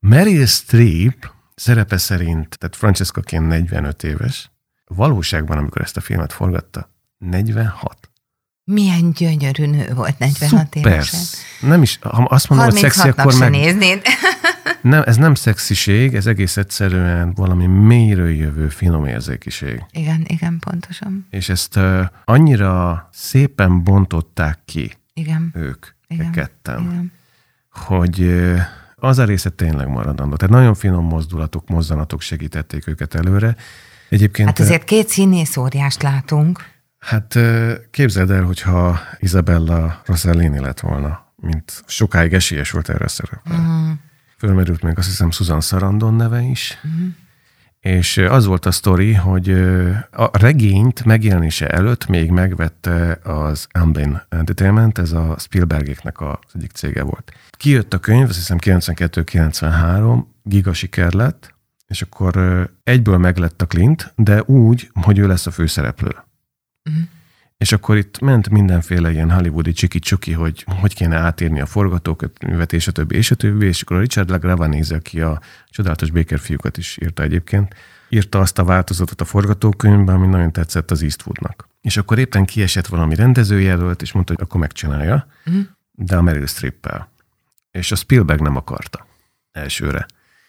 Meryl 0.00 0.46
Streep 0.46 1.30
szerepe 1.54 1.96
szerint, 1.96 2.58
tehát 2.58 2.76
Francesca 2.76 3.20
Ken 3.20 3.42
45 3.42 4.02
éves, 4.02 4.50
valóságban, 4.84 5.58
amikor 5.58 5.82
ezt 5.82 5.96
a 5.96 6.00
filmet 6.00 6.32
forgatta, 6.32 6.90
46. 7.18 8.03
Milyen 8.64 9.10
gyönyörű 9.10 9.66
nő 9.66 9.92
volt 9.94 10.18
46 10.18 10.68
Szuper. 10.72 10.92
évesen. 10.92 11.20
Nem 11.60 11.82
is, 11.82 11.98
ha 12.02 12.22
azt 12.22 12.48
mondom, 12.48 12.68
hogy 12.68 12.78
szexi, 12.78 13.08
akkor 13.08 13.38
meg... 13.38 13.50
néznéd. 13.50 14.02
Nem, 14.80 15.02
ez 15.06 15.16
nem 15.16 15.34
szexiség, 15.34 16.14
ez 16.14 16.26
egész 16.26 16.56
egyszerűen 16.56 17.32
valami 17.34 17.66
mélyről 17.66 18.30
jövő 18.30 18.68
finom 18.68 19.06
érzékiség. 19.06 19.84
Igen, 19.90 20.24
igen, 20.26 20.58
pontosan. 20.58 21.26
És 21.30 21.48
ezt 21.48 21.76
uh, 21.76 22.00
annyira 22.24 23.08
szépen 23.12 23.82
bontották 23.82 24.58
ki 24.64 24.92
igen. 25.14 25.50
ők, 25.54 25.86
igen. 26.08 26.32
ketten, 26.32 26.80
igen. 26.80 27.12
hogy 27.70 28.20
uh, 28.20 28.60
az 28.96 29.18
a 29.18 29.24
része 29.24 29.50
tényleg 29.50 29.88
maradandó. 29.88 30.36
Tehát 30.36 30.54
nagyon 30.54 30.74
finom 30.74 31.04
mozdulatok, 31.04 31.68
mozzanatok 31.68 32.20
segítették 32.20 32.86
őket 32.86 33.14
előre. 33.14 33.56
Egyébként, 34.08 34.48
hát 34.48 34.58
azért 34.58 34.84
két 34.84 35.08
színész 35.08 35.56
óriást 35.56 36.02
látunk. 36.02 36.64
Hát 37.04 37.38
képzeld 37.90 38.30
el, 38.30 38.42
hogyha 38.42 39.00
Isabella 39.18 40.02
Rossellini 40.04 40.58
lett 40.58 40.80
volna, 40.80 41.32
mint 41.36 41.82
sokáig 41.86 42.32
esélyes 42.32 42.70
volt 42.70 42.88
erre 42.88 43.04
a 43.04 43.08
szerepre. 43.08 43.40
Uh-huh. 43.50 43.90
Fölmerült 44.38 44.82
még 44.82 44.98
azt 44.98 45.06
hiszem 45.06 45.30
Susan 45.30 45.60
Sarandon 45.60 46.14
neve 46.14 46.40
is, 46.40 46.78
uh-huh. 46.84 47.08
és 47.80 48.16
az 48.16 48.46
volt 48.46 48.66
a 48.66 48.70
sztori, 48.70 49.14
hogy 49.14 49.50
a 50.10 50.38
regényt 50.38 51.04
megjelenése 51.04 51.68
előtt 51.68 52.06
még 52.06 52.30
megvette 52.30 53.18
az 53.22 53.66
Amblin 53.70 54.22
Entertainment, 54.28 54.98
ez 54.98 55.12
a 55.12 55.36
Spielbergéknek 55.38 56.20
az 56.20 56.36
egyik 56.54 56.70
cége 56.70 57.02
volt. 57.02 57.32
Kijött 57.50 57.94
a 57.94 57.98
könyv, 57.98 58.28
azt 58.28 58.36
hiszem 58.36 58.58
92-93, 58.60 60.24
giga 60.42 60.72
siker 60.72 61.12
lett, 61.12 61.54
és 61.86 62.02
akkor 62.02 62.34
egyből 62.82 63.18
meglett 63.18 63.62
a 63.62 63.66
Clint, 63.66 64.12
de 64.16 64.42
úgy, 64.42 64.90
hogy 64.94 65.18
ő 65.18 65.26
lesz 65.26 65.46
a 65.46 65.50
főszereplő. 65.50 66.16
Uh-huh. 66.90 67.04
És 67.56 67.72
akkor 67.72 67.96
itt 67.96 68.18
ment 68.18 68.50
mindenféle 68.50 69.10
ilyen 69.10 69.30
hollywoodi 69.30 69.72
csiki-csuki, 69.72 70.32
hogy 70.32 70.64
hogy 70.80 70.94
kéne 70.94 71.16
átírni 71.16 71.60
a 71.60 71.66
forgatókönyvet, 71.66 72.72
és 72.72 72.86
a 72.86 72.92
többi, 72.92 73.16
és 73.16 73.30
a 73.30 73.34
többi, 73.34 73.66
és 73.66 73.82
akkor 73.82 73.96
a 73.96 74.00
Richard 74.00 74.30
LaGravanéze, 74.30 74.96
aki 74.96 75.20
a 75.20 75.40
csodálatos 75.70 76.10
Baker 76.10 76.38
fiúkat 76.38 76.76
is 76.76 76.98
írta 77.02 77.22
egyébként, 77.22 77.74
írta 78.08 78.40
azt 78.40 78.58
a 78.58 78.64
változatot 78.64 79.20
a 79.20 79.24
forgatókönyvben, 79.24 80.14
ami 80.14 80.26
nagyon 80.26 80.52
tetszett 80.52 80.90
az 80.90 81.02
Eastwoodnak. 81.02 81.68
És 81.80 81.96
akkor 81.96 82.18
éppen 82.18 82.44
kiesett 82.44 82.86
valami 82.86 83.14
rendezőjelölt, 83.14 84.02
és 84.02 84.12
mondta, 84.12 84.32
hogy 84.32 84.42
akkor 84.42 84.60
megcsinálja, 84.60 85.26
uh-huh. 85.46 85.62
de 85.92 86.16
a 86.16 86.22
Meryl 86.22 86.46
streep 86.46 87.08
És 87.70 87.92
a 87.92 87.96
Spielberg 87.96 88.40
nem 88.40 88.56
akarta 88.56 89.06
elsőre. 89.52 90.06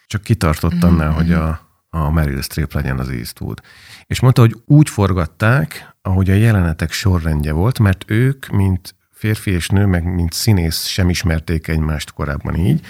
Csak 0.08 0.24
kitartott 0.24 0.74
uh-huh. 0.74 0.92
annál, 0.92 1.12
hogy 1.12 1.32
a, 1.32 1.70
a 1.90 2.12
Meryl 2.12 2.42
Streep 2.42 2.74
legyen 2.74 3.00
az 3.00 3.10
Eastwood. 3.10 3.62
És 4.06 4.20
mondta, 4.20 4.42
hogy 4.42 4.62
úgy 4.66 4.90
forgatták, 4.90 5.95
ahogy 6.06 6.30
a 6.30 6.34
jelenetek 6.34 6.92
sorrendje 6.92 7.52
volt, 7.52 7.80
mert 7.80 8.04
ők, 8.08 8.48
mint 8.48 8.96
férfi 9.12 9.52
és 9.52 9.70
nő, 9.70 9.86
meg 9.86 10.14
mint 10.14 10.34
színész 10.34 10.86
sem 10.86 11.10
ismerték 11.10 11.68
egymást 11.68 12.12
korábban 12.12 12.56
így. 12.56 12.82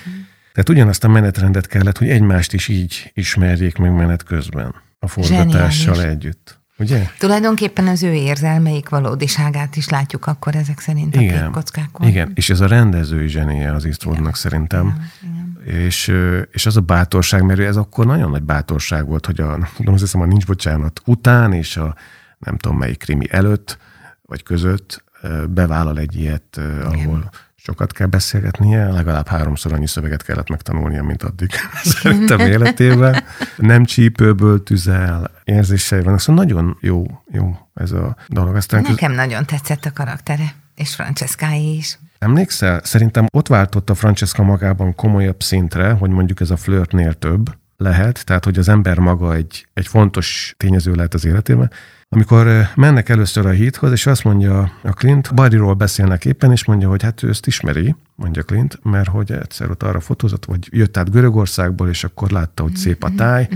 Tehát 0.53 0.70
ugyanazt 0.70 1.03
a 1.03 1.07
menetrendet 1.07 1.68
kellett, 1.68 1.97
hogy 1.97 2.09
egymást 2.09 2.53
is 2.53 2.68
így 2.68 3.11
ismerjék 3.13 3.78
meg 3.78 3.95
menet 3.95 4.24
közben 4.24 4.76
a 4.99 5.07
forgatással 5.07 5.93
Zseniális. 5.93 6.16
együtt. 6.16 6.59
Ugye? 6.78 7.07
Tulajdonképpen 7.18 7.88
az 7.88 8.03
ő 8.03 8.13
érzelmeik 8.13 8.89
valódiságát 8.89 9.76
is 9.76 9.89
látjuk 9.89 10.26
akkor 10.26 10.55
ezek 10.55 10.80
szerint 10.80 11.16
igen, 11.16 11.45
a 11.45 11.51
kockákon. 11.51 12.07
Igen, 12.07 12.32
és 12.34 12.49
ez 12.49 12.59
a 12.59 12.68
rendezői 12.68 13.28
zsenie 13.28 13.74
az 13.74 13.86
Eastwoodnak 13.86 14.36
szerintem. 14.36 14.86
Igen, 15.22 15.55
igen. 15.63 15.84
És, 15.86 16.13
és 16.51 16.66
az 16.66 16.78
a 16.78 16.82
bátorság, 16.82 17.43
mert 17.43 17.59
ez 17.59 17.76
akkor 17.76 18.05
nagyon 18.05 18.30
nagy 18.30 18.43
bátorság 18.43 19.07
volt, 19.07 19.26
hogy 19.26 19.39
a, 19.39 19.47
nem 19.47 19.70
tudom, 19.76 19.93
azt 19.93 20.03
hiszem, 20.03 20.22
a 20.22 20.26
Nincs 20.26 20.45
Bocsánat 20.45 21.01
után 21.05 21.53
és 21.53 21.78
a 21.78 21.95
nem 22.38 22.57
tudom 22.57 22.77
melyik 22.77 22.97
krimi 22.97 23.27
előtt, 23.31 23.77
vagy 24.21 24.43
között 24.43 25.03
bevállal 25.49 25.99
egy 25.99 26.15
ilyet, 26.15 26.59
ahol 26.83 26.95
Igen. 26.95 27.29
sokat 27.55 27.91
kell 27.91 28.07
beszélgetnie, 28.07 28.91
legalább 28.91 29.27
háromszor 29.27 29.73
annyi 29.73 29.88
szöveget 29.88 30.23
kellett 30.23 30.49
megtanulnia, 30.49 31.03
mint 31.03 31.23
addig 31.23 31.49
szerintem 31.83 32.39
életében. 32.55 33.23
Nem 33.57 33.86
csípőből 33.86 34.63
tüzel, 34.63 35.31
érzései 35.43 36.01
vannak, 36.01 36.19
szóval 36.19 36.43
nagyon 36.45 36.77
jó, 36.81 37.05
jó 37.31 37.57
ez 37.73 37.91
a 37.91 38.15
dolog. 38.27 38.55
Aztán 38.55 38.81
Nekem 38.81 39.09
köz... 39.09 39.17
nagyon 39.17 39.45
tetszett 39.45 39.86
a 39.86 39.93
karaktere, 39.93 40.55
és 40.75 40.95
Francescái 40.95 41.75
is. 41.75 41.99
Emlékszel? 42.19 42.81
Szerintem 42.83 43.25
ott 43.33 43.47
váltott 43.47 43.89
a 43.89 43.95
Francesca 43.95 44.43
magában 44.43 44.95
komolyabb 44.95 45.43
szintre, 45.43 45.91
hogy 45.91 46.09
mondjuk 46.09 46.39
ez 46.39 46.49
a 46.49 46.57
flörtnél 46.57 47.13
több 47.13 47.55
lehet, 47.77 48.25
tehát 48.25 48.43
hogy 48.43 48.57
az 48.57 48.69
ember 48.69 48.99
maga 48.99 49.33
egy, 49.33 49.67
egy 49.73 49.88
fontos 49.88 50.53
tényező 50.57 50.93
lehet 50.93 51.13
az 51.13 51.25
életében, 51.25 51.71
amikor 52.10 52.68
mennek 52.76 53.10
először 53.10 53.45
a 53.45 53.49
híthoz, 53.49 53.91
és 53.91 54.06
azt 54.06 54.24
mondja 54.24 54.72
a 54.84 54.91
Clint, 54.91 55.34
Barryról 55.34 55.74
beszélnek 55.74 56.26
éppen, 56.26 56.51
és 56.51 56.66
mondja, 56.66 56.89
hogy 56.89 57.03
hát 57.03 57.24
ő 57.24 57.30
ezt 57.30 57.47
ismeri, 57.47 57.95
mondja 58.16 58.43
Clint, 58.43 58.80
mert 58.84 59.08
hogy 59.10 59.32
egyszer 59.32 59.70
ott 59.70 59.84
arra 59.84 59.99
fotózott, 59.99 60.45
hogy 60.45 60.68
jött 60.72 60.97
át 60.97 61.12
Görögországból, 61.12 61.89
és 61.89 62.03
akkor 62.03 62.30
látta, 62.30 62.64
hogy 62.64 62.76
szép 62.76 63.03
a 63.03 63.16
táj, 63.16 63.47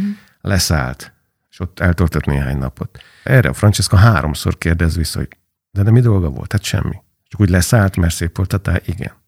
leszállt, 0.41 1.13
és 1.49 1.59
ott 1.59 1.79
eltöltött 1.79 2.25
néhány 2.25 2.57
napot. 2.57 2.97
Erre 3.23 3.49
a 3.49 3.53
Francesca 3.53 3.97
háromszor 3.97 4.57
kérdez 4.57 4.95
vissza, 4.95 5.17
hogy 5.19 5.27
de, 5.71 5.83
de 5.83 5.91
mi 5.91 5.99
dolga 5.99 6.29
volt? 6.29 6.51
Hát 6.51 6.63
semmi. 6.63 6.95
Csak 7.27 7.41
úgy 7.41 7.49
leszállt, 7.49 7.95
mert 7.95 8.13
szép 8.13 8.37
volt 8.37 8.53
a 8.53 8.57
táj? 8.57 8.81
Igen 8.85 9.18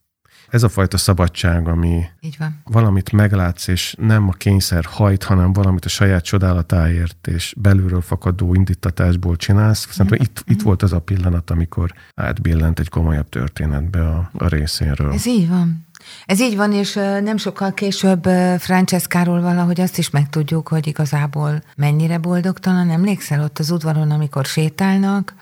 ez 0.51 0.63
a 0.63 0.69
fajta 0.69 0.97
szabadság, 0.97 1.67
ami 1.67 2.03
Így 2.19 2.35
van. 2.39 2.61
valamit 2.63 3.11
meglátsz, 3.11 3.67
és 3.67 3.95
nem 3.97 4.27
a 4.27 4.31
kényszer 4.31 4.85
hajt, 4.85 5.23
hanem 5.23 5.53
valamit 5.53 5.85
a 5.85 5.89
saját 5.89 6.23
csodálatáért 6.23 7.27
és 7.27 7.53
belülről 7.57 8.01
fakadó 8.01 8.53
indítatásból 8.53 9.35
csinálsz. 9.35 9.87
Szerintem 9.89 10.17
mm. 10.21 10.23
itt, 10.23 10.43
itt 10.45 10.61
volt 10.61 10.83
az 10.83 10.93
a 10.93 10.99
pillanat, 10.99 11.49
amikor 11.49 11.93
átbillent 12.15 12.79
egy 12.79 12.89
komolyabb 12.89 13.29
történetbe 13.29 14.07
a, 14.07 14.31
a 14.37 14.47
részénről. 14.47 15.13
Ez 15.13 15.25
így 15.25 15.49
van. 15.49 15.85
Ez 16.25 16.41
így 16.41 16.55
van, 16.55 16.73
és 16.73 16.93
nem 17.23 17.37
sokkal 17.37 17.73
később 17.73 18.23
Francescáról 18.57 19.41
valahogy 19.41 19.81
azt 19.81 19.97
is 19.97 20.09
megtudjuk, 20.09 20.67
hogy 20.67 20.87
igazából 20.87 21.63
mennyire 21.75 22.17
boldogtalan. 22.17 22.89
Emlékszel 22.89 23.43
ott 23.43 23.59
az 23.59 23.71
udvaron, 23.71 24.11
amikor 24.11 24.45
sétálnak, 24.45 25.33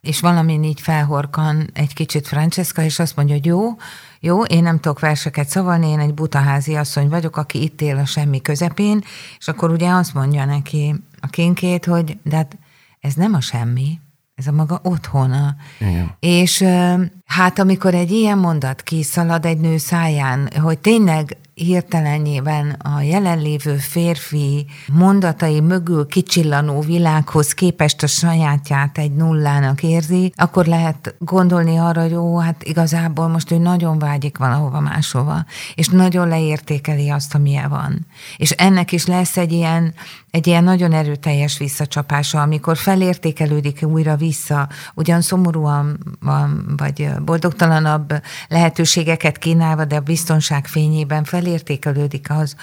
és 0.00 0.20
valami 0.20 0.52
így 0.62 0.80
felhorkan 0.80 1.70
egy 1.72 1.94
kicsit 1.94 2.28
Francesca, 2.28 2.82
és 2.82 2.98
azt 2.98 3.16
mondja, 3.16 3.34
hogy 3.34 3.46
jó, 3.46 3.76
jó, 4.20 4.42
én 4.42 4.62
nem 4.62 4.80
tudok 4.80 5.00
verseket 5.00 5.48
szavalni, 5.48 5.88
én 5.88 5.98
egy 5.98 6.14
butaházi 6.14 6.74
asszony 6.74 7.08
vagyok, 7.08 7.36
aki 7.36 7.62
itt 7.62 7.80
él 7.80 7.96
a 7.96 8.04
semmi 8.04 8.40
közepén, 8.40 9.04
és 9.38 9.48
akkor 9.48 9.70
ugye 9.70 9.90
azt 9.90 10.14
mondja 10.14 10.44
neki 10.44 10.94
a 11.20 11.26
kinkét, 11.26 11.84
hogy 11.84 12.18
de 12.22 12.36
hát 12.36 12.58
ez 13.00 13.14
nem 13.14 13.34
a 13.34 13.40
semmi, 13.40 14.00
ez 14.34 14.46
a 14.46 14.52
maga 14.52 14.80
otthona. 14.82 15.56
Igen. 15.80 16.16
És 16.20 16.64
hát 17.24 17.58
amikor 17.58 17.94
egy 17.94 18.10
ilyen 18.10 18.38
mondat 18.38 18.82
kiszalad 18.82 19.44
egy 19.44 19.58
nő 19.58 19.76
száján, 19.76 20.50
hogy 20.62 20.78
tényleg 20.78 21.36
hirtelenjében 21.58 22.70
a 22.70 23.00
jelenlévő 23.00 23.76
férfi 23.76 24.66
mondatai 24.92 25.60
mögül 25.60 26.06
kicsillanó 26.06 26.80
világhoz 26.80 27.52
képest 27.52 28.02
a 28.02 28.06
sajátját 28.06 28.98
egy 28.98 29.12
nullának 29.12 29.82
érzi, 29.82 30.32
akkor 30.36 30.66
lehet 30.66 31.14
gondolni 31.18 31.76
arra, 31.76 32.00
hogy 32.00 32.10
jó, 32.10 32.38
hát 32.38 32.64
igazából 32.64 33.28
most 33.28 33.50
ő 33.50 33.58
nagyon 33.58 33.98
vágyik 33.98 34.38
valahova 34.38 34.80
máshova, 34.80 35.44
és 35.74 35.88
nagyon 35.88 36.28
leértékeli 36.28 37.10
azt, 37.10 37.34
amilyen 37.34 37.68
van. 37.68 38.06
És 38.36 38.50
ennek 38.50 38.92
is 38.92 39.06
lesz 39.06 39.36
egy 39.36 39.52
ilyen, 39.52 39.94
egy 40.30 40.46
ilyen 40.46 40.64
nagyon 40.64 40.92
erőteljes 40.92 41.58
visszacsapása, 41.58 42.42
amikor 42.42 42.76
felértékelődik 42.76 43.82
újra 43.82 44.16
vissza, 44.16 44.68
ugyan 44.94 45.20
szomorúan 45.20 45.98
vagy 46.76 47.10
boldogtalanabb 47.24 48.22
lehetőségeket 48.48 49.38
kínálva, 49.38 49.84
de 49.84 49.96
a 49.96 50.00
biztonság 50.00 50.66
fényében 50.66 51.24
felértékelődik 51.24 52.30
az, 52.30 52.56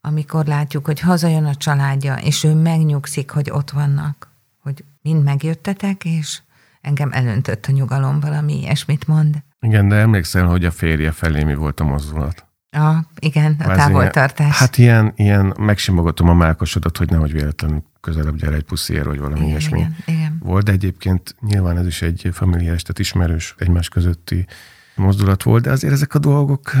amikor 0.00 0.46
látjuk, 0.46 0.86
hogy 0.86 1.00
hazajön 1.00 1.44
a 1.44 1.54
családja, 1.54 2.14
és 2.14 2.44
ő 2.44 2.54
megnyugszik, 2.54 3.30
hogy 3.30 3.50
ott 3.50 3.70
vannak, 3.70 4.28
hogy 4.62 4.84
mind 5.02 5.24
megjöttetek, 5.24 6.04
és 6.04 6.40
engem 6.80 7.12
elöntött 7.12 7.66
a 7.66 7.72
nyugalom, 7.72 8.20
valami 8.20 8.58
ilyesmit 8.58 9.06
mond. 9.06 9.42
Igen, 9.60 9.88
de 9.88 9.96
emlékszel, 9.96 10.46
hogy 10.46 10.64
a 10.64 10.70
férje 10.70 11.10
felé 11.10 11.44
mi 11.44 11.54
volt 11.54 11.80
a 11.80 11.84
mozdulat? 11.84 12.49
A, 12.72 13.04
igen, 13.18 13.56
a 13.58 13.74
távoltartás. 13.74 14.38
Ilyen, 14.38 14.52
hát 14.52 14.78
ilyen, 14.78 15.12
ilyen 15.16 15.54
megsimogatom 15.58 16.28
a 16.28 16.34
mákosodat, 16.34 16.96
hogy 16.96 17.10
nehogy 17.10 17.32
véletlenül 17.32 17.82
közelebb 18.00 18.36
gyere 18.36 18.56
egy 18.56 18.62
puszér, 18.62 19.04
vagy 19.04 19.18
valami 19.18 19.38
igen, 19.38 19.48
ilyesmi. 19.48 19.78
Igen, 19.78 19.96
igen. 20.04 20.38
Volt, 20.42 20.64
de 20.64 20.72
egyébként 20.72 21.34
nyilván 21.40 21.78
ez 21.78 21.86
is 21.86 22.02
egy 22.02 22.28
familiáris, 22.32 22.82
tehát 22.82 22.98
ismerős 22.98 23.54
egymás 23.58 23.88
közötti 23.88 24.46
mozdulat 24.94 25.42
volt, 25.42 25.62
de 25.62 25.70
azért 25.70 25.92
ezek 25.92 26.14
a 26.14 26.18
dolgok, 26.18 26.72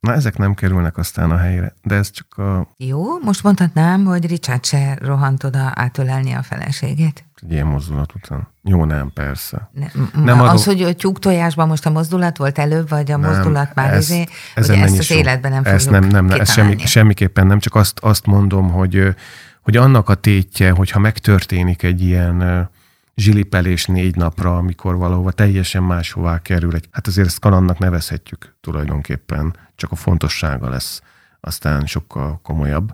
na 0.00 0.12
ezek 0.12 0.36
nem 0.36 0.54
kerülnek 0.54 0.96
aztán 0.96 1.30
a 1.30 1.36
helyre, 1.36 1.74
de 1.82 1.94
ez 1.94 2.10
csak 2.10 2.38
a... 2.38 2.68
Jó, 2.76 3.18
most 3.18 3.42
mondhatnám, 3.42 4.04
hogy 4.04 4.26
Richard 4.26 4.64
se 4.64 4.98
rohant 5.00 5.44
oda 5.44 5.72
átölelni 5.74 6.32
a 6.32 6.42
feleségét. 6.42 7.24
Egy 7.42 7.52
ilyen 7.52 7.66
mozdulat 7.66 8.14
után. 8.14 8.48
Jó, 8.62 8.84
nem, 8.84 9.10
persze. 9.12 9.70
Ne, 9.72 9.86
nem 10.24 10.40
az, 10.40 10.64
hogy 10.64 10.82
a 10.82 10.94
tyúk 10.94 11.18
tojásban 11.18 11.68
most 11.68 11.86
a 11.86 11.90
mozdulat 11.90 12.36
volt 12.36 12.58
előbb, 12.58 12.88
vagy 12.88 13.10
a 13.10 13.16
nem, 13.16 13.30
mozdulat 13.30 13.74
már 13.74 13.92
ez, 13.92 14.10
izé, 14.10 14.26
hogy 14.54 14.70
ezt 14.70 14.98
az 14.98 15.10
életben 15.10 15.50
nem 15.50 15.64
ezt 15.64 15.90
nem, 15.90 16.04
nem, 16.04 16.24
nem, 16.24 16.40
ez 16.40 16.52
semmi, 16.52 16.78
semmiképpen 16.78 17.46
nem, 17.46 17.58
csak 17.58 17.74
azt, 17.74 17.98
azt 17.98 18.26
mondom, 18.26 18.70
hogy, 18.70 19.14
hogy 19.62 19.76
annak 19.76 20.08
a 20.08 20.14
tétje, 20.14 20.70
hogyha 20.70 20.98
megtörténik 20.98 21.82
egy 21.82 22.02
ilyen 22.02 22.68
zsilipelés 23.16 23.86
négy 23.86 24.16
napra, 24.16 24.56
amikor 24.56 24.96
valahova 24.96 25.30
teljesen 25.30 25.82
máshová 25.82 26.38
kerül. 26.38 26.72
Hát 26.90 27.06
azért 27.06 27.26
ezt 27.26 27.40
kalannak 27.40 27.78
nevezhetjük 27.78 28.56
tulajdonképpen, 28.60 29.56
csak 29.76 29.92
a 29.92 29.96
fontossága 29.96 30.68
lesz 30.68 31.02
aztán 31.40 31.86
sokkal 31.86 32.40
komolyabb, 32.42 32.92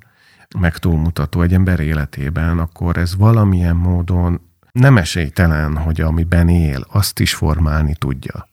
meg 0.59 0.79
túlmutató 0.79 1.43
egy 1.43 1.55
ember 1.55 1.81
életében, 1.81 2.59
akkor 2.59 2.97
ez 2.97 3.17
valamilyen 3.17 3.77
módon 3.77 4.41
nem 4.73 4.97
esélytelen, 4.97 5.77
hogy 5.77 6.01
amiben 6.01 6.49
él, 6.49 6.85
azt 6.89 7.21
is 7.21 7.35
formálni 7.35 7.95
tudja. 7.95 8.49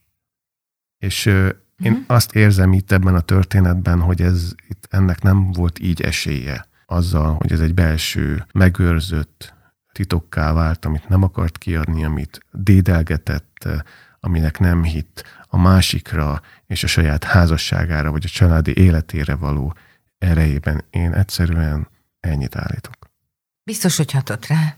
És 0.97 1.25
én 1.83 1.91
mm. 1.91 2.03
azt 2.07 2.35
érzem 2.35 2.73
itt 2.73 2.91
ebben 2.91 3.15
a 3.15 3.21
történetben, 3.21 3.99
hogy 3.99 4.21
ez 4.21 4.53
itt 4.67 4.87
ennek 4.89 5.21
nem 5.21 5.51
volt 5.51 5.79
így 5.79 6.01
esélye 6.01 6.65
azzal, 6.85 7.33
hogy 7.33 7.51
ez 7.51 7.59
egy 7.59 7.73
belső, 7.73 8.45
megőrzött, 8.53 9.53
titokká 9.91 10.53
vált, 10.53 10.85
amit 10.85 11.09
nem 11.09 11.23
akart 11.23 11.57
kiadni, 11.57 12.03
amit 12.03 12.45
dédelgetett, 12.51 13.67
aminek 14.19 14.59
nem 14.59 14.83
hitt, 14.83 15.23
a 15.47 15.57
másikra 15.57 16.41
és 16.67 16.83
a 16.83 16.87
saját 16.87 17.23
házasságára 17.23 18.11
vagy 18.11 18.23
a 18.25 18.29
családi 18.29 18.77
életére 18.77 19.35
való 19.35 19.73
erejében 20.25 20.83
én 20.89 21.13
egyszerűen 21.13 21.87
ennyit 22.19 22.55
állítok. 22.55 22.95
Biztos, 23.63 23.97
hogy 23.97 24.11
hatott 24.11 24.47
rá. 24.47 24.75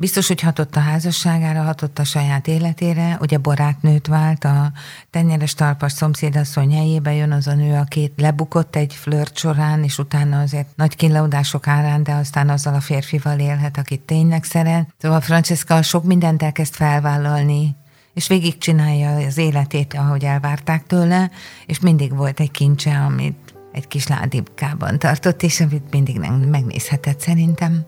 Biztos, 0.00 0.28
hogy 0.28 0.40
hatott 0.40 0.76
a 0.76 0.80
házasságára, 0.80 1.62
hatott 1.62 1.98
a 1.98 2.04
saját 2.04 2.46
életére. 2.46 3.16
Ugye 3.20 3.38
barátnőt 3.38 4.06
vált, 4.06 4.44
a 4.44 4.72
tenyeres 5.10 5.54
talpas 5.54 5.92
szomszédasszony 5.92 6.72
helyébe 6.72 7.12
jön 7.14 7.32
az 7.32 7.46
a 7.46 7.54
nő, 7.54 7.74
aki 7.74 8.12
lebukott 8.16 8.76
egy 8.76 8.94
flört 8.94 9.36
során, 9.36 9.84
és 9.84 9.98
utána 9.98 10.40
azért 10.40 10.76
nagy 10.76 10.96
kínlaudások 10.96 11.66
árán, 11.66 12.02
de 12.02 12.12
aztán 12.12 12.48
azzal 12.48 12.74
a 12.74 12.80
férfival 12.80 13.38
élhet, 13.38 13.78
akit 13.78 14.00
tényleg 14.00 14.44
szeret. 14.44 14.94
Szóval 14.98 15.20
Francesca 15.20 15.82
sok 15.82 16.04
mindent 16.04 16.42
elkezd 16.42 16.74
felvállalni, 16.74 17.76
és 18.14 18.28
végigcsinálja 18.28 19.10
az 19.10 19.38
életét, 19.38 19.94
ahogy 19.94 20.24
elvárták 20.24 20.86
tőle, 20.86 21.30
és 21.66 21.80
mindig 21.80 22.16
volt 22.16 22.40
egy 22.40 22.50
kincse, 22.50 22.98
amit 22.98 23.49
egy 23.72 23.88
kis 23.88 24.06
ládibkában 24.06 24.98
tartott, 24.98 25.42
és 25.42 25.60
amit 25.60 25.90
mindig 25.90 26.18
nem 26.18 26.34
megnézhetett 26.34 27.20
szerintem. 27.20 27.86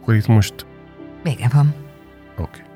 Akkor 0.00 0.14
itt 0.14 0.26
most 0.26 0.66
Vége 1.22 1.48
van. 1.52 1.74
Oké. 2.38 2.42
Okay. 2.42 2.71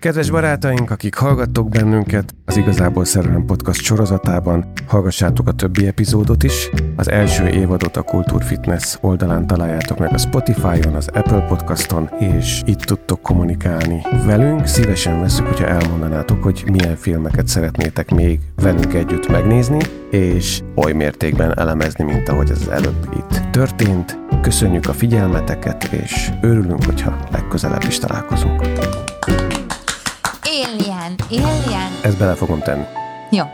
Kedves 0.00 0.30
barátaink, 0.30 0.90
akik 0.90 1.14
hallgattok 1.14 1.68
bennünket, 1.68 2.34
az 2.44 2.56
Igazából 2.56 3.04
Szerelem 3.04 3.44
Podcast 3.44 3.82
sorozatában 3.82 4.72
hallgassátok 4.86 5.48
a 5.48 5.52
többi 5.52 5.86
epizódot 5.86 6.42
is. 6.42 6.70
Az 6.96 7.10
első 7.10 7.48
évadot 7.48 7.96
a 7.96 8.02
Kultúr 8.02 8.42
Fitness 8.42 8.96
oldalán 9.00 9.46
találjátok 9.46 9.98
meg 9.98 10.12
a 10.12 10.18
Spotify-on, 10.18 10.94
az 10.94 11.08
Apple 11.08 11.40
Podcaston, 11.40 12.10
és 12.18 12.62
itt 12.64 12.78
tudtok 12.78 13.22
kommunikálni 13.22 14.02
velünk. 14.26 14.66
Szívesen 14.66 15.20
veszük, 15.20 15.46
hogyha 15.46 15.66
elmondanátok, 15.66 16.42
hogy 16.42 16.64
milyen 16.72 16.96
filmeket 16.96 17.46
szeretnétek 17.46 18.10
még 18.10 18.40
velünk 18.56 18.94
együtt 18.94 19.28
megnézni, 19.28 19.78
és 20.10 20.60
oly 20.74 20.92
mértékben 20.92 21.58
elemezni, 21.58 22.04
mint 22.04 22.28
ahogy 22.28 22.50
ez 22.50 22.60
az 22.60 22.68
előbb 22.68 23.08
itt 23.16 23.50
történt. 23.50 24.18
Köszönjük 24.42 24.86
a 24.86 24.92
figyelmeteket, 24.92 25.84
és 25.84 26.30
örülünk, 26.40 26.84
hogyha 26.84 27.16
legközelebb 27.30 27.84
is 27.88 27.98
találkozunk. 27.98 28.62
Alien, 30.50 31.14
alien. 31.30 31.92
Ezt 32.02 32.18
bele 32.18 32.34
fogom 32.34 32.60
tenni. 32.60 32.84
Jó. 33.30 33.44